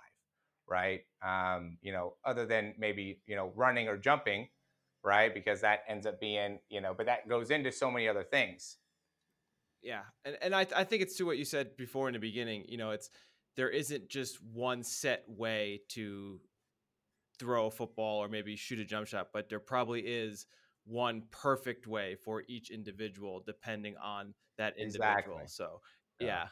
right? 0.69 1.01
Um, 1.23 1.79
you 1.81 1.93
know, 1.93 2.15
other 2.25 2.45
than 2.47 2.75
maybe 2.79 3.23
you 3.27 3.37
know 3.37 3.53
running 3.55 3.89
or 3.89 3.97
jumping, 3.97 4.49
right? 5.03 5.33
Because 5.33 5.61
that 5.63 5.81
ends 5.89 6.07
up 6.07 6.21
being, 6.21 6.59
you 6.69 6.81
know, 6.81 6.93
but 6.95 7.07
that 7.07 7.29
goes 7.29 7.51
into 7.51 7.73
so 7.73 7.91
many 7.91 8.09
other 8.09 8.25
things 8.25 8.77
yeah, 9.87 10.03
and 10.25 10.37
and 10.43 10.55
I 10.55 10.67
I 10.75 10.83
think 10.83 11.03
it's 11.03 11.17
to 11.19 11.25
what 11.25 11.39
you 11.39 11.45
said 11.45 11.77
before 11.77 12.09
in 12.09 12.15
the 12.15 12.19
beginning. 12.19 12.65
You 12.67 12.77
know, 12.77 12.91
it's 12.91 13.09
there 13.57 13.71
isn't 13.71 14.09
just 14.09 14.43
one 14.43 14.83
set 14.83 15.25
way 15.29 15.83
to 15.91 16.41
throw 17.39 17.67
a 17.67 17.71
football 17.71 18.19
or 18.19 18.29
maybe 18.29 18.57
shoot 18.57 18.81
a 18.81 18.85
jump 18.85 19.07
shot, 19.07 19.29
but 19.33 19.49
there 19.49 19.61
probably 19.61 20.01
is 20.01 20.47
one 20.87 21.23
perfect 21.31 21.87
way 21.87 22.17
for 22.17 22.43
each 22.49 22.71
individual 22.71 23.43
depending 23.47 23.95
on 24.03 24.35
that 24.59 24.77
individual. 24.77 25.13
Exactly. 25.13 25.43
So, 25.47 25.81
yeah. 26.19 26.27
yeah. 26.27 26.47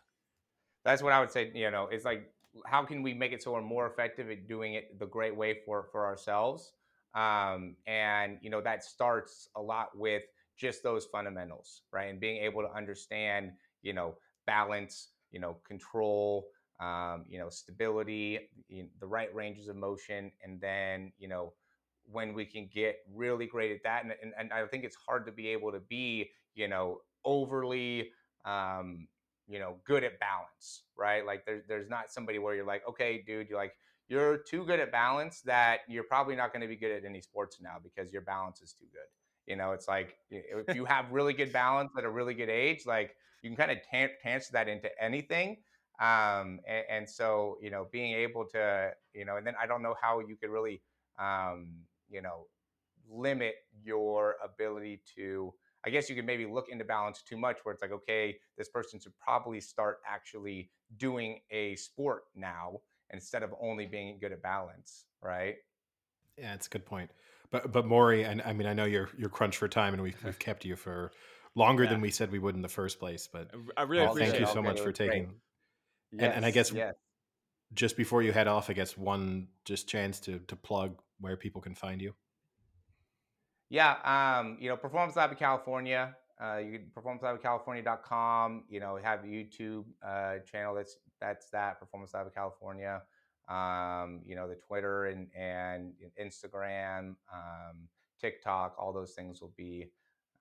That's 0.85 1.03
what 1.03 1.13
I 1.13 1.21
would 1.21 1.31
say, 1.31 1.51
you 1.55 1.71
know, 1.71 1.89
it's 1.91 2.05
like 2.05 2.31
how 2.67 2.85
can 2.85 3.03
we 3.03 3.15
make 3.15 3.33
it 3.33 3.43
so 3.43 3.53
we're 3.53 3.63
more 3.63 3.87
effective 3.87 4.31
at 4.31 4.47
doing 4.47 4.75
it 4.75 4.99
the 4.99 5.07
great 5.07 5.37
way 5.37 5.59
for 5.67 5.89
for 5.91 6.07
ourselves? 6.07 6.73
Um, 7.15 7.77
and 7.87 8.39
you 8.43 8.51
know 8.51 8.61
that 8.61 8.85
starts 8.85 9.49
a 9.57 9.63
lot 9.63 9.97
with 9.97 10.23
just 10.57 10.83
those 10.83 11.07
fundamentals, 11.07 11.83
right? 11.93 12.11
And 12.11 12.21
being 12.21 12.43
able 12.43 12.63
to 12.63 12.73
understand, 12.73 13.53
you 13.83 13.93
know, 13.93 14.17
balance, 14.47 15.09
you 15.31 15.41
know, 15.41 15.57
control, 15.67 16.49
um, 16.81 17.25
you 17.29 17.39
know, 17.39 17.49
stability, 17.49 18.39
you 18.69 18.83
know, 18.85 18.89
the 19.01 19.07
right 19.07 19.35
ranges 19.35 19.69
of 19.69 19.77
motion, 19.77 20.31
and 20.43 20.61
then, 20.61 21.13
you 21.19 21.29
know, 21.29 21.53
when 22.11 22.35
we 22.35 22.45
can 22.45 22.69
get 22.73 22.97
really 23.15 23.47
great 23.47 23.73
at 23.73 23.83
that, 23.83 24.05
and, 24.05 24.15
and, 24.23 24.33
and 24.39 24.53
I 24.53 24.67
think 24.67 24.85
it's 24.85 24.97
hard 24.97 25.27
to 25.27 25.33
be 25.33 25.49
able 25.49 25.73
to 25.73 25.81
be, 25.81 26.31
you 26.55 26.69
know, 26.69 27.01
overly, 27.25 28.11
um, 28.45 29.09
you 29.47 29.59
know, 29.59 29.77
good 29.85 30.05
at 30.05 30.19
balance, 30.21 30.85
right? 30.97 31.25
Like 31.25 31.45
there's 31.47 31.65
there's 31.67 31.89
not 31.89 32.11
somebody 32.11 32.39
where 32.39 32.55
you're 32.55 32.67
like, 32.67 32.83
okay, 32.89 33.23
dude, 33.27 33.49
you're 33.49 33.59
like 33.59 33.75
you're 34.09 34.39
too 34.39 34.65
good 34.65 34.81
at 34.81 34.93
balance 34.93 35.41
that 35.43 35.81
you're 35.89 36.05
probably 36.05 36.37
not 36.37 36.53
going 36.53 36.61
to 36.61 36.69
be 36.69 36.77
good 36.77 36.93
at 36.93 37.05
any 37.05 37.21
sports 37.21 37.59
now 37.61 37.77
because 37.83 38.13
your 38.13 38.23
balance 38.23 38.61
is 38.61 38.73
too 38.73 38.87
good. 38.93 39.09
You 39.47 39.57
know, 39.57 39.73
it's 39.73 39.89
like 39.89 40.17
if 40.31 40.75
you 40.75 40.85
have 40.85 41.11
really 41.11 41.33
good 41.33 41.53
balance 41.53 41.93
at 41.97 42.05
a 42.05 42.11
really 42.11 42.35
good 42.35 42.49
age, 42.49 42.87
like 42.87 43.17
you 43.43 43.51
can 43.51 43.57
kind 43.57 43.71
of 43.71 43.79
transfer 44.21 44.53
that 44.53 44.69
into 44.69 44.91
anything. 45.01 45.59
Um, 46.01 46.59
and, 46.67 46.85
and, 46.91 47.09
so, 47.09 47.57
you 47.63 47.71
know, 47.71 47.87
being 47.93 48.15
able 48.15 48.45
to, 48.47 48.91
you 49.13 49.25
know, 49.25 49.37
and 49.37 49.47
then 49.47 49.55
I 49.61 49.67
don't 49.67 49.81
know 49.81 49.95
how 50.01 50.19
you 50.19 50.35
could 50.35 50.51
really, 50.51 50.83
um, 51.21 51.69
you 52.11 52.21
know, 52.21 52.49
limit 53.09 53.55
your 53.85 54.37
ability 54.43 55.03
to, 55.15 55.55
I 55.87 55.91
guess 55.91 56.09
you 56.09 56.17
could 56.17 56.27
maybe 56.27 56.47
look 56.47 56.69
into 56.69 56.85
balance 56.85 57.23
too 57.23 57.37
much 57.37 57.59
where 57.63 57.73
it's 57.73 57.83
like, 57.83 57.93
okay, 57.93 58.39
this 58.59 58.69
person 58.69 58.99
should 58.99 59.17
probably 59.21 59.61
start 59.61 59.99
actually 60.09 60.71
doing 60.97 61.39
a 61.53 61.77
sport 61.77 62.25
now 62.35 62.81
instead 63.11 63.45
of 63.45 63.55
only 63.61 63.87
being 63.87 64.19
good 64.21 64.33
at 64.33 64.43
balance, 64.43 65.05
right? 65.23 65.57
Yeah, 66.37 66.55
it's 66.55 66.67
a 66.67 66.71
good 66.71 66.87
point. 66.87 67.11
But 67.51 67.73
but 67.73 67.87
Morey, 67.87 68.25
and 68.25 68.43
I 68.43 68.53
mean, 68.53 68.67
I 68.67 68.73
know 68.73 68.85
you're 68.85 69.11
you're 69.17 69.29
crunched 69.29 69.59
for 69.59 69.69
time, 69.69 69.95
and 69.95 70.03
we've 70.03 70.23
we've 70.25 70.39
kept 70.49 70.65
you 70.65 70.77
for 70.77 71.13
longer 71.55 71.85
yeah. 71.85 71.91
than 71.91 72.01
we 72.01 72.11
said 72.11 72.33
we 72.33 72.39
would 72.39 72.55
in 72.55 72.63
the 72.63 72.69
first 72.69 72.99
place. 72.99 73.29
But 73.31 73.51
I 73.77 73.83
really 73.83 74.05
well, 74.05 74.15
thank 74.15 74.39
you 74.39 74.47
so 74.47 74.63
much 74.63 74.81
for 74.81 74.93
taking. 74.93 75.35
Yes, 76.13 76.23
and, 76.23 76.33
and 76.33 76.47
I 76.47 76.51
guess 76.51 76.73
yes. 76.73 76.95
just 77.73 77.97
before 77.97 78.23
you 78.23 78.33
head 78.33 78.49
off, 78.49 78.71
I 78.71 78.73
guess 78.73 78.97
one 78.97 79.49
just 79.65 79.89
chance 79.89 80.21
to 80.21 80.39
to 80.41 80.57
plug 80.57 81.01
where 81.21 81.37
people 81.37 81.61
can 81.61 81.75
find 81.75 82.01
you. 82.01 82.15
Yeah, 83.71 83.97
um, 84.05 84.59
you 84.61 84.69
know, 84.69 84.77
Performance 84.77 85.17
Lab 85.17 85.33
of 85.33 85.39
California. 85.39 86.15
Uh, 86.43 86.59
you 86.59 86.79
can 86.79 86.91
performancelabofcalifornia.com. 86.97 88.65
You 88.69 88.81
know, 88.81 88.99
have 89.03 89.25
a 89.25 89.27
YouTube 89.27 89.85
uh, 90.05 90.39
channel 90.51 90.75
that's 90.75 90.97
that's 91.21 91.51
that 91.51 91.79
Performance 91.79 92.13
Lab 92.15 92.27
of 92.27 92.35
California 92.35 93.03
um, 93.49 94.21
you 94.27 94.35
know, 94.35 94.49
the 94.49 94.57
Twitter 94.57 95.07
and, 95.07 95.29
and 95.37 95.93
Instagram, 96.21 97.17
um, 97.33 97.89
TikTok, 98.21 98.75
all 98.79 98.93
those 98.93 99.13
things 99.13 99.41
will 99.41 99.53
be, 99.57 99.91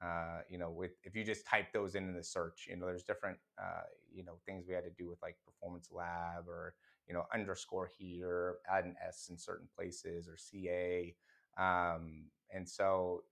uh, 0.01 0.39
you 0.49 0.58
know, 0.58 0.70
with 0.70 0.91
if 1.04 1.16
you 1.16 1.24
just 1.24 1.45
type 1.45 1.72
those 1.74 1.95
in 1.95 2.08
in 2.08 2.14
the 2.14 2.24
search, 2.24 2.68
you 2.70 2.76
know, 2.76 2.86
there's 2.86 3.04
different, 3.04 3.38
uh, 3.62 3.84
you 4.14 4.24
know, 4.24 4.34
things 4.45 4.66
we 4.68 4.74
had 4.74 4.84
to 4.84 4.89
do 4.91 5.08
with 5.10 5.22
like 5.22 5.36
Performance 5.45 5.89
Lab 5.91 6.47
or, 6.47 6.76
you 7.08 7.14
know, 7.14 7.26
underscore 7.34 7.89
here, 7.97 8.56
add 8.72 8.86
an 8.86 8.95
S 9.06 9.28
in 9.30 9.38
certain 9.38 9.68
places 9.76 10.28
or 10.28 10.38
CA. 10.38 11.14
Um, 11.58 12.26
and 12.54 12.68
so, 12.68 13.24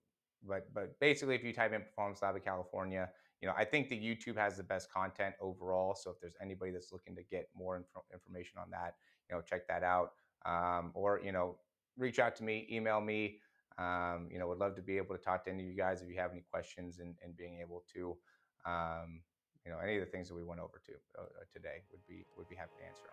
but 0.47 0.73
but 0.73 0.99
basically, 0.99 1.35
if 1.35 1.43
you 1.43 1.53
type 1.53 1.73
in 1.73 1.81
Performance 1.81 2.21
Lab 2.21 2.35
of 2.35 2.43
California, 2.43 3.09
you 3.41 3.47
know, 3.47 3.53
I 3.57 3.65
think 3.65 3.89
the 3.89 3.97
YouTube 3.97 4.37
has 4.37 4.57
the 4.57 4.63
best 4.63 4.91
content 4.91 5.35
overall. 5.41 5.95
So 5.95 6.11
if 6.11 6.19
there's 6.19 6.35
anybody 6.41 6.71
that's 6.71 6.91
looking 6.91 7.15
to 7.15 7.23
get 7.23 7.49
more 7.55 7.77
inf- 7.77 7.85
information 8.13 8.59
on 8.59 8.69
that, 8.71 8.95
you 9.31 9.37
know, 9.37 9.41
check 9.41 9.67
that 9.67 9.83
out. 9.83 10.11
Um, 10.45 10.91
or, 10.93 11.21
you 11.23 11.31
know, 11.31 11.57
reach 11.97 12.19
out 12.19 12.35
to 12.37 12.43
me, 12.43 12.67
email 12.71 12.99
me. 13.01 13.37
Um, 13.77 14.27
you 14.31 14.37
know, 14.37 14.47
would 14.47 14.59
love 14.59 14.75
to 14.75 14.81
be 14.81 14.97
able 14.97 15.15
to 15.15 15.21
talk 15.21 15.45
to 15.45 15.51
any 15.51 15.63
of 15.63 15.69
you 15.69 15.75
guys 15.75 16.01
if 16.01 16.09
you 16.09 16.17
have 16.17 16.31
any 16.31 16.43
questions 16.51 16.99
and, 16.99 17.15
and 17.23 17.35
being 17.37 17.59
able 17.61 17.83
to, 17.93 18.17
um, 18.65 19.21
you 19.65 19.71
know 19.71 19.77
any 19.79 19.95
of 19.95 20.01
the 20.01 20.09
things 20.09 20.27
that 20.27 20.35
we 20.35 20.43
went 20.43 20.59
over 20.59 20.81
to 20.85 20.91
uh, 21.19 21.25
today 21.53 21.83
would 21.91 22.05
be 22.07 22.25
would 22.37 22.49
be 22.49 22.55
happy 22.55 22.71
to 22.79 22.85
answer. 22.85 23.09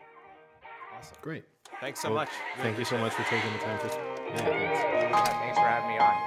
Awesome. 0.97 1.17
Great. 1.21 1.45
Thanks 1.81 2.01
so 2.01 2.09
Well, 2.09 2.25
much. 2.25 2.31
Thank 2.57 2.79
you 2.79 2.85
so 2.85 2.97
much 2.97 3.13
for 3.13 3.23
taking 3.25 3.53
the 3.53 3.59
time 3.59 3.79
for. 3.79 3.89
Yeah, 3.89 4.37
thanks. 4.37 4.81
Yeah, 4.81 5.25
thanks 5.25 5.59
for 5.59 5.67
having 5.67 5.91
me 5.91 5.99
on. 5.99 6.19